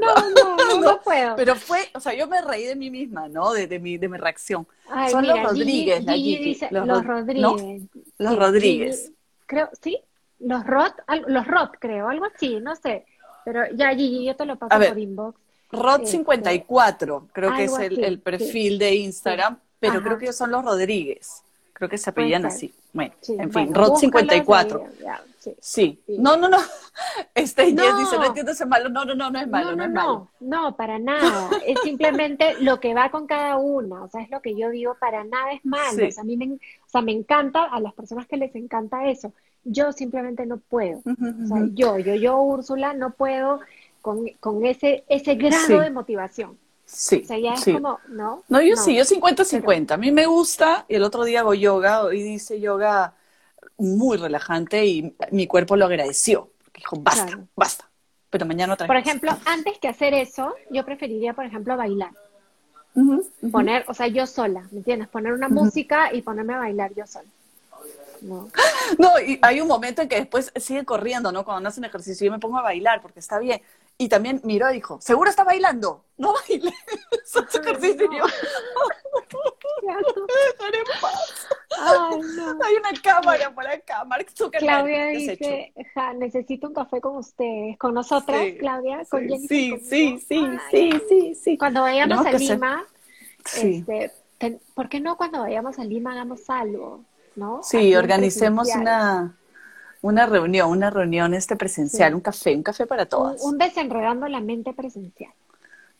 No, 0.00 0.14
no, 0.30 0.56
no, 0.56 0.80
no, 0.80 1.00
puedo. 1.02 1.36
Pero 1.36 1.56
fue, 1.56 1.88
o 1.94 2.00
sea, 2.00 2.14
yo 2.14 2.26
me 2.26 2.40
reí 2.42 2.64
de 2.64 2.76
mí 2.76 2.90
misma, 2.90 3.28
¿no? 3.28 3.52
De, 3.52 3.66
de 3.66 3.78
mi, 3.78 3.98
de 3.98 4.08
mi 4.08 4.18
reacción. 4.18 4.66
Son 5.10 5.26
los 5.26 5.42
Rodríguez, 5.42 6.04
la 6.04 6.12
Dice, 6.12 6.68
los, 6.70 7.04
Rodríguez. 7.04 7.82
Los 8.18 8.36
Rodríguez. 8.36 9.12
creo, 9.46 9.70
¿sí? 9.80 10.00
Los 10.38 10.66
Rod, 10.66 10.92
los 11.26 11.46
Rod, 11.46 11.70
creo, 11.80 12.08
algo 12.08 12.26
así, 12.26 12.60
no 12.60 12.76
sé. 12.76 13.06
Pero 13.44 13.62
ya, 13.74 13.94
Gigi, 13.94 14.26
yo 14.26 14.36
te 14.36 14.44
lo 14.44 14.56
paso 14.56 14.76
por 14.76 14.98
inbox. 14.98 15.40
Rod54, 15.72 17.22
este, 17.22 17.32
creo 17.32 17.54
que 17.54 17.64
es 17.64 17.78
el, 17.78 18.04
el 18.04 18.20
perfil 18.20 18.78
de 18.78 18.94
Instagram, 18.96 19.58
pero 19.80 20.02
creo 20.02 20.18
que 20.18 20.32
son 20.32 20.50
los 20.50 20.64
Rodríguez. 20.64 21.42
Creo 21.76 21.90
que 21.90 21.98
se 21.98 22.08
apellían 22.08 22.46
así. 22.46 22.72
Bueno, 22.94 23.12
en 23.28 23.52
fin, 23.52 23.74
Rod 23.74 23.96
54. 23.96 24.88
sí. 25.60 26.00
No, 26.08 26.34
no, 26.38 26.48
no. 26.48 26.56
Este 27.34 27.70
no. 27.70 27.98
dice, 27.98 28.16
no 28.16 28.24
entiendo 28.24 28.52
ese 28.52 28.64
malo. 28.64 28.88
No, 28.88 29.04
no, 29.04 29.14
no, 29.14 29.30
no 29.30 29.38
es 29.38 29.46
malo, 29.46 29.72
no, 29.72 29.76
no, 29.76 29.76
no 29.76 29.84
es 29.84 29.90
malo. 29.90 30.28
No, 30.40 30.74
para 30.74 30.98
nada. 30.98 31.50
es 31.66 31.78
simplemente 31.82 32.54
lo 32.62 32.80
que 32.80 32.94
va 32.94 33.10
con 33.10 33.26
cada 33.26 33.58
una. 33.58 34.04
O 34.04 34.08
sea, 34.08 34.22
es 34.22 34.30
lo 34.30 34.40
que 34.40 34.56
yo 34.56 34.70
digo, 34.70 34.96
para 34.98 35.22
nada 35.24 35.52
es 35.52 35.62
malo. 35.66 36.08
O, 36.08 36.10
sea, 36.10 36.22
a 36.22 36.24
mí 36.24 36.38
me, 36.38 36.46
o 36.46 36.58
sea, 36.86 37.02
me 37.02 37.12
encanta, 37.12 37.64
a 37.64 37.78
las 37.78 37.92
personas 37.92 38.26
que 38.26 38.38
les 38.38 38.54
encanta 38.54 39.10
eso. 39.10 39.34
Yo 39.62 39.92
simplemente 39.92 40.46
no 40.46 40.56
puedo. 40.56 41.00
O 41.00 41.46
sea, 41.46 41.58
yo, 41.74 41.98
yo, 41.98 42.14
yo, 42.14 42.40
Úrsula, 42.40 42.94
no 42.94 43.10
puedo 43.10 43.60
con, 44.00 44.26
con 44.40 44.64
ese, 44.64 45.04
ese 45.08 45.34
grado 45.34 45.80
de 45.80 45.90
motivación. 45.90 46.56
Sí. 46.86 47.22
O 47.24 47.26
sea, 47.26 47.38
ya 47.38 47.54
es 47.54 47.64
como, 47.64 47.98
¿no? 48.08 48.44
No, 48.48 48.62
yo 48.62 48.76
sí, 48.76 48.94
yo 48.94 49.04
50-50. 49.04 49.90
A 49.90 49.96
mí 49.96 50.12
me 50.12 50.26
gusta 50.26 50.86
y 50.88 50.94
el 50.94 51.02
otro 51.02 51.24
día 51.24 51.40
hago 51.40 51.52
yoga 51.52 52.14
y 52.14 52.22
dice 52.22 52.60
yoga 52.60 53.14
muy 53.76 54.16
relajante 54.16 54.86
y 54.86 55.16
mi 55.32 55.46
cuerpo 55.46 55.76
lo 55.76 55.86
agradeció. 55.86 56.50
Dijo, 56.74 56.96
basta, 57.00 57.40
basta. 57.56 57.90
Pero 58.30 58.46
mañana 58.46 58.74
otra 58.74 58.84
vez. 58.84 58.88
Por 58.88 58.96
ejemplo, 58.96 59.36
antes 59.46 59.78
que 59.78 59.88
hacer 59.88 60.14
eso, 60.14 60.54
yo 60.70 60.84
preferiría, 60.84 61.34
por 61.34 61.44
ejemplo, 61.44 61.76
bailar. 61.76 62.12
Poner, 63.52 63.84
o 63.88 63.94
sea, 63.94 64.06
yo 64.06 64.26
sola, 64.26 64.66
¿me 64.70 64.78
entiendes? 64.78 65.08
Poner 65.08 65.32
una 65.32 65.48
música 65.48 66.14
y 66.14 66.22
ponerme 66.22 66.54
a 66.54 66.58
bailar 66.58 66.94
yo 66.94 67.06
sola. 67.06 67.28
No. 68.22 68.48
no, 68.98 69.20
y 69.20 69.38
hay 69.42 69.60
un 69.60 69.68
momento 69.68 70.02
en 70.02 70.08
que 70.08 70.16
después 70.16 70.52
sigue 70.56 70.84
corriendo, 70.84 71.30
¿no? 71.32 71.44
Cuando 71.44 71.68
hacen 71.68 71.84
ejercicio, 71.84 72.24
yo 72.24 72.32
me 72.32 72.38
pongo 72.38 72.58
a 72.58 72.62
bailar 72.62 73.02
porque 73.02 73.20
está 73.20 73.38
bien. 73.38 73.60
Y 73.98 74.08
también 74.08 74.40
miró 74.44 74.70
y 74.70 74.74
dijo, 74.74 74.98
¿seguro 75.00 75.30
está 75.30 75.44
bailando? 75.44 76.04
No 76.18 76.34
baile. 76.34 76.72
Ejercicio. 77.60 78.08
No. 78.10 78.26
Ay, 81.78 82.20
no. 82.36 82.58
Hay 82.64 82.74
una 82.76 82.92
cámara 83.02 83.54
por 83.54 83.66
acá, 83.66 84.04
Mark 84.04 84.26
Zuckerberg. 84.36 84.64
Claudia 84.64 85.06
dice, 85.06 85.72
ja, 85.94 86.12
necesito 86.12 86.68
un 86.68 86.74
café 86.74 87.00
con 87.00 87.16
ustedes, 87.16 87.78
con 87.78 87.94
nosotras, 87.94 88.44
Claudia, 88.58 89.04
con 89.08 89.22
sí, 89.22 89.28
Jenny. 89.28 89.48
Sí, 89.48 89.78
sí, 89.80 90.24
sí, 90.28 90.46
sí, 90.70 91.00
sí, 91.08 91.34
sí. 91.34 91.58
Cuando 91.58 91.82
vayamos 91.82 92.24
a 92.24 92.32
Lima, 92.32 92.86
este, 93.44 94.12
¿por 94.74 94.88
qué 94.88 95.00
no 95.00 95.16
cuando 95.16 95.40
vayamos 95.40 95.78
a 95.78 95.84
Lima 95.84 96.12
hagamos 96.12 96.48
algo? 96.48 97.04
¿no? 97.36 97.60
Sí, 97.62 97.94
organicemos 97.94 98.68
una, 98.74 99.36
una 100.02 100.26
reunión, 100.26 100.70
una 100.70 100.90
reunión 100.90 101.34
este 101.34 101.56
presencial, 101.56 102.14
un 102.14 102.20
café, 102.20 102.54
un 102.54 102.62
café 102.62 102.86
para 102.86 103.06
todas. 103.06 103.42
Un, 103.42 103.58
desenredando 103.58 104.28
la 104.28 104.40
mente 104.40 104.72
presencial. 104.72 105.32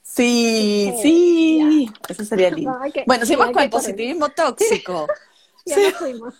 Sí, 0.03 0.95
sí, 1.03 1.91
eso 2.09 2.25
sería 2.25 2.51
lindo. 2.51 2.79
bueno, 3.07 3.27
seguimos 3.27 3.51
con 3.51 3.63
el 3.63 3.71
positivismo 3.71 4.29
tóxico. 4.29 5.07
ya 5.67 5.77
nos 5.77 5.95
fuimos. 5.95 6.35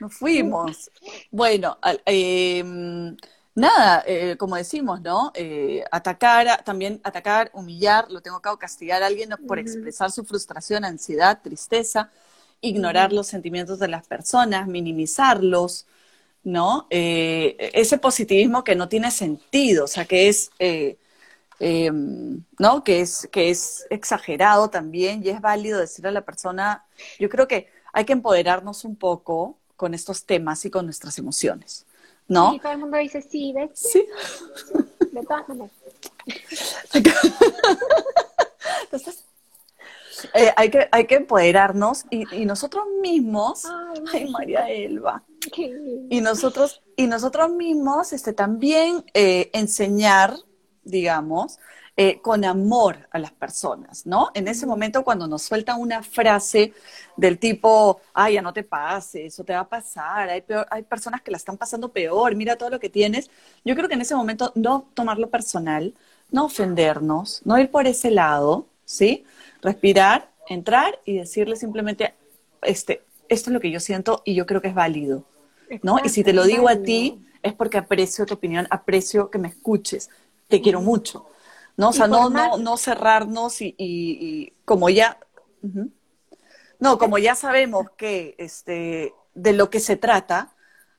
nos 0.00 0.14
fuimos. 0.14 0.90
Bueno, 1.30 1.78
eh, 2.04 2.64
nada, 3.54 4.02
eh, 4.06 4.36
como 4.36 4.56
decimos, 4.56 5.00
¿no? 5.00 5.30
Eh, 5.34 5.84
atacar, 5.92 6.64
también 6.64 7.00
atacar, 7.04 7.50
humillar, 7.54 8.10
lo 8.10 8.20
tengo 8.20 8.40
que 8.42 8.50
castigar 8.58 9.04
a 9.04 9.06
alguien 9.06 9.30
por 9.46 9.60
expresar 9.60 10.10
su 10.10 10.24
frustración, 10.24 10.84
ansiedad, 10.84 11.40
tristeza 11.40 12.10
ignorar 12.60 13.12
los 13.12 13.26
sentimientos 13.26 13.78
de 13.78 13.88
las 13.88 14.06
personas, 14.06 14.66
minimizarlos, 14.66 15.86
¿no? 16.42 16.86
Eh, 16.90 17.70
ese 17.74 17.98
positivismo 17.98 18.64
que 18.64 18.74
no 18.74 18.88
tiene 18.88 19.10
sentido, 19.10 19.84
o 19.84 19.88
sea, 19.88 20.04
que 20.04 20.28
es, 20.28 20.50
eh, 20.58 20.96
em, 21.58 22.42
¿no? 22.58 22.84
Que 22.84 23.00
es, 23.00 23.28
que 23.30 23.50
es 23.50 23.86
exagerado 23.90 24.70
también 24.70 25.22
y 25.24 25.28
es 25.28 25.40
válido 25.40 25.78
decir 25.78 26.06
a 26.06 26.10
la 26.10 26.24
persona, 26.24 26.84
yo 27.18 27.28
creo 27.28 27.46
que 27.46 27.68
hay 27.92 28.04
que 28.04 28.12
empoderarnos 28.12 28.84
un 28.84 28.96
poco 28.96 29.58
con 29.76 29.94
estos 29.94 30.24
temas 30.24 30.64
y 30.64 30.70
con 30.70 30.84
nuestras 30.84 31.18
emociones, 31.18 31.86
¿no? 32.28 32.52
Sí, 32.52 32.60
todo 32.60 32.72
el 32.72 32.78
mundo 32.78 32.98
dice 32.98 33.22
sí, 33.22 33.52
¿ves? 33.54 33.70
Sí. 33.74 34.06
De 35.12 35.22
todas 35.22 35.48
maneras. 35.48 35.72
Eh, 40.34 40.52
hay, 40.56 40.70
que, 40.70 40.88
hay 40.90 41.06
que 41.06 41.16
empoderarnos 41.16 42.04
y, 42.10 42.44
nosotros 42.44 42.84
mismos, 43.00 43.64
ay, 44.12 44.28
María 44.30 44.68
Elba, 44.68 45.22
y 46.08 46.20
nosotros, 46.20 46.82
y 46.96 47.06
nosotros 47.06 47.50
mismos 47.50 48.12
este, 48.12 48.32
también 48.32 49.04
eh, 49.14 49.50
enseñar, 49.52 50.34
digamos, 50.82 51.58
eh, 51.96 52.20
con 52.22 52.44
amor 52.44 53.08
a 53.10 53.18
las 53.18 53.32
personas, 53.32 54.06
¿no? 54.06 54.30
En 54.34 54.48
ese 54.48 54.64
momento 54.64 55.04
cuando 55.04 55.26
nos 55.26 55.42
sueltan 55.42 55.80
una 55.80 56.02
frase 56.02 56.72
del 57.16 57.38
tipo, 57.38 58.00
ay, 58.14 58.34
ya 58.34 58.42
no 58.42 58.52
te 58.52 58.62
pases, 58.62 59.34
eso 59.34 59.44
te 59.44 59.52
va 59.52 59.60
a 59.60 59.68
pasar, 59.68 60.30
hay, 60.30 60.42
hay 60.70 60.82
personas 60.82 61.20
que 61.20 61.30
la 61.30 61.36
están 61.36 61.58
pasando 61.58 61.92
peor, 61.92 62.34
mira 62.36 62.56
todo 62.56 62.70
lo 62.70 62.80
que 62.80 62.88
tienes, 62.88 63.30
yo 63.64 63.74
creo 63.74 63.88
que 63.88 63.94
en 63.94 64.00
ese 64.00 64.14
momento 64.14 64.52
no 64.54 64.88
tomarlo 64.94 65.28
personal, 65.28 65.94
no 66.30 66.46
ofendernos, 66.46 67.42
no 67.44 67.58
ir 67.58 67.70
por 67.70 67.86
ese 67.86 68.10
lado, 68.10 68.66
¿sí? 68.84 69.24
Respirar, 69.62 70.30
entrar 70.48 71.00
y 71.04 71.18
decirle 71.18 71.56
simplemente, 71.56 72.14
este, 72.62 73.02
esto 73.28 73.50
es 73.50 73.54
lo 73.54 73.60
que 73.60 73.70
yo 73.70 73.80
siento 73.80 74.22
y 74.24 74.34
yo 74.34 74.46
creo 74.46 74.60
que 74.60 74.68
es 74.68 74.74
válido, 74.74 75.24
¿no? 75.82 75.98
y 76.02 76.08
si 76.08 76.24
te 76.24 76.32
lo 76.32 76.44
digo 76.44 76.68
a 76.68 76.76
ti, 76.76 77.24
es 77.42 77.54
porque 77.54 77.78
aprecio 77.78 78.26
tu 78.26 78.34
opinión, 78.34 78.66
aprecio 78.70 79.30
que 79.30 79.38
me 79.38 79.48
escuches, 79.48 80.10
te 80.48 80.60
quiero 80.60 80.80
mucho, 80.80 81.26
¿no? 81.76 81.90
O 81.90 81.92
sea, 81.92 82.06
no, 82.06 82.28
no, 82.28 82.58
no 82.58 82.76
cerrarnos 82.76 83.62
y, 83.62 83.74
y, 83.78 84.52
como 84.64 84.90
ya, 84.90 85.18
no, 86.78 86.98
como 86.98 87.18
ya 87.18 87.34
sabemos 87.34 87.86
que, 87.96 88.34
este, 88.38 89.14
de 89.34 89.52
lo 89.52 89.70
que 89.70 89.80
se 89.80 89.96
trata, 89.96 90.52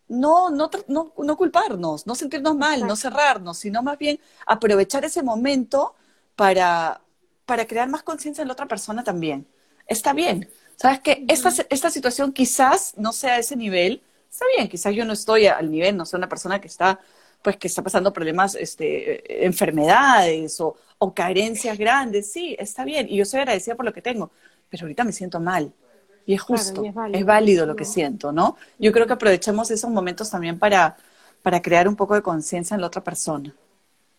no, 0.07 0.49
no, 0.49 0.69
no, 0.87 1.13
no 1.17 1.37
culparnos, 1.37 2.07
no 2.07 2.15
sentirnos 2.15 2.55
mal, 2.55 2.85
no 2.87 2.95
cerrarnos, 2.95 3.59
sino 3.59 3.83
más 3.83 3.97
bien 3.97 4.19
aprovechar 4.45 5.05
ese 5.05 5.23
momento 5.23 5.95
para, 6.35 7.00
para 7.51 7.67
crear 7.67 7.89
más 7.89 8.01
conciencia 8.01 8.43
en 8.43 8.47
la 8.47 8.53
otra 8.53 8.65
persona 8.65 9.03
también. 9.03 9.45
Está 9.85 10.13
bien. 10.13 10.47
Sabes 10.77 11.01
que 11.01 11.25
esta, 11.27 11.51
esta 11.69 11.89
situación 11.89 12.31
quizás 12.31 12.93
no 12.95 13.11
sea 13.11 13.33
a 13.33 13.39
ese 13.39 13.57
nivel. 13.57 14.01
Está 14.31 14.45
bien, 14.55 14.69
quizás 14.69 14.95
yo 14.95 15.03
no 15.03 15.11
estoy 15.11 15.47
al 15.47 15.69
nivel, 15.69 15.97
no 15.97 16.05
soy 16.05 16.19
una 16.19 16.29
persona 16.29 16.61
que 16.61 16.67
está 16.67 17.01
pues 17.41 17.57
que 17.57 17.67
está 17.67 17.81
pasando 17.81 18.13
problemas, 18.13 18.55
este, 18.55 19.45
enfermedades 19.45 20.61
o, 20.61 20.77
o 20.97 21.13
carencias 21.13 21.77
grandes, 21.77 22.31
sí, 22.31 22.55
está 22.57 22.85
bien, 22.85 23.07
y 23.09 23.17
yo 23.17 23.25
soy 23.25 23.41
agradecida 23.41 23.75
por 23.75 23.83
lo 23.83 23.91
que 23.91 24.01
tengo, 24.01 24.31
pero 24.69 24.83
ahorita 24.83 25.03
me 25.03 25.11
siento 25.11 25.41
mal, 25.41 25.73
y 26.25 26.35
es 26.35 26.41
justo, 26.41 26.83
es, 26.85 27.25
válido, 27.25 27.65
lo 27.65 27.75
que 27.75 27.83
siento, 27.83 28.31
¿no? 28.31 28.55
Yo 28.79 28.93
creo 28.93 29.07
que 29.07 29.13
aprovechemos 29.13 29.71
esos 29.71 29.89
momentos 29.89 30.29
también 30.29 30.57
para, 30.57 30.95
para 31.41 31.61
crear 31.61 31.87
un 31.87 31.97
poco 31.97 32.13
de 32.13 32.21
conciencia 32.21 32.75
en 32.75 32.81
la 32.81 32.87
otra 32.87 33.03
persona. 33.03 33.53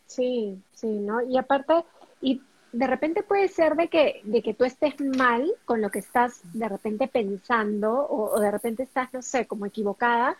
Sí, 0.07 0.61
sí, 0.75 0.89
¿no? 0.89 1.23
Y 1.23 1.39
aparte, 1.39 1.73
y 2.21 2.43
de 2.73 2.87
repente 2.87 3.23
puede 3.23 3.49
ser 3.49 3.77
de 3.77 3.89
que, 3.89 4.23
de 4.25 4.43
que 4.43 4.55
tú 4.55 4.65
estés 4.65 4.95
mal 5.01 5.53
con 5.65 5.83
lo 5.83 5.91
que 5.91 5.99
estás 5.99 6.41
de 6.55 6.69
repente 6.69 7.07
pensando 7.07 8.07
o, 8.09 8.41
de 8.41 8.51
repente 8.51 8.83
estás, 8.83 9.13
no 9.13 9.21
sé, 9.21 9.47
como 9.47 9.67
equivocada, 9.67 10.37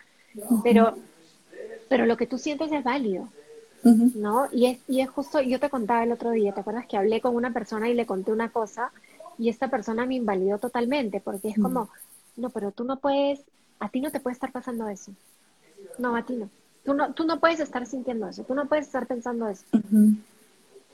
pero, 0.63 0.97
pero 1.89 2.07
lo 2.07 2.17
que 2.17 2.25
tú 2.25 2.39
sientes 2.39 2.71
es 2.71 2.83
válido, 2.83 3.29
¿no? 3.83 4.47
Y 4.51 4.65
es, 4.65 4.79
y 4.87 5.01
es 5.01 5.09
justo, 5.09 5.41
yo 5.41 5.59
te 5.59 5.69
contaba 5.69 6.03
el 6.03 6.11
otro 6.11 6.31
día, 6.31 6.53
¿te 6.53 6.61
acuerdas 6.61 6.87
que 6.87 6.97
hablé 6.97 7.21
con 7.21 7.35
una 7.35 7.53
persona 7.53 7.87
y 7.87 7.93
le 7.93 8.07
conté 8.07 8.31
una 8.31 8.49
cosa 8.49 8.91
y 9.37 9.49
esta 9.49 9.69
persona 9.69 10.05
me 10.05 10.15
invalidó 10.15 10.57
totalmente 10.57 11.19
porque 11.19 11.49
es 11.49 11.59
como, 11.59 11.89
no, 12.35 12.49
pero 12.49 12.71
tú 12.71 12.83
no 12.83 12.97
puedes, 12.97 13.41
a 13.79 13.89
ti 13.89 14.01
no 14.01 14.09
te 14.09 14.19
puede 14.19 14.33
estar 14.33 14.51
pasando 14.51 14.89
eso. 14.89 15.11
No, 15.99 16.15
a 16.15 16.25
ti 16.25 16.35
no. 16.35 16.49
Tú 16.83 16.93
no, 16.95 17.13
tú 17.13 17.25
no 17.25 17.39
puedes 17.39 17.59
estar 17.59 17.85
sintiendo 17.85 18.27
eso, 18.27 18.43
tú 18.43 18.55
no 18.55 18.67
puedes 18.67 18.87
estar 18.87 19.05
pensando 19.05 19.47
eso. 19.47 19.65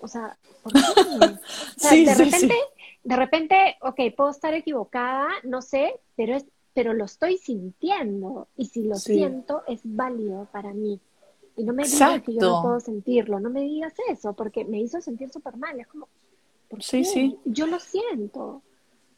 O 0.01 0.07
sea, 0.07 0.37
¿por 0.63 0.73
qué? 0.73 0.79
O 0.79 1.37
sea, 1.77 1.91
de 1.91 2.15
repente, 2.15 2.55
de 3.03 3.15
repente, 3.15 3.77
ok, 3.81 3.99
puedo 4.15 4.29
estar 4.29 4.53
equivocada, 4.53 5.29
no 5.43 5.61
sé, 5.61 5.99
pero 6.15 6.35
es, 6.35 6.45
pero 6.73 6.93
lo 6.93 7.05
estoy 7.05 7.37
sintiendo. 7.37 8.47
Y 8.55 8.65
si 8.65 8.83
lo 8.83 8.95
siento, 8.95 9.63
es 9.67 9.81
válido 9.83 10.47
para 10.51 10.73
mí. 10.73 10.99
Y 11.55 11.63
no 11.63 11.73
me 11.73 11.83
digas 11.83 12.21
que 12.21 12.33
yo 12.33 12.39
no 12.39 12.61
puedo 12.61 12.79
sentirlo, 12.79 13.39
no 13.39 13.49
me 13.49 13.61
digas 13.61 13.93
eso, 14.09 14.33
porque 14.33 14.63
me 14.63 14.79
hizo 14.79 15.01
sentir 15.01 15.29
súper 15.29 15.57
mal. 15.57 15.77
Es 15.79 15.87
como, 15.87 16.07
¿por 16.69 16.81
sí, 16.81 17.03
sí. 17.03 17.37
Yo 17.43 17.67
lo 17.67 17.79
siento. 17.79 18.61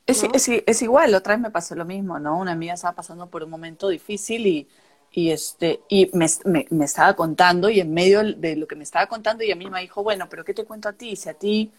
Es, 0.08 0.24
es, 0.24 0.50
es, 0.66 0.82
igual, 0.82 1.14
otra 1.14 1.36
vez 1.36 1.42
me 1.42 1.52
pasó 1.52 1.76
lo 1.76 1.86
mismo, 1.86 2.18
¿no? 2.18 2.40
Una 2.40 2.54
amiga 2.54 2.74
estaba 2.74 2.96
pasando 2.96 3.30
por 3.30 3.44
un 3.44 3.52
momento 3.52 3.90
difícil 3.90 4.48
y, 4.48 4.68
y, 5.12 5.32
este, 5.32 5.82
y 5.90 6.10
me, 6.14 6.28
me, 6.70 6.86
estaba 6.86 7.14
contando 7.16 7.70
y 7.70 7.80
en 7.80 7.94
medio 7.94 8.24
de 8.24 8.56
lo 8.56 8.68
que 8.68 8.76
me 8.76 8.84
estaba 8.84 9.08
contando 9.08 9.44
ella 9.44 9.56
misma 9.56 9.80
dijo, 9.80 10.04
bueno, 10.04 10.28
pero 10.30 10.46
¿qué 10.46 10.54
te 10.54 10.64
cuento 10.64 10.90
a 10.90 10.94
ti? 10.94 11.16
Si 11.16 11.28
a 11.28 11.34
ti 11.34 11.72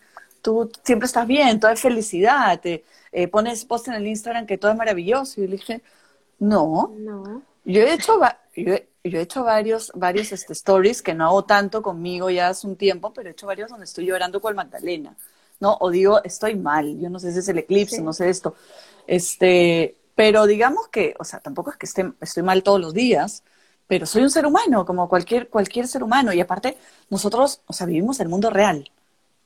tú 0.42 0.70
siempre 0.82 1.06
estás 1.06 1.26
bien, 1.26 1.58
todo 1.58 1.70
es 1.70 1.80
felicidad, 1.80 2.60
te 2.60 2.84
eh, 3.12 3.28
pones 3.28 3.64
post 3.64 3.88
en 3.88 3.94
el 3.94 4.06
Instagram 4.06 4.46
que 4.46 4.58
todo 4.58 4.70
es 4.70 4.76
maravilloso. 4.76 5.40
Y 5.40 5.44
yo 5.44 5.50
le 5.50 5.56
dije, 5.56 5.82
no, 6.38 6.92
no. 6.98 7.42
Yo 7.64 7.82
he 7.82 7.94
hecho, 7.94 8.20
yo 8.56 8.74
yo 9.04 9.18
he 9.18 9.22
hecho 9.22 9.42
varios, 9.42 9.90
varios 9.94 10.30
este, 10.32 10.52
stories 10.52 11.02
que 11.02 11.14
no 11.14 11.26
hago 11.26 11.44
tanto 11.44 11.82
conmigo 11.82 12.30
ya 12.30 12.48
hace 12.48 12.66
un 12.66 12.76
tiempo, 12.76 13.12
pero 13.12 13.28
he 13.28 13.32
hecho 13.32 13.46
varios 13.46 13.70
donde 13.70 13.84
estoy 13.84 14.06
llorando 14.06 14.40
con 14.40 14.54
Magdalena, 14.54 15.16
¿no? 15.58 15.76
O 15.80 15.90
digo, 15.90 16.22
estoy 16.22 16.54
mal, 16.54 16.98
yo 17.00 17.10
no 17.10 17.18
sé 17.18 17.32
si 17.32 17.40
es 17.40 17.48
el 17.48 17.58
eclipse, 17.58 18.00
no 18.00 18.12
sé 18.12 18.28
esto. 18.28 18.54
Este, 19.06 19.96
pero 20.14 20.46
digamos 20.46 20.88
que, 20.88 21.14
o 21.18 21.24
sea, 21.24 21.40
tampoco 21.40 21.70
es 21.70 21.76
que 21.76 21.86
esté, 21.86 22.12
estoy 22.20 22.42
mal 22.42 22.62
todos 22.62 22.80
los 22.80 22.94
días, 22.94 23.42
pero 23.86 24.06
soy 24.06 24.22
un 24.22 24.30
ser 24.30 24.46
humano, 24.46 24.86
como 24.86 25.08
cualquier, 25.08 25.48
cualquier 25.48 25.86
ser 25.86 26.02
humano. 26.02 26.32
Y 26.32 26.40
aparte, 26.40 26.76
nosotros, 27.10 27.62
o 27.66 27.72
sea, 27.72 27.86
vivimos 27.86 28.20
el 28.20 28.28
mundo 28.28 28.50
real, 28.50 28.90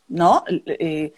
¿no? 0.08 0.44
Eh, 0.48 1.12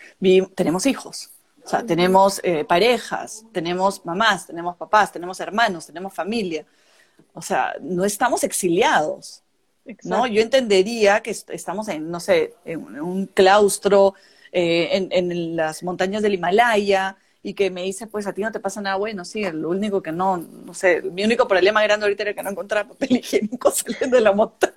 tenemos 0.55 0.87
hijos, 0.87 1.31
o 1.69 1.69
sea, 1.69 1.85
tenemos 1.85 2.41
eh, 2.45 2.65
parejas, 2.65 3.45
tenemos 3.53 4.05
mamás, 4.07 4.47
tenemos 4.47 4.77
papás, 4.77 5.13
tenemos 5.13 5.39
hermanos, 5.41 5.85
tenemos 5.85 6.15
familia. 6.15 6.65
O 7.35 7.43
sea, 7.43 7.75
no 7.83 8.07
estamos 8.07 8.43
exiliados. 8.43 9.43
¿no? 10.05 10.27
Yo 10.27 10.41
entendería 10.41 11.21
que 11.21 11.31
estamos 11.31 11.89
en, 11.89 12.11
no 12.11 12.21
sé, 12.21 12.55
en 12.65 13.01
un 13.01 13.27
claustro, 13.27 14.15
eh, 14.51 14.89
en, 14.93 15.09
en, 15.13 15.57
las 15.57 15.83
montañas 15.83 16.23
del 16.23 16.35
Himalaya, 16.35 17.17
y 17.49 17.55
que 17.55 17.71
me 17.71 17.83
dice, 17.83 18.07
pues 18.07 18.27
a 18.27 18.35
ti 18.35 18.43
no 18.43 18.53
te 18.53 18.61
pasa 18.61 18.83
nada 18.83 18.97
bueno, 18.97 19.25
sí, 19.25 19.43
lo 19.51 19.71
único 19.71 20.03
que 20.03 20.13
no, 20.13 20.37
no 20.37 20.75
sé, 20.75 21.01
mi 21.01 21.25
único 21.25 21.49
problema 21.49 21.83
grande 21.83 22.05
ahorita 22.05 22.25
era 22.25 22.35
que 22.35 22.43
no 22.43 22.51
encontraba 22.51 22.91
papel 22.91 23.13
higiénico 23.17 23.71
saliendo 23.71 24.17
de 24.17 24.23
la 24.23 24.33
montaña. 24.33 24.75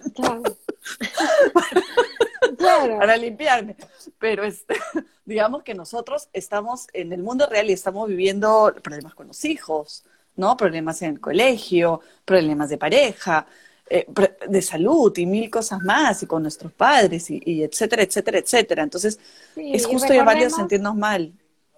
Claro. 2.58 2.98
Para 2.98 3.18
limpiarme. 3.18 3.76
Pero 4.20 4.46
este, 4.46 4.76
digamos 5.26 5.64
que 5.64 5.74
nosotros 5.74 6.30
estamos 6.32 6.88
en 6.94 7.12
el 7.12 7.22
mundo 7.22 7.46
real 7.46 7.70
y 7.70 7.74
estamos 7.74 8.08
viviendo 8.08 8.74
problemas 8.82 9.16
con 9.16 9.28
los 9.28 9.44
hijos, 9.44 10.06
¿no? 10.38 10.56
Problemas 10.56 11.02
en 11.02 11.16
el 11.16 11.20
colegio, 11.20 12.00
problemas 12.24 12.70
de 12.70 12.78
pareja, 12.78 13.48
eh, 13.90 14.08
de 14.48 14.62
salud 14.62 15.12
y 15.18 15.26
mil 15.26 15.50
cosas 15.50 15.82
más, 15.82 16.24
y 16.24 16.26
con 16.26 16.42
nuestros 16.42 16.72
padres, 16.72 17.30
y, 17.30 17.64
etcétera, 17.64 18.04
etcétera, 18.04 18.38
etcétera. 18.38 18.84
Entonces, 18.84 19.20
es 19.58 19.86
justo 19.86 20.14
y 20.14 20.20
válido 20.20 20.50
sentirnos 20.50 20.96
mal. 20.96 21.34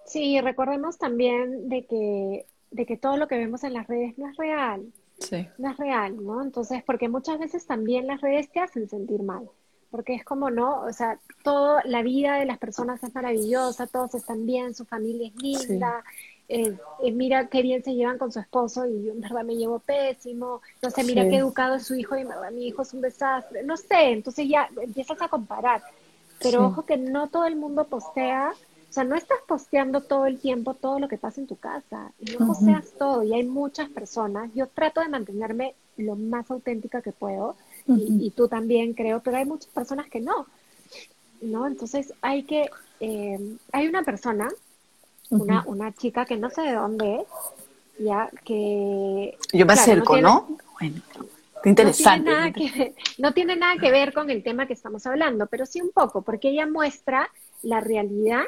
Sí, 0.06 0.40
recordemos 0.40 0.98
también 0.98 1.68
de 1.68 1.86
que, 1.86 2.46
de 2.70 2.86
que 2.86 2.96
todo 2.96 3.16
lo 3.16 3.28
que 3.28 3.38
vemos 3.38 3.64
en 3.64 3.74
las 3.74 3.86
redes 3.86 4.16
no 4.18 4.28
es 4.28 4.36
real. 4.36 4.86
Sí. 5.18 5.46
No 5.58 5.70
es 5.70 5.76
real, 5.76 6.24
¿no? 6.24 6.42
Entonces, 6.42 6.82
porque 6.84 7.08
muchas 7.08 7.38
veces 7.38 7.66
también 7.66 8.06
las 8.06 8.20
redes 8.20 8.50
te 8.50 8.60
hacen 8.60 8.88
sentir 8.88 9.22
mal. 9.22 9.48
Porque 9.90 10.14
es 10.14 10.24
como, 10.24 10.50
¿no? 10.50 10.82
O 10.82 10.92
sea, 10.92 11.20
toda 11.44 11.82
la 11.84 12.02
vida 12.02 12.36
de 12.36 12.46
las 12.46 12.58
personas 12.58 13.02
es 13.02 13.14
maravillosa, 13.14 13.86
todos 13.86 14.14
están 14.14 14.44
bien, 14.44 14.74
su 14.74 14.84
familia 14.84 15.28
es 15.28 15.36
linda, 15.40 16.02
eh, 16.46 16.76
eh, 17.02 17.10
mira 17.10 17.48
qué 17.48 17.62
bien 17.62 17.82
se 17.82 17.94
llevan 17.94 18.18
con 18.18 18.30
su 18.30 18.38
esposo 18.38 18.86
y 18.86 19.04
yo 19.04 19.12
en 19.12 19.20
verdad 19.22 19.44
me 19.44 19.56
llevo 19.56 19.78
pésimo, 19.78 20.60
no 20.82 20.90
sé, 20.90 21.02
mira 21.02 21.26
qué 21.26 21.36
educado 21.36 21.76
es 21.76 21.86
su 21.86 21.94
hijo 21.94 22.16
y 22.16 22.20
en 22.20 22.28
verdad 22.28 22.50
mi 22.50 22.66
hijo 22.66 22.82
es 22.82 22.92
un 22.92 23.00
desastre, 23.00 23.62
no 23.62 23.78
sé, 23.78 24.10
entonces 24.10 24.46
ya 24.46 24.68
empiezas 24.82 25.20
a 25.22 25.28
comparar. 25.28 25.82
Pero 26.42 26.66
ojo 26.66 26.84
que 26.84 26.98
no 26.98 27.28
todo 27.28 27.46
el 27.46 27.56
mundo 27.56 27.84
postea, 27.84 28.52
o 28.94 28.98
sea, 29.02 29.02
no 29.02 29.16
estás 29.16 29.38
posteando 29.48 30.02
todo 30.02 30.26
el 30.26 30.38
tiempo 30.38 30.74
todo 30.74 31.00
lo 31.00 31.08
que 31.08 31.18
pasa 31.18 31.40
en 31.40 31.48
tu 31.48 31.56
casa, 31.56 32.12
y 32.20 32.36
no 32.36 32.46
posteas 32.46 32.92
todo, 32.96 33.24
y 33.24 33.34
hay 33.34 33.42
muchas 33.42 33.88
personas, 33.88 34.52
yo 34.54 34.68
trato 34.68 35.00
de 35.00 35.08
mantenerme 35.08 35.74
lo 35.96 36.14
más 36.14 36.48
auténtica 36.48 37.02
que 37.02 37.10
puedo, 37.10 37.56
y, 37.88 38.30
tú 38.30 38.46
también 38.46 38.94
creo, 38.94 39.18
pero 39.18 39.38
hay 39.38 39.46
muchas 39.46 39.72
personas 39.72 40.08
que 40.08 40.20
no, 40.20 40.46
¿no? 41.42 41.66
Entonces 41.66 42.12
hay 42.22 42.44
que, 42.44 42.70
eh, 43.00 43.56
hay 43.72 43.88
una 43.88 44.04
persona 44.04 44.48
una, 45.30 45.64
una 45.66 45.92
chica 45.92 46.24
que 46.24 46.36
no 46.36 46.48
sé 46.50 46.60
de 46.62 46.74
dónde 46.74 47.16
es, 47.16 47.26
ya 47.98 48.30
que... 48.44 49.36
Yo 49.52 49.66
me 49.66 49.72
acerco, 49.72 50.18
¿no? 50.18 50.56
Bueno, 50.78 51.02
interesante. 51.64 52.30
No 52.30 52.36
tiene, 52.36 52.38
nada 52.38 52.52
que, 52.52 52.94
no 53.18 53.32
tiene 53.32 53.56
nada 53.56 53.74
que 53.76 53.90
ver 53.90 54.14
con 54.14 54.30
el 54.30 54.44
tema 54.44 54.68
que 54.68 54.74
estamos 54.74 55.04
hablando, 55.04 55.48
pero 55.48 55.66
sí 55.66 55.80
un 55.80 55.90
poco, 55.90 56.22
porque 56.22 56.50
ella 56.50 56.68
muestra 56.68 57.28
la 57.62 57.80
realidad 57.80 58.44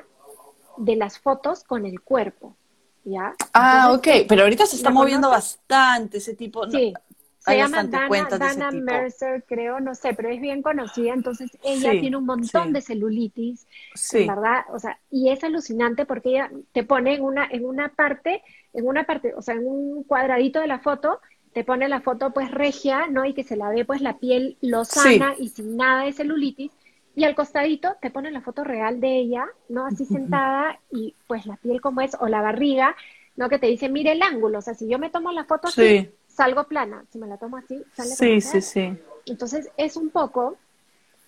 de 0.76 0.96
las 0.96 1.18
fotos 1.18 1.64
con 1.64 1.86
el 1.86 2.00
cuerpo, 2.00 2.56
¿ya? 3.04 3.34
Ah, 3.52 3.92
ok, 3.92 4.08
pero 4.28 4.42
ahorita 4.42 4.66
se 4.66 4.76
está 4.76 4.90
moviendo 4.90 5.30
bastante 5.30 6.18
ese 6.18 6.34
tipo... 6.34 6.68
Sí. 6.70 6.92
Se 7.38 7.56
llama 7.56 7.84
Dana, 7.84 8.72
Mercer, 8.72 9.44
creo, 9.46 9.78
no 9.78 9.94
sé, 9.94 10.14
pero 10.14 10.30
es 10.30 10.40
bien 10.40 10.62
conocida. 10.62 11.14
Entonces, 11.14 11.56
ella 11.62 11.92
tiene 11.92 12.16
un 12.16 12.26
montón 12.26 12.72
de 12.72 12.80
celulitis, 12.80 13.68
¿verdad? 14.12 14.64
O 14.72 14.80
sea, 14.80 14.98
y 15.12 15.28
es 15.30 15.44
alucinante 15.44 16.06
porque 16.06 16.30
ella 16.30 16.50
te 16.72 16.82
pone 16.82 17.14
en 17.14 17.22
una, 17.22 17.46
en 17.48 17.64
una 17.64 17.90
parte, 17.90 18.42
en 18.72 18.84
una 18.84 19.04
parte, 19.04 19.32
o 19.34 19.42
sea, 19.42 19.54
en 19.54 19.64
un 19.64 20.02
cuadradito 20.02 20.58
de 20.58 20.66
la 20.66 20.80
foto, 20.80 21.20
te 21.52 21.62
pone 21.62 21.88
la 21.88 22.00
foto 22.00 22.32
pues 22.32 22.50
regia, 22.50 23.06
¿no? 23.06 23.24
Y 23.24 23.32
que 23.32 23.44
se 23.44 23.56
la 23.56 23.68
ve 23.68 23.84
pues 23.84 24.00
la 24.00 24.18
piel 24.18 24.58
lozana 24.60 25.36
y 25.38 25.48
sin 25.48 25.76
nada 25.76 26.02
de 26.02 26.12
celulitis. 26.12 26.72
Y 27.16 27.24
al 27.24 27.34
costadito 27.34 27.96
te 28.00 28.10
pone 28.10 28.30
la 28.30 28.42
foto 28.42 28.62
real 28.62 29.00
de 29.00 29.16
ella, 29.16 29.46
¿no? 29.70 29.86
Así 29.86 30.04
sentada 30.04 30.78
y 30.92 31.16
pues 31.26 31.46
la 31.46 31.56
piel 31.56 31.80
como 31.80 32.02
es, 32.02 32.14
o 32.20 32.28
la 32.28 32.42
barriga, 32.42 32.94
¿no? 33.36 33.48
Que 33.48 33.58
te 33.58 33.66
dice, 33.66 33.88
mire 33.88 34.12
el 34.12 34.22
ángulo, 34.22 34.58
o 34.58 34.62
sea, 34.62 34.74
si 34.74 34.86
yo 34.86 34.98
me 34.98 35.08
tomo 35.08 35.32
la 35.32 35.44
foto 35.44 35.68
así, 35.68 36.10
salgo 36.28 36.64
plana. 36.64 37.04
Si 37.10 37.18
me 37.18 37.26
la 37.26 37.38
tomo 37.38 37.56
así, 37.56 37.82
sale 37.94 38.10
Sí, 38.10 38.40
sí, 38.42 38.60
sí. 38.60 38.96
Entonces 39.24 39.70
es 39.78 39.96
un 39.96 40.10
poco. 40.10 40.58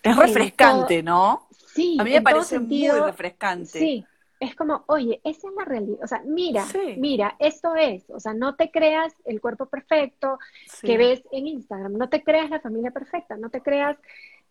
Es 0.03 0.15
refrescante, 0.15 1.01
¿no? 1.01 1.47
Sí. 1.73 1.97
A 1.99 2.03
mí 2.03 2.11
me 2.11 2.21
parece 2.21 2.59
muy 2.59 2.87
refrescante. 2.87 3.79
Sí. 3.79 4.05
Es 4.39 4.55
como, 4.55 4.83
oye, 4.85 5.19
esa 5.23 5.49
es 5.49 5.53
la 5.55 5.65
realidad. 5.65 5.99
O 6.03 6.07
sea, 6.07 6.21
mira, 6.23 6.65
mira, 6.97 7.35
esto 7.39 7.75
es. 7.75 8.09
O 8.09 8.19
sea, 8.19 8.33
no 8.33 8.55
te 8.55 8.71
creas 8.71 9.13
el 9.25 9.41
cuerpo 9.41 9.65
perfecto 9.65 10.39
que 10.81 10.97
ves 10.97 11.21
en 11.31 11.47
Instagram. 11.47 11.93
No 11.93 12.07
te 12.07 12.23
creas 12.23 12.49
la 12.49 12.61
familia 12.61 12.91
perfecta. 12.91 13.35
No 13.35 13.49
te 13.49 13.61
creas, 13.61 13.97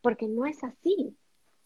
porque 0.03 0.27
no 0.27 0.45
es 0.45 0.63
así. 0.63 1.17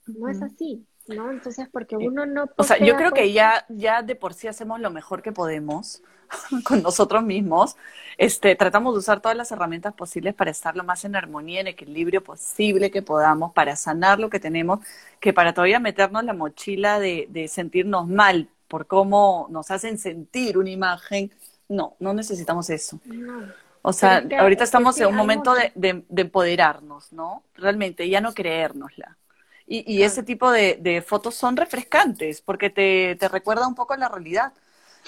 No 0.07 0.28
es 0.28 0.42
así. 0.42 0.86
¿no? 1.09 1.30
Entonces, 1.30 1.68
porque 1.70 1.96
eh, 1.96 2.07
uno 2.07 2.26
no... 2.26 2.48
O 2.57 2.64
sea, 2.64 2.78
yo 2.78 2.96
creo 2.96 3.12
que 3.12 3.32
ya, 3.32 3.64
ya 3.68 4.03
de 4.03 4.14
por 4.14 4.34
sí 4.34 4.48
hacemos 4.48 4.80
lo 4.80 4.90
mejor 4.90 5.22
que 5.22 5.32
podemos 5.32 6.03
con 6.64 6.82
nosotros 6.82 7.22
mismos, 7.22 7.76
este, 8.16 8.55
tratamos 8.57 8.94
de 8.94 9.00
usar 9.00 9.20
todas 9.20 9.36
las 9.36 9.50
herramientas 9.53 9.94
posibles 9.94 10.34
para 10.34 10.50
estar 10.50 10.76
lo 10.76 10.84
más 10.84 11.05
en 11.05 11.16
armonía, 11.16 11.61
en 11.61 11.66
equilibrio 11.66 12.22
posible 12.22 12.90
que 12.90 13.03
podamos, 13.03 13.53
para 13.53 13.76
sanar 13.76 14.18
lo 14.18 14.30
que 14.30 14.40
tenemos, 14.40 14.80
que 15.20 15.32
para 15.32 15.53
todavía 15.53 15.80
meternos 15.80 16.24
la 16.24 16.32
mochila 16.32 17.00
de, 17.00 17.26
de 17.30 17.48
sentirnos 17.48 18.09
mal 18.09 18.48
por 18.68 18.86
cómo 18.86 19.48
nos 19.50 19.70
hacen 19.70 19.98
sentir 19.98 20.57
una 20.57 20.70
imagen, 20.70 21.30
no, 21.68 21.94
no 22.00 22.14
necesitamos 22.14 22.70
eso. 22.70 22.98
O 23.82 23.92
sea, 23.92 24.24
ahorita 24.38 24.64
estamos 24.64 24.98
en 25.00 25.09
un 25.09 25.16
momento 25.16 25.55
de, 25.55 25.72
de, 26.09 26.22
empoderarnos, 26.22 27.12
¿no? 27.12 27.42
Realmente, 27.55 28.09
ya 28.09 28.20
no 28.20 28.32
creérnosla. 28.32 29.18
Y, 29.67 29.93
y 29.93 30.03
ese 30.03 30.23
tipo 30.23 30.51
de, 30.51 30.79
de, 30.81 31.03
fotos 31.03 31.35
son 31.35 31.57
refrescantes 31.57 32.41
porque 32.41 32.71
te, 32.71 33.17
te 33.17 33.29
recuerda 33.29 33.67
un 33.67 33.75
poco 33.75 33.95
a 33.95 33.97
la 33.97 34.09
realidad. 34.09 34.53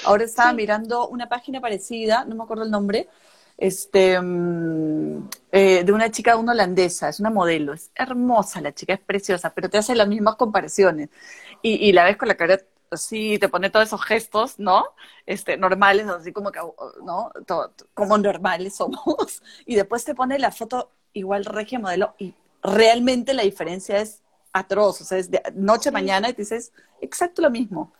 Ahora 0.05 0.25
estaba 0.25 0.53
mirando 0.53 1.09
una 1.09 1.29
página 1.29 1.61
parecida, 1.61 2.25
no 2.25 2.35
me 2.35 2.45
acuerdo 2.45 2.65
el 2.65 2.71
nombre, 2.71 3.09
este, 3.57 4.21
mm, 4.21 5.29
eh, 5.53 5.85
de 5.85 5.93
una 5.93 6.11
chica, 6.11 6.37
una 6.37 6.53
holandesa, 6.53 7.09
es 7.09 7.21
una 7.21 7.31
modelo, 7.31 7.73
es 7.73 7.91
hermosa 7.95 8.61
la 8.61 8.75
chica, 8.75 8.95
es 8.95 9.01
preciosa, 9.01 9.55
pero 9.55 9.69
te 9.71 9.79
hace 9.79 9.95
las 9.95 10.09
mismas 10.09 10.37
comparaciones. 10.37 11.11
Y, 11.63 11.93
la 11.93 12.05
ves 12.05 12.17
con 12.19 12.29
la 12.29 12.37
cara 12.37 12.61
así, 12.91 13.39
te 13.39 13.49
pone 13.49 13.71
todos 13.71 13.87
esos 13.87 14.05
gestos, 14.05 14.59
¿no? 14.59 14.85
Este, 15.27 15.57
normales, 15.57 16.07
así 16.09 16.33
como 16.33 16.53
que, 16.53 16.61
¿no? 17.05 17.33
como 17.95 18.19
normales 18.19 18.77
somos. 18.77 19.43
Y 19.67 19.77
después 19.77 20.05
te 20.05 20.15
pone 20.15 20.39
la 20.39 20.51
foto 20.51 20.91
igual 21.15 21.45
regia 21.45 21.79
modelo 21.79 22.15
y 22.19 22.35
realmente 22.63 23.35
la 23.35 23.45
diferencia 23.45 24.01
es 24.01 24.24
atroz, 24.55 25.03
o 25.03 25.05
sea, 25.05 25.19
es 25.19 25.31
de 25.31 25.43
noche 25.55 25.91
a 25.91 25.93
mañana 25.93 26.31
y 26.31 26.33
te 26.33 26.43
dices 26.43 26.73
exacto 27.03 27.43
lo 27.43 27.51
mismo. 27.51 27.93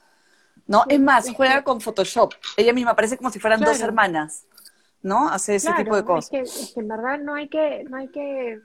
¿no? 0.67 0.85
es 0.89 1.01
más, 1.01 1.31
juega 1.31 1.63
con 1.63 1.81
Photoshop. 1.81 2.33
Ella 2.57 2.73
misma 2.73 2.95
parece 2.95 3.17
como 3.17 3.31
si 3.31 3.39
fueran 3.39 3.61
dos 3.61 3.81
hermanas, 3.81 4.47
¿no? 5.03 5.29
Hace 5.29 5.57
ese 5.57 5.73
tipo 5.75 5.97
de 5.97 6.05
cosas. 6.05 6.33
Es 6.33 6.73
que, 6.75 6.81
en 6.81 6.89
verdad 6.89 7.19
no 7.19 7.35
hay 7.35 7.49
que, 7.49 7.85
no 7.85 7.97
hay 7.97 8.09
que, 8.09 8.61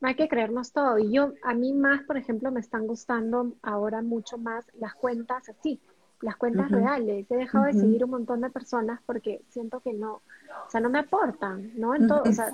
no 0.00 0.08
hay 0.08 0.14
que 0.14 0.28
creernos 0.28 0.72
todo. 0.72 0.98
Y 0.98 1.12
yo, 1.12 1.32
a 1.44 1.54
mí 1.54 1.72
más, 1.72 2.02
por 2.02 2.16
ejemplo, 2.16 2.50
me 2.50 2.60
están 2.60 2.86
gustando 2.86 3.52
ahora 3.62 4.02
mucho 4.02 4.38
más 4.38 4.64
las 4.78 4.94
cuentas 4.94 5.48
así, 5.48 5.80
las 6.20 6.36
cuentas 6.36 6.70
reales. 6.70 7.30
He 7.30 7.36
dejado 7.36 7.66
de 7.66 7.74
seguir 7.74 8.04
un 8.04 8.10
montón 8.10 8.40
de 8.40 8.50
personas 8.50 9.00
porque 9.04 9.42
siento 9.50 9.80
que 9.80 9.92
no, 9.92 10.14
o 10.14 10.70
sea, 10.70 10.80
no 10.80 10.88
me 10.88 11.00
aportan, 11.00 11.72
¿no? 11.76 11.94
En 11.94 12.10
o 12.10 12.32
sea, 12.32 12.50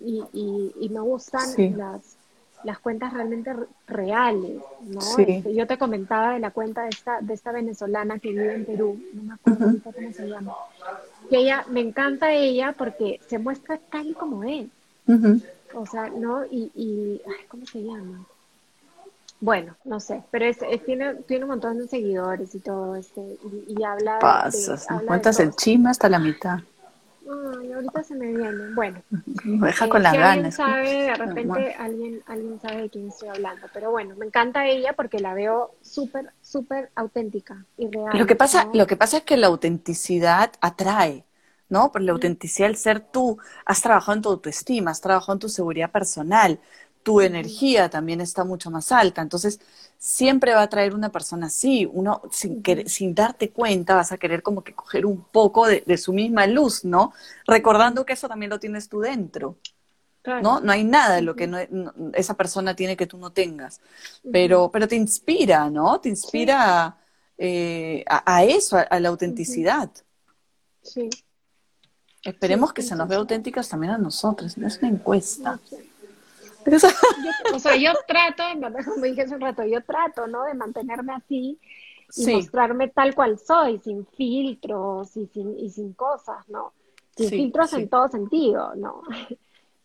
y, 0.00 0.24
y, 0.32 0.74
y, 0.80 0.88
me 0.88 1.00
gustan 1.00 1.76
las, 1.76 2.15
las 2.64 2.78
cuentas 2.78 3.12
realmente 3.12 3.54
reales, 3.86 4.60
¿no? 4.82 5.00
Este, 5.18 5.54
yo 5.54 5.66
te 5.66 5.78
comentaba 5.78 6.34
de 6.34 6.40
la 6.40 6.50
cuenta 6.50 6.82
de 6.82 6.88
esta, 6.90 7.20
de 7.20 7.34
esta 7.34 7.52
venezolana 7.52 8.18
que 8.18 8.30
vive 8.30 8.54
en 8.54 8.64
Perú, 8.64 9.00
no 9.14 9.22
me 9.22 9.34
acuerdo 9.34 9.78
cómo 9.84 10.12
se 10.12 10.28
llama, 10.28 10.54
que 11.30 11.38
ella, 11.38 11.64
me 11.70 11.80
encanta 11.80 12.32
ella 12.32 12.74
porque 12.76 13.20
se 13.28 13.38
muestra 13.38 13.78
tal 13.78 14.08
y 14.08 14.14
como 14.14 14.44
es, 14.44 14.66
o 15.74 15.86
sea, 15.86 16.08
¿no? 16.08 16.44
Y, 16.46 16.70
y 16.74 17.20
¿cómo 17.48 17.66
se 17.66 17.82
llama? 17.82 18.24
Bueno, 19.40 19.76
no 19.84 20.00
sé, 20.00 20.22
pero 20.30 20.46
es, 20.46 20.58
tiene, 20.84 21.14
tiene 21.26 21.44
un 21.44 21.50
montón 21.50 21.78
de 21.78 21.86
seguidores 21.86 22.54
y 22.54 22.58
todo, 22.58 22.96
este, 22.96 23.20
y, 23.68 23.82
habla... 23.82 24.18
Pasas, 24.18 24.86
cuentas 25.06 25.38
el 25.40 25.54
chisme 25.54 25.90
hasta 25.90 26.08
la 26.08 26.18
mitad. 26.18 26.60
Ay, 27.28 27.72
ahorita 27.72 28.04
se 28.04 28.14
me 28.14 28.26
viene. 28.26 28.74
Bueno. 28.74 29.02
deja 29.44 29.88
con 29.88 30.02
las 30.02 30.12
si 30.12 30.18
ganas. 30.18 30.60
Alguien 30.60 30.84
sabe, 30.84 31.02
de 31.02 31.14
repente 31.14 31.74
alguien, 31.74 32.22
alguien 32.26 32.60
sabe 32.60 32.82
de 32.82 32.90
quién 32.90 33.08
estoy 33.08 33.28
hablando. 33.28 33.66
Pero 33.72 33.90
bueno, 33.90 34.14
me 34.16 34.26
encanta 34.26 34.66
ella 34.66 34.92
porque 34.94 35.18
la 35.18 35.34
veo 35.34 35.74
súper, 35.82 36.32
súper 36.40 36.90
auténtica 36.94 37.64
y 37.76 37.88
real. 37.88 38.16
Lo 38.16 38.26
que 38.26 38.36
pasa, 38.36 38.68
lo 38.72 38.86
que 38.86 38.96
pasa 38.96 39.18
es 39.18 39.22
que 39.24 39.36
la 39.36 39.48
autenticidad 39.48 40.52
atrae. 40.60 41.24
¿no? 41.68 41.90
Por 41.90 42.02
la 42.02 42.12
autenticidad, 42.12 42.70
el 42.70 42.76
ser 42.76 43.00
tú, 43.00 43.38
has 43.64 43.82
trabajado 43.82 44.14
en 44.14 44.22
tu 44.22 44.28
autoestima, 44.28 44.92
has 44.92 45.00
trabajado 45.00 45.32
en 45.32 45.40
tu 45.40 45.48
seguridad 45.48 45.90
personal, 45.90 46.60
tu 47.02 47.20
energía 47.20 47.88
también 47.88 48.20
está 48.20 48.44
mucho 48.44 48.70
más 48.70 48.92
alta. 48.92 49.22
Entonces, 49.22 49.60
siempre 49.98 50.54
va 50.54 50.62
a 50.62 50.68
traer 50.68 50.94
una 50.94 51.10
persona 51.10 51.46
así. 51.46 51.88
Uno, 51.90 52.22
sin, 52.30 52.62
sin 52.86 53.14
darte 53.14 53.50
cuenta, 53.50 53.94
vas 53.94 54.12
a 54.12 54.18
querer 54.18 54.42
como 54.42 54.62
que 54.62 54.74
coger 54.74 55.06
un 55.06 55.24
poco 55.24 55.66
de, 55.66 55.96
su 55.96 56.12
misma 56.12 56.46
luz, 56.46 56.84
¿no? 56.84 57.12
Recordando 57.46 58.04
que 58.04 58.12
eso 58.12 58.28
también 58.28 58.50
lo 58.50 58.60
tienes 58.60 58.88
tú 58.88 59.00
dentro. 59.00 59.58
¿no? 60.42 60.60
No 60.60 60.72
hay 60.72 60.82
nada 60.82 61.14
de 61.14 61.22
lo 61.22 61.36
que 61.36 61.48
esa 62.14 62.34
persona 62.34 62.74
tiene 62.74 62.96
que 62.96 63.06
tú 63.06 63.16
no 63.16 63.30
tengas. 63.30 63.80
Pero, 64.32 64.70
pero 64.72 64.88
te 64.88 64.96
inspira, 64.96 65.70
¿no? 65.70 66.00
Te 66.00 66.08
inspira 66.08 66.98
eh, 67.38 68.04
a, 68.08 68.44
eso, 68.44 68.76
a, 68.76 69.00
la 69.00 69.08
autenticidad. 69.08 69.90
Sí. 70.82 71.08
Esperemos 72.22 72.72
que 72.72 72.82
se 72.82 72.96
nos 72.96 73.06
vea 73.06 73.18
auténticas 73.18 73.68
también 73.68 73.92
a 73.92 73.98
nosotros. 73.98 74.58
Es 74.58 74.78
una 74.78 74.88
encuesta 74.88 75.60
o 77.54 77.58
sea, 77.58 77.76
yo 77.76 77.92
trato, 78.06 78.42
como 78.84 79.04
dije 79.04 79.22
hace 79.22 79.34
un 79.34 79.40
rato, 79.40 79.64
yo 79.64 79.82
trato, 79.82 80.26
¿no? 80.26 80.44
De 80.44 80.54
mantenerme 80.54 81.14
así 81.14 81.58
y 82.16 82.26
mostrarme 82.34 82.88
tal 82.88 83.14
cual 83.14 83.38
soy, 83.38 83.78
sin 83.78 84.06
filtros 84.06 85.16
y 85.16 85.26
sin, 85.26 85.58
y 85.58 85.70
sin 85.70 85.92
cosas, 85.94 86.48
¿no? 86.48 86.72
Sin 87.16 87.30
filtros 87.30 87.72
en 87.72 87.88
todo 87.88 88.08
sentido, 88.08 88.74
¿no? 88.74 89.02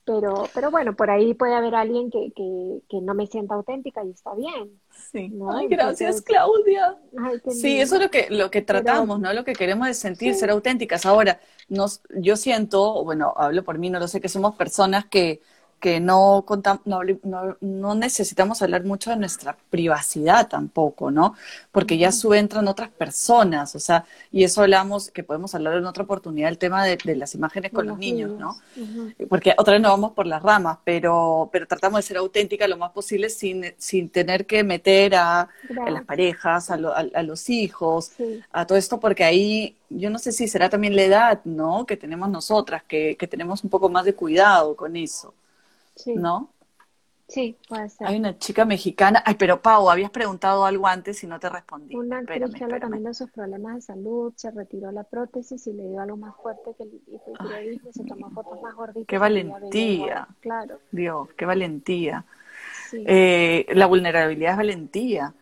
Pero, 0.04 0.50
pero 0.54 0.72
bueno, 0.72 0.96
por 0.96 1.12
ahí 1.12 1.36
puede 1.36 1.54
haber 1.54 1.76
alguien 1.76 2.10
que, 2.10 2.34
que, 2.36 3.02
no 3.02 3.14
me 3.14 3.28
sienta 3.28 3.54
auténtica 3.54 4.04
y 4.04 4.10
está 4.10 4.34
bien. 4.34 4.80
Sí. 5.12 5.32
Ay, 5.54 5.68
gracias, 5.68 6.22
Claudia. 6.24 6.98
sí, 7.50 7.80
eso 7.80 7.96
es 7.96 8.02
lo 8.02 8.10
que, 8.10 8.28
lo 8.32 8.50
que 8.50 8.64
tratamos, 8.64 9.20
¿no? 9.20 9.32
Lo 9.32 9.44
que 9.44 9.54
queremos 9.54 9.88
es 9.88 10.00
sentir, 10.00 10.34
ser 10.34 10.50
auténticas. 10.50 11.06
Ahora, 11.06 11.40
nos, 11.70 12.02
yo 12.10 12.36
siento, 12.36 13.04
bueno, 13.04 13.34
hablo 13.38 13.64
por 13.64 13.78
mí, 13.78 13.92
no 13.92 14.00
lo 14.00 14.08
sé, 14.08 14.20
que 14.20 14.28
somos 14.28 14.56
personas 14.56 15.06
que 15.06 15.42
que 15.82 16.00
no, 16.00 16.46
no, 16.86 17.58
no, 17.60 17.96
necesitamos 17.96 18.62
hablar 18.62 18.86
mucho 18.86 19.10
de 19.10 19.16
nuestra 19.18 19.58
privacidad 19.72 20.48
tampoco, 20.48 21.10
¿no? 21.10 21.36
Porque 21.72 21.98
ya 21.98 22.12
entran 22.36 22.68
otras 22.68 22.90
personas, 22.90 23.76
o 23.76 23.80
sea, 23.80 24.06
y 24.32 24.44
eso 24.44 24.62
hablamos, 24.62 25.10
que 25.10 25.24
podemos 25.24 25.56
hablar 25.56 25.78
en 25.78 25.86
otra 25.88 26.04
oportunidad, 26.04 26.50
el 26.50 26.60
tema 26.60 26.86
de, 26.86 27.16
las 27.16 27.34
imágenes 27.34 27.72
con 27.72 27.88
los 27.88 27.98
niños, 27.98 28.32
¿no? 28.38 28.58
Porque 29.28 29.56
otra 29.58 29.74
vez 29.74 29.82
no 29.82 29.90
vamos 29.90 30.12
por 30.12 30.28
las 30.28 30.44
ramas, 30.44 30.78
pero, 30.84 31.50
pero 31.52 31.68
tratamos 31.68 31.98
de 31.98 32.04
ser 32.04 32.18
auténtica 32.18 32.68
lo 32.68 32.78
más 32.78 32.92
posible 32.92 33.30
sin, 33.30 33.74
sin 33.78 34.10
tener 34.10 34.46
que 34.46 34.64
meter 34.64 35.16
a, 35.16 35.50
las 35.90 36.06
parejas, 36.06 36.70
a, 36.70 36.78
los 36.78 37.50
hijos, 37.50 38.12
a 38.52 38.68
todo 38.68 38.78
esto, 38.78 39.00
porque 39.00 39.24
ahí 39.24 39.76
yo 39.90 40.12
no 40.12 40.20
sé 40.20 40.32
si 40.32 40.48
será 40.48 40.70
también 40.70 40.96
la 40.96 41.04
edad, 41.04 41.42
¿no? 41.44 41.88
Que 41.88 41.98
tenemos 41.98 42.30
nosotras, 42.30 42.84
que, 42.88 43.18
que 43.18 43.28
tenemos 43.28 43.64
un 43.64 43.72
poco 43.72 43.90
más 43.90 44.06
de 44.06 44.14
cuidado 44.14 44.76
con 44.76 44.96
eso. 44.96 45.34
¿No? 46.16 46.54
Sí, 47.32 47.58
puede 47.70 47.90
ser. 47.90 48.08
Hay 48.08 48.18
una 48.18 48.38
chica 48.38 48.66
mexicana. 48.66 49.24
Ay, 49.26 49.36
pero 49.36 49.62
Pau, 49.62 49.90
habías 49.90 50.12
preguntado 50.12 50.66
algo 50.66 50.86
antes 50.86 51.24
y 51.24 51.28
no 51.28 51.40
te 51.40 51.48
respondí. 51.48 51.96
Una 51.96 52.18
actriz 52.18 52.54
que 52.54 52.64
habla 52.66 52.80
también 52.82 53.06
de 53.06 53.14
sus 53.14 53.32
problemas 53.32 53.76
de 53.76 53.82
salud, 53.82 54.34
se 54.36 54.52
retiró 54.52 54.92
la 54.92 55.06
prótesis 55.06 55.66
y 55.68 55.72
le 55.72 55.88
dio 55.88 56.02
algo 56.02 56.18
más 56.18 56.36
fuerte 56.36 56.72
que 56.78 56.84
el 56.84 57.02
hipotiroidismo, 57.08 57.94
se 57.94 58.04
tomó 58.04 58.30
fotos 58.32 58.62
más 58.62 58.76
gorditas. 58.76 59.08
¡Qué 59.08 59.18
valentía! 59.18 60.28
Claro. 60.42 60.80
Dios, 60.92 61.30
qué 61.38 61.46
valentía. 61.46 62.26
Eh, 62.92 63.66
la 63.70 63.86
vulnerabilidad 63.86 64.52
es 64.52 64.58
valentía. 64.58 65.34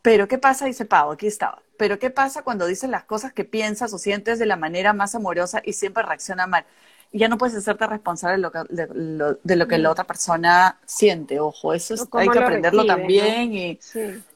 Pero 0.00 0.28
¿qué 0.28 0.38
pasa? 0.38 0.64
Dice 0.64 0.86
Pau, 0.86 1.10
aquí 1.10 1.26
estaba. 1.26 1.60
Pero 1.76 1.98
¿qué 1.98 2.08
pasa 2.08 2.44
cuando 2.44 2.64
dices 2.64 2.88
las 2.88 3.04
cosas 3.04 3.34
que 3.34 3.44
piensas 3.44 3.92
o 3.92 3.98
sientes 3.98 4.38
de 4.38 4.46
la 4.46 4.56
manera 4.56 4.94
más 4.94 5.14
amorosa 5.14 5.60
y 5.62 5.74
siempre 5.74 6.02
reacciona 6.02 6.46
mal? 6.46 6.64
Ya 7.12 7.28
no 7.28 7.38
puedes 7.38 7.56
hacerte 7.56 7.86
responsable 7.86 8.36
de 8.36 8.42
lo 8.42 8.52
que, 8.52 8.58
de 8.68 9.56
lo, 9.56 9.68
que 9.68 9.78
la 9.78 9.88
mm. 9.88 9.92
otra 9.92 10.04
persona 10.04 10.78
siente. 10.84 11.40
Ojo, 11.40 11.72
eso 11.72 11.94
hay 12.12 12.28
que 12.28 12.38
aprenderlo 12.38 12.84
también 12.84 13.54
y, 13.54 13.78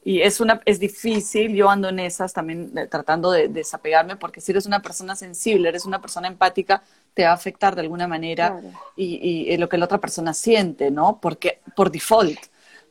y, 0.04 0.22
es, 0.22 0.40
una, 0.40 0.60
es 0.64 0.78
difícil. 0.78 1.54
Yo 1.54 1.68
ando 1.68 1.88
en 1.88 1.98
esas 1.98 2.32
también 2.32 2.72
eh, 2.76 2.86
tratando 2.86 3.32
de, 3.32 3.48
desapegarme 3.48 4.16
porque 4.16 4.40
si 4.40 4.52
eres 4.52 4.66
una 4.66 4.80
persona 4.80 5.14
sensible, 5.16 5.68
eres 5.68 5.84
una 5.84 6.00
persona 6.00 6.28
empática, 6.28 6.82
te 7.14 7.24
va 7.24 7.30
a 7.30 7.34
afectar 7.34 7.74
de 7.74 7.82
alguna 7.82 8.06
manera 8.06 8.60
y, 8.96 9.48
y, 9.52 9.56
lo 9.56 9.68
que 9.68 9.76
la 9.76 9.84
otra 9.84 9.98
persona 9.98 10.32
siente, 10.32 10.90
¿no? 10.90 11.18
Porque 11.20 11.60
por 11.76 11.90
default. 11.90 12.38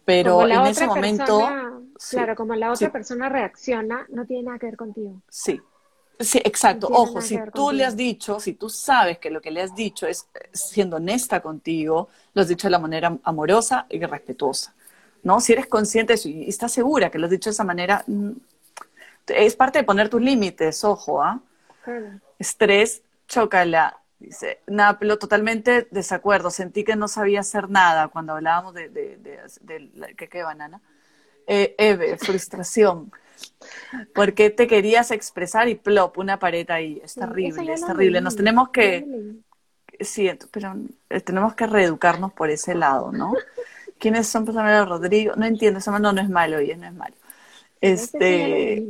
Pero 0.06 0.48
en 0.48 0.66
ese 0.66 0.88
momento... 0.88 1.48
claro, 2.10 2.36
como 2.36 2.56
la 2.56 2.72
otra 2.72 2.92
persona 2.92 3.30
reacciona, 3.30 4.06
no 4.10 4.26
tiene 4.26 4.44
nada 4.44 4.60
que 4.60 4.66
ver 4.66 4.78
contigo. 4.78 5.22
Sí, 5.30 5.60
Sí, 6.20 6.42
exacto. 6.44 6.88
Ojo, 6.92 7.22
si 7.22 7.40
tú 7.54 7.72
le 7.72 7.86
has 7.86 7.96
dicho, 7.96 8.42
si 8.42 8.54
tú 8.54 8.70
sabes 8.70 9.20
que 9.20 9.30
lo 9.30 9.40
que 9.40 9.52
le 9.52 9.62
has 9.62 9.74
dicho 9.74 10.06
es 10.06 10.28
eh, 10.34 10.50
siendo 10.52 10.98
honesta 10.98 11.42
contigo, 11.42 12.10
lo 12.34 12.42
has 12.42 12.50
dicho 12.50 12.68
de 12.68 12.72
la 12.72 12.80
manera 12.80 13.18
amorosa 13.24 13.86
y 13.90 14.04
respetuosa, 14.04 14.76
¿no? 15.24 15.40
Si 15.40 15.54
eres 15.54 15.68
consciente 15.68 16.12
de 16.12 16.16
eso 16.16 16.28
y 16.28 16.50
estás 16.50 16.74
segura 16.74 17.10
que 17.10 17.20
lo 17.20 17.26
has 17.26 17.32
dicho 17.32 17.50
de 17.50 17.54
esa 17.54 17.64
manera, 17.64 18.04
mm, 18.06 18.32
es 19.28 19.56
parte 19.56 19.80
de 19.80 19.86
poner 19.86 20.10
tus 20.10 20.22
límites, 20.22 20.84
ojo, 20.84 21.22
¿ah? 21.24 21.40
Estrés, 22.38 23.02
chócala. 23.28 23.96
Dice, 24.20 24.60
Naplo, 24.68 25.18
totalmente 25.18 25.88
desacuerdo. 25.90 26.52
Sentí 26.52 26.84
que 26.84 26.98
no 26.98 27.08
sabía 27.08 27.40
hacer 27.40 27.70
nada 27.70 28.10
cuando 28.10 28.34
hablábamos 28.34 28.74
de, 28.74 28.90
de, 28.90 29.18
de, 29.18 30.16
¿qué, 30.18 30.28
qué 30.28 30.44
banana? 30.44 30.82
Eh, 31.48 31.76
Eve, 31.78 32.18
frustración 32.18 33.10
porque 34.14 34.50
te 34.50 34.68
querías 34.68 35.12
expresar 35.12 35.68
y 35.68 35.76
plop, 35.76 36.18
una 36.18 36.40
pared 36.40 36.70
ahí. 36.70 37.02
Es 37.04 37.16
terrible, 37.16 37.74
es 37.74 37.86
terrible. 37.86 38.22
Nos 38.22 38.36
tenemos 38.36 38.70
que, 38.70 39.06
sí, 40.00 40.30
pero 40.52 40.76
eh, 41.10 41.22
tenemos 41.22 41.56
que 41.56 41.68
reeducarnos 41.68 42.34
por 42.34 42.50
ese 42.50 42.76
lado, 42.76 43.12
¿no? 43.12 43.34
¿Quiénes 44.00 44.28
son 44.28 44.46
Pamela 44.46 44.86
Rodrigo? 44.86 45.34
No 45.36 45.46
entiendo, 45.46 45.80
no, 46.00 46.14
no 46.14 46.22
es 46.22 46.30
malo, 46.30 46.58
oye, 46.58 46.76
no 46.78 46.88
es 46.88 46.94
malo. 46.94 47.16
Este, 47.82 48.86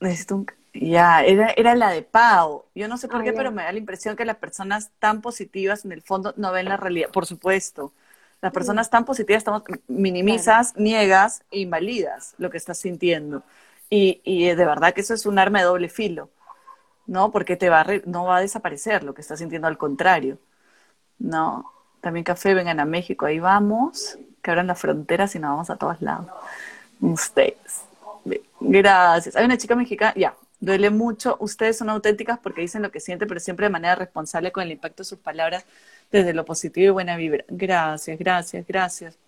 necesito 0.00 0.36
un, 0.36 0.46
ya, 0.80 1.22
era, 1.22 1.50
era 1.56 1.74
la 1.74 1.90
de 1.90 2.02
Pau. 2.02 2.64
Yo 2.74 2.88
no 2.88 2.96
sé 2.96 3.08
por 3.08 3.20
ah, 3.20 3.24
qué, 3.24 3.32
pero 3.32 3.52
me 3.52 3.62
da 3.62 3.72
la 3.72 3.78
impresión 3.78 4.16
que 4.16 4.24
las 4.24 4.36
personas 4.36 4.90
tan 4.98 5.20
positivas 5.20 5.84
en 5.84 5.92
el 5.92 6.02
fondo 6.02 6.34
no 6.36 6.52
ven 6.52 6.68
la 6.68 6.76
realidad. 6.76 7.10
Por 7.10 7.26
supuesto, 7.26 7.92
las 8.46 8.52
personas 8.52 8.90
tan 8.90 9.04
positivas 9.04 9.40
estamos 9.40 9.64
minimizas, 9.88 10.76
niegas 10.76 11.42
e 11.50 11.58
invalidas 11.58 12.34
lo 12.38 12.48
que 12.48 12.58
estás 12.58 12.78
sintiendo. 12.78 13.42
Y, 13.90 14.20
y, 14.22 14.46
de 14.46 14.64
verdad 14.64 14.94
que 14.94 15.00
eso 15.00 15.14
es 15.14 15.26
un 15.26 15.38
arma 15.38 15.58
de 15.58 15.64
doble 15.64 15.88
filo, 15.88 16.30
¿no? 17.06 17.32
Porque 17.32 17.56
te 17.56 17.70
va 17.70 17.84
no 18.04 18.24
va 18.24 18.36
a 18.36 18.40
desaparecer 18.40 19.02
lo 19.02 19.14
que 19.14 19.20
estás 19.20 19.40
sintiendo, 19.40 19.66
al 19.66 19.78
contrario, 19.78 20.38
¿no? 21.18 21.72
También 22.00 22.22
café, 22.22 22.54
vengan 22.54 22.78
a 22.78 22.84
México, 22.84 23.26
ahí 23.26 23.40
vamos, 23.40 24.16
que 24.42 24.50
abran 24.52 24.68
las 24.68 24.78
fronteras 24.80 25.34
y 25.34 25.40
nos 25.40 25.50
vamos 25.50 25.70
a 25.70 25.76
todos 25.76 26.00
lados. 26.00 26.30
Ustedes. 27.00 27.82
Gracias. 28.60 29.34
Hay 29.34 29.44
una 29.44 29.58
chica 29.58 29.74
mexicana, 29.74 30.14
ya, 30.16 30.36
duele 30.60 30.90
mucho. 30.90 31.36
Ustedes 31.40 31.78
son 31.78 31.90
auténticas 31.90 32.38
porque 32.38 32.60
dicen 32.60 32.82
lo 32.82 32.92
que 32.92 33.00
sienten, 33.00 33.26
pero 33.26 33.40
siempre 33.40 33.66
de 33.66 33.70
manera 33.70 33.96
responsable 33.96 34.52
con 34.52 34.62
el 34.62 34.72
impacto 34.72 35.02
de 35.02 35.08
sus 35.08 35.18
palabras 35.18 35.64
desde 36.10 36.34
lo 36.34 36.44
positivo 36.44 36.86
y 36.86 36.90
buena 36.90 37.16
vibra. 37.16 37.44
Gracias, 37.48 38.18
gracias, 38.18 38.66
gracias. 38.66 39.18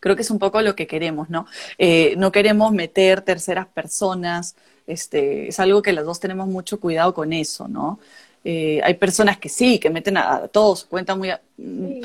Creo 0.00 0.16
que 0.16 0.22
es 0.22 0.30
un 0.30 0.38
poco 0.38 0.60
lo 0.62 0.74
que 0.74 0.86
queremos, 0.86 1.28
¿no? 1.30 1.46
Eh, 1.76 2.14
no 2.16 2.32
queremos 2.32 2.72
meter 2.72 3.22
terceras 3.22 3.66
personas, 3.66 4.56
este, 4.86 5.48
es 5.48 5.60
algo 5.60 5.82
que 5.82 5.92
las 5.92 6.04
dos 6.04 6.18
tenemos 6.20 6.48
mucho 6.48 6.80
cuidado 6.80 7.14
con 7.14 7.32
eso, 7.32 7.68
¿no? 7.68 7.98
Eh, 8.44 8.80
hay 8.82 8.94
personas 8.94 9.38
que 9.38 9.48
sí, 9.48 9.78
que 9.78 9.90
meten 9.90 10.16
a, 10.16 10.48
todos, 10.48 10.84
cuentan 10.84 11.18
muy... 11.18 11.30
Mm, 11.56 12.02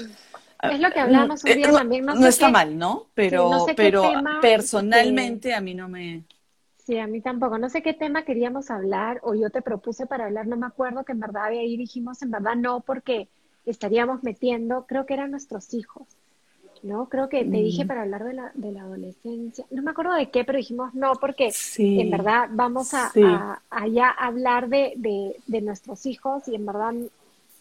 es 0.71 0.79
lo 0.79 0.91
que 0.91 0.99
hablamos 0.99 1.43
un 1.43 1.53
día 1.53 1.69
eh, 1.69 1.73
también. 1.73 2.05
No, 2.05 2.25
está 2.25 2.49
mal, 2.49 2.77
¿no? 2.77 3.07
Pero, 3.13 3.65
pero 3.75 4.11
personalmente 4.41 5.53
a 5.53 5.61
mí 5.61 5.73
no 5.73 5.87
me... 5.87 6.23
Sí, 6.77 6.97
a 6.97 7.07
mí 7.07 7.21
tampoco. 7.21 7.57
No 7.57 7.69
sé 7.69 7.81
qué 7.81 7.93
tema 7.93 8.25
queríamos 8.25 8.69
hablar 8.69 9.19
o 9.23 9.35
yo 9.35 9.49
te 9.49 9.61
propuse 9.61 10.05
para 10.05 10.25
hablar, 10.25 10.47
no 10.47 10.57
me 10.57 10.65
acuerdo 10.65 11.05
que 11.05 11.13
en 11.13 11.21
verdad 11.21 11.45
ahí 11.45 11.77
dijimos 11.77 12.21
en 12.21 12.31
verdad 12.31 12.55
no 12.55 12.81
porque 12.81 13.29
estaríamos 13.65 14.23
metiendo, 14.23 14.85
creo 14.87 15.05
que 15.05 15.13
eran 15.13 15.31
nuestros 15.31 15.73
hijos, 15.73 16.03
¿no? 16.81 17.07
Creo 17.07 17.29
que 17.29 17.45
te 17.45 17.57
dije 17.57 17.85
mm. 17.85 17.87
para 17.87 18.01
hablar 18.01 18.23
de 18.23 18.33
la, 18.33 18.51
de 18.53 18.71
la 18.71 18.81
adolescencia, 18.81 19.65
no 19.71 19.81
me 19.83 19.91
acuerdo 19.91 20.13
de 20.13 20.29
qué, 20.29 20.43
pero 20.43 20.57
dijimos 20.57 20.93
no 20.93 21.13
porque 21.15 21.51
en 21.77 22.09
verdad 22.09 22.49
vamos 22.51 22.93
a, 22.93 23.61
allá 23.69 24.09
hablar 24.09 24.69
de, 24.69 24.93
de, 24.97 25.37
de 25.47 25.61
nuestros 25.61 26.05
hijos 26.05 26.47
y 26.47 26.55
en 26.55 26.65
verdad 26.65 26.93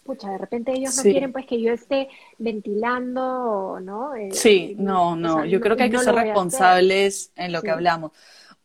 pucha, 0.03 0.29
de 0.29 0.37
repente 0.37 0.73
ellos 0.73 0.95
no 0.97 1.03
quieren 1.03 1.31
pues 1.31 1.45
que 1.45 1.59
yo 1.61 1.71
esté 1.71 2.09
ventilando, 2.37 3.79
¿no? 3.81 4.13
Eh, 4.15 4.29
sí, 4.31 4.75
no, 4.77 5.15
no, 5.15 5.45
yo 5.45 5.59
creo 5.59 5.75
que 5.75 5.83
hay 5.83 5.89
que 5.89 5.99
ser 5.99 6.13
responsables 6.13 7.31
en 7.35 7.51
lo 7.51 7.61
que 7.61 7.71
hablamos. 7.71 8.11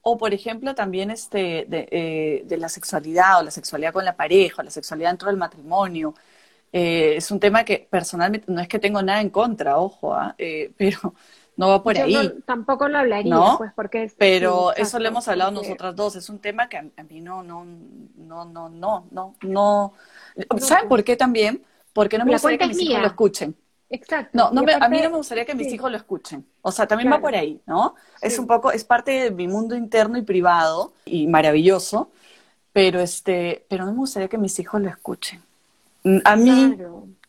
O, 0.03 0.17
por 0.17 0.33
ejemplo, 0.33 0.75
también 0.75 1.11
este, 1.11 1.67
de, 1.69 1.89
eh, 1.91 2.43
de, 2.45 2.57
la 2.57 2.69
sexualidad 2.69 3.41
o 3.41 3.43
la 3.43 3.51
sexualidad 3.51 3.93
con 3.93 4.05
la 4.05 4.17
pareja, 4.17 4.63
o 4.63 4.65
la 4.65 4.71
sexualidad 4.71 5.11
dentro 5.11 5.29
del 5.29 5.37
matrimonio. 5.37 6.15
Eh, 6.73 7.15
es 7.17 7.31
un 7.31 7.41
tema 7.41 7.65
que 7.65 7.87
personalmente 7.91 8.51
no 8.53 8.61
es 8.61 8.69
que 8.69 8.79
tengo 8.79 9.03
nada 9.03 9.21
en 9.21 9.31
contra, 9.31 9.79
ojo, 9.79 10.13
¿ah? 10.15 10.35
pero 10.77 11.15
no 11.59 11.69
va 11.69 11.83
por 11.83 11.99
ahí. 11.99 12.41
tampoco 12.47 12.89
lo 12.89 12.99
hablaría, 12.99 13.37
pues, 13.59 13.73
porque 13.75 14.13
Pero 14.17 14.73
eso 14.77 15.01
lo 15.01 15.09
hemos 15.09 15.27
hablado 15.27 15.51
nosotras 15.51 15.95
dos. 15.97 16.15
Es 16.15 16.29
un 16.31 16.39
tema 16.39 16.69
que 16.69 16.77
a, 16.77 17.03
mí 17.11 17.21
no, 17.21 17.43
no, 17.43 17.65
no, 17.65 18.45
no, 18.45 18.69
no, 18.69 19.07
no, 19.11 19.35
no. 19.43 19.93
¿Saben 20.59 20.89
por 20.89 21.03
qué 21.03 21.17
también? 21.17 21.65
Porque 21.93 22.17
no 22.17 22.25
me 22.25 22.33
gustaría 22.33 22.59
que 22.59 22.69
mis 22.69 22.81
hijos 22.81 23.01
lo 23.01 23.07
escuchen. 23.09 23.57
Exacto. 23.91 24.31
No, 24.35 24.51
no 24.53 24.61
a 24.81 24.89
mí 24.89 25.01
no 25.01 25.11
me 25.11 25.17
gustaría 25.17 25.45
que 25.45 25.57
mis 25.57 25.73
hijos 25.73 25.91
lo 25.91 25.97
escuchen. 25.97 26.47
O 26.63 26.71
sea, 26.71 26.87
también 26.87 27.11
va 27.11 27.21
por 27.21 27.35
ahí, 27.35 27.61
¿no? 27.67 27.97
Es 28.23 28.39
un 28.39 28.47
poco, 28.47 28.71
es 28.71 28.85
parte 28.85 29.11
de 29.11 29.31
mi 29.33 29.49
mundo 29.49 29.75
interno 29.75 30.17
y 30.17 30.23
privado 30.23 30.93
y 31.07 31.27
maravilloso, 31.27 32.13
pero 32.73 33.01
este, 33.01 33.67
pero 33.69 33.85
no 33.85 33.93
me 33.93 33.99
gustaría 33.99 34.29
que 34.29 34.39
mis 34.39 34.57
hijos 34.61 34.81
lo 34.81 34.89
escuchen. 34.89 35.43
A 36.25 36.37
mí, 36.37 36.77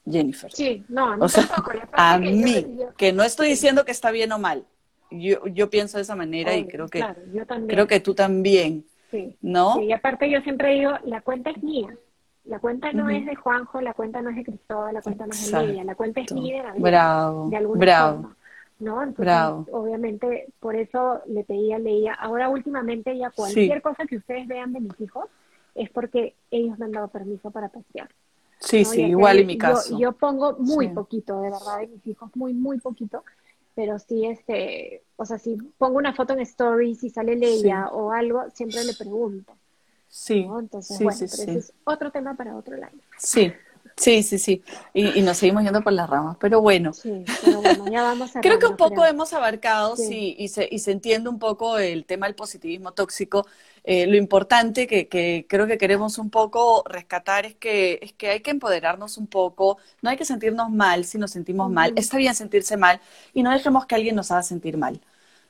Jennifer. 0.10 0.52
Sí, 0.52 0.84
no, 0.90 1.12
a 1.12 1.18
mí 1.18 1.26
A 1.94 2.18
mí, 2.18 2.66
que 2.98 3.12
no 3.14 3.24
estoy 3.24 3.50
diciendo 3.50 3.86
que 3.86 3.92
está 3.92 4.12
bien 4.12 4.32
o 4.32 4.40
mal. 4.40 4.66
Yo, 5.12 5.48
yo 5.48 5.70
pienso 5.70 5.98
de 5.98 6.04
esa 6.04 6.16
manera 6.16 6.56
y 6.56 6.68
creo 6.68 6.88
que, 6.88 7.04
creo 7.68 7.88
que 7.88 8.00
tú 8.00 8.14
también. 8.14 8.86
Sí. 9.10 9.36
¿No? 9.42 9.76
Sí, 9.76 9.86
y 9.86 9.92
aparte 9.92 10.30
yo 10.30 10.40
siempre 10.42 10.76
digo, 10.76 10.92
la 11.06 11.22
cuenta 11.22 11.50
es 11.50 11.64
mía. 11.64 11.96
La 12.46 12.60
cuenta 12.60 12.92
no 12.94 13.10
es 13.10 13.26
de 13.26 13.36
Juanjo, 13.36 13.82
la 13.82 13.94
cuenta 13.94 14.22
no 14.22 14.30
es 14.30 14.36
de 14.36 14.44
Cristóbal, 14.44 14.94
la 14.94 15.02
cuenta 15.02 15.26
no 15.26 15.34
es 15.34 15.52
de 15.52 15.68
Lidia, 15.68 15.84
la 15.84 15.96
cuenta 15.96 16.22
es 16.22 16.32
mía 16.32 16.74
de. 16.74 16.80
Bravo, 16.80 17.50
de 17.50 17.58
alguna 17.58 17.80
bravo. 17.80 18.22
forma. 18.22 18.36
¿no? 18.80 19.04
Entonces, 19.04 19.74
obviamente, 19.74 20.48
por 20.60 20.76
eso 20.76 21.22
le 21.28 21.44
pedía, 21.44 21.78
leía. 21.78 22.14
Ahora, 22.14 22.50
últimamente, 22.50 23.18
ya 23.18 23.30
cualquier 23.30 23.82
cosa 23.82 24.06
que 24.06 24.18
ustedes 24.18 24.48
vean 24.48 24.74
de 24.74 24.80
mis 24.80 25.00
hijos 25.02 25.26
es 25.76 25.90
porque 25.90 26.34
ellos 26.50 26.80
me 26.80 26.86
han 26.86 26.92
dado 26.92 27.10
permiso 27.10 27.52
para 27.52 27.70
pasear. 27.70 28.10
Sí, 28.60 28.84
sí, 28.84 29.02
igual 29.04 29.40
en 29.40 29.48
mi 29.48 29.58
caso. 29.58 29.98
Yo, 29.98 30.12
pongo 30.12 30.58
muy 30.60 30.90
poquito, 30.90 31.42
de 31.42 31.50
verdad, 31.50 31.80
de 31.80 31.88
mis 31.88 32.06
hijos, 32.08 32.30
muy, 32.36 32.54
muy 32.54 32.80
poquito, 32.80 33.24
pero 33.74 33.98
sí, 34.00 34.26
este, 34.26 35.04
o 35.16 35.26
sea, 35.26 35.38
si 35.38 35.56
pongo 35.78 35.98
una 35.98 36.14
foto 36.14 36.34
en 36.34 36.40
story, 36.40 36.96
si 36.96 37.10
sale 37.10 37.36
Leia 37.36 37.88
o 37.88 38.12
algo, 38.12 38.44
siempre 38.54 38.84
le 38.84 38.94
pregunto. 38.94 39.54
Sí. 40.10 40.46
Entonces, 40.60 41.00
bueno, 41.00 41.18
pero 41.20 41.34
ese 41.44 41.58
es 41.58 41.74
otro 41.86 42.12
tema 42.12 42.36
para 42.36 42.56
otro 42.56 42.76
live. 42.76 43.02
Sí, 43.18 43.54
Sí, 44.00 44.24
sí, 44.24 44.40
sí. 44.40 44.64
Y, 44.94 45.22
nos 45.22 45.38
seguimos 45.38 45.64
yendo 45.64 45.82
por 45.82 45.92
las 45.92 46.10
ramas. 46.10 46.38
Pero 46.40 46.62
bueno. 46.62 46.94
Sí, 46.94 47.26
pero 47.44 47.62
bueno 47.62 47.92
ya 47.92 48.04
vamos 48.04 48.34
a 48.36 48.42
creo 48.42 48.58
que 48.58 48.66
un 48.66 48.78
poco 48.78 49.06
hemos 49.06 49.34
abarcado 49.34 49.96
sí. 49.98 50.36
y, 50.38 50.48
se, 50.48 50.68
y 50.72 50.80
se 50.80 50.92
entiende 50.92 51.30
un 51.30 51.38
poco 51.38 51.78
el 51.78 52.06
tema 52.06 52.26
del 52.26 52.36
positivismo 52.36 52.94
tóxico. 52.94 53.46
Eh, 53.92 54.06
lo 54.06 54.18
importante 54.18 54.86
que, 54.86 55.08
que, 55.08 55.48
creo 55.50 55.66
que 55.66 55.80
queremos 55.80 56.20
un 56.20 56.30
poco 56.30 56.84
rescatar 56.86 57.48
es 57.48 57.56
que, 57.56 57.98
es 58.04 58.14
que 58.14 58.30
hay 58.30 58.42
que 58.42 58.52
empoderarnos 58.52 59.18
un 59.18 59.26
poco. 59.26 59.80
No 60.04 60.12
hay 60.12 60.16
que 60.16 60.26
sentirnos 60.26 60.70
mal 60.70 61.06
si 61.06 61.18
nos 61.18 61.32
sentimos 61.32 61.72
mal. 61.72 61.94
Está 61.96 62.18
bien 62.18 62.36
sentirse 62.36 62.78
mal 62.78 63.02
y 63.34 63.42
no 63.42 63.50
dejemos 63.50 63.88
que 63.88 63.96
alguien 63.96 64.16
nos 64.16 64.30
haga 64.30 64.44
sentir 64.44 64.78
mal. 64.78 65.02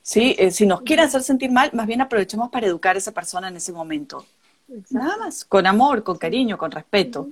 ¿sí? 0.01 0.37
Eh, 0.39 0.51
si 0.51 0.65
nos 0.65 0.83
quieren 0.83 1.07
hacer 1.07 1.21
sentir 1.21 1.51
mal, 1.51 1.69
más 1.73 1.85
bien 1.85 1.99
aprovechemos 1.99 2.49
para 2.49 2.67
educar 2.67 2.95
a 2.95 2.99
esa 2.99 3.11
persona 3.11 3.49
en 3.49 3.57
ese 3.57 3.73
momento. 3.73 4.25
Nada 4.89 5.17
más, 5.17 5.43
con 5.43 5.67
amor, 5.67 6.01
con 6.03 6.17
cariño, 6.17 6.57
con 6.57 6.71
respeto. 6.71 7.27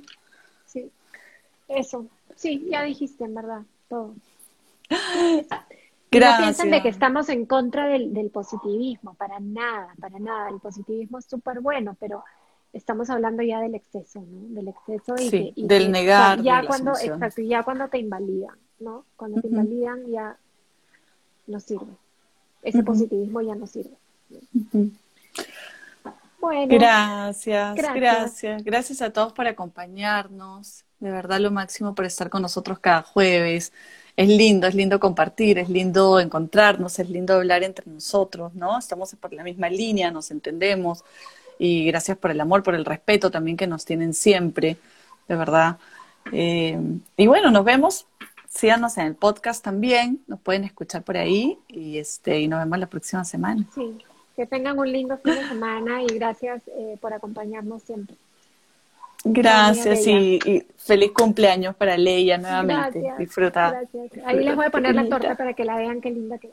Eso, 1.70 2.06
sí, 2.36 2.68
ya 2.70 2.84
dijiste 2.84 3.24
en 3.24 3.34
verdad 3.34 3.62
todo. 3.88 4.14
Gracias. 6.12 6.40
No 6.40 6.46
piensan 6.46 6.72
de 6.72 6.82
que 6.82 6.90
estamos 6.90 7.30
en 7.30 7.46
contra 7.46 7.88
del, 7.88 8.14
del 8.14 8.30
positivismo, 8.30 9.14
para 9.16 9.40
nada, 9.40 9.94
para 10.00 10.20
nada. 10.20 10.50
El 10.50 10.60
positivismo 10.60 11.20
es 11.20 11.26
súper 11.26 11.60
bueno, 11.60 11.96
pero 12.00 12.24
estamos 12.74 13.10
hablando 13.10 13.44
ya 13.44 13.60
del 13.60 13.76
exceso, 13.76 14.22
¿no? 14.22 14.56
Del 14.56 14.70
exceso 14.70 15.16
y, 15.20 15.66
del 15.68 15.92
negar. 15.92 16.42
Ya 16.42 16.66
cuando, 16.66 16.92
exacto, 16.92 17.42
ya 17.42 17.64
cuando 17.64 17.88
te 17.90 17.98
invalidan, 17.98 18.56
¿no? 18.80 19.06
Cuando 19.16 19.42
te 19.42 19.48
invalidan 19.48 20.08
ya 20.08 20.38
no 21.48 21.60
sirve. 21.60 21.94
Ese 22.62 22.84
positivismo 22.84 23.42
ya 23.42 23.56
no 23.56 23.68
sirve. 23.68 23.96
Bueno. 26.40 26.68
gracias, 26.70 27.76
gracias. 27.76 28.64
Gracias 28.64 29.02
a 29.02 29.12
todos 29.12 29.34
por 29.34 29.48
acompañarnos 29.48 30.86
de 31.00 31.12
verdad 31.12 31.40
lo 31.40 31.52
máximo 31.52 31.94
por 31.94 32.06
estar 32.06 32.30
con 32.30 32.42
nosotros 32.42 32.80
cada 32.80 33.04
jueves. 33.04 33.72
Es 34.18 34.28
lindo, 34.28 34.66
es 34.66 34.74
lindo 34.74 35.00
compartir, 35.00 35.60
es 35.60 35.70
lindo 35.70 36.20
encontrarnos, 36.20 36.98
es 36.98 37.08
lindo 37.08 37.36
hablar 37.36 37.64
entre 37.64 37.86
nosotros, 37.86 38.56
¿no? 38.56 38.80
Estamos 38.80 39.16
por 39.16 39.32
la 39.32 39.44
misma 39.44 39.70
línea, 39.70 40.10
nos 40.10 40.32
entendemos 40.32 41.04
y 41.60 41.86
gracias 41.86 42.18
por 42.18 42.32
el 42.32 42.42
amor, 42.42 42.64
por 42.64 42.74
el 42.74 42.84
respeto 42.84 43.30
también 43.30 43.58
que 43.58 43.68
nos 43.68 43.86
tienen 43.86 44.16
siempre, 44.16 44.78
de 45.28 45.36
verdad. 45.36 45.78
Eh, 46.32 46.80
y 47.16 47.28
bueno, 47.28 47.52
nos 47.52 47.64
vemos, 47.64 48.08
síganos 48.50 48.98
en 48.98 49.06
el 49.06 49.14
podcast 49.14 49.64
también, 49.64 50.20
nos 50.26 50.40
pueden 50.40 50.64
escuchar 50.64 51.04
por 51.04 51.16
ahí 51.16 51.60
y, 51.68 52.00
este, 52.00 52.40
y 52.40 52.48
nos 52.48 52.60
vemos 52.60 52.80
la 52.80 52.88
próxima 52.88 53.24
semana. 53.24 53.68
Sí, 53.76 54.00
que 54.36 54.48
tengan 54.48 54.80
un 54.80 54.92
lindo 54.92 55.20
fin 55.20 55.36
de 55.36 55.48
semana 55.48 56.02
y 56.02 56.08
gracias 56.08 56.64
eh, 56.70 56.98
por 57.00 57.14
acompañarnos 57.14 57.84
siempre. 57.84 58.16
Gracias 59.34 60.08
y, 60.08 60.66
feliz 60.78 61.12
cumpleaños 61.12 61.76
para 61.76 61.98
Leia 61.98 62.38
nuevamente. 62.38 63.00
Gracias, 63.00 63.18
disfruta, 63.18 63.72
Gracias. 63.72 64.26
Ahí 64.26 64.44
les 64.44 64.56
voy 64.56 64.66
a 64.66 64.70
poner 64.70 64.96
la 64.96 65.08
torta 65.10 65.36
para 65.36 65.54
que 65.54 65.66
la 65.66 65.76
vean 65.76 66.00
qué 66.02 66.12
linda 66.12 66.38
que 66.38 66.52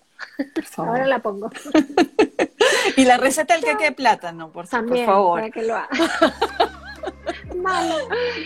Ahora 0.77 1.07
la 1.07 1.21
pongo. 1.21 1.51
y 2.97 3.05
la 3.05 3.17
receta 3.17 3.55
del 3.55 3.65
queque 3.65 3.85
de 3.85 3.93
plátano, 3.93 4.51
por, 4.51 4.67
También, 4.67 5.07
por 5.07 5.15
favor. 5.15 5.41
Para 5.41 5.51
que 5.51 5.63
lo 5.63 5.77
haga. 5.77 5.89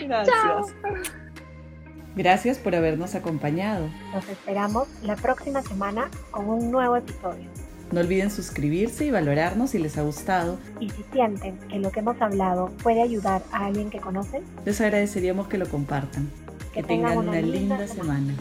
Gracias. 0.01 0.75
Gracias 2.15 2.57
por 2.57 2.75
habernos 2.75 3.15
acompañado. 3.15 3.89
Nos 4.13 4.27
esperamos 4.27 4.87
la 5.03 5.15
próxima 5.15 5.61
semana 5.61 6.09
con 6.31 6.49
un 6.49 6.71
nuevo 6.71 6.95
episodio. 6.95 7.49
No 7.91 8.01
olviden 8.01 8.29
suscribirse 8.29 9.05
y 9.05 9.11
valorarnos 9.11 9.71
si 9.71 9.79
les 9.79 9.97
ha 9.97 10.03
gustado. 10.03 10.59
Y 10.79 10.89
si 10.91 11.03
sienten 11.11 11.57
que 11.69 11.79
lo 11.79 11.91
que 11.91 12.01
hemos 12.01 12.21
hablado 12.21 12.67
puede 12.83 13.01
ayudar 13.01 13.41
a 13.51 13.65
alguien 13.65 13.89
que 13.89 13.99
conocen, 13.99 14.43
les 14.65 14.79
agradeceríamos 14.79 15.47
que 15.47 15.57
lo 15.57 15.67
compartan. 15.67 16.29
Que, 16.73 16.83
tengan, 16.83 17.17
una, 17.17 17.41
linda, 17.41 17.87
semana. 17.87 18.33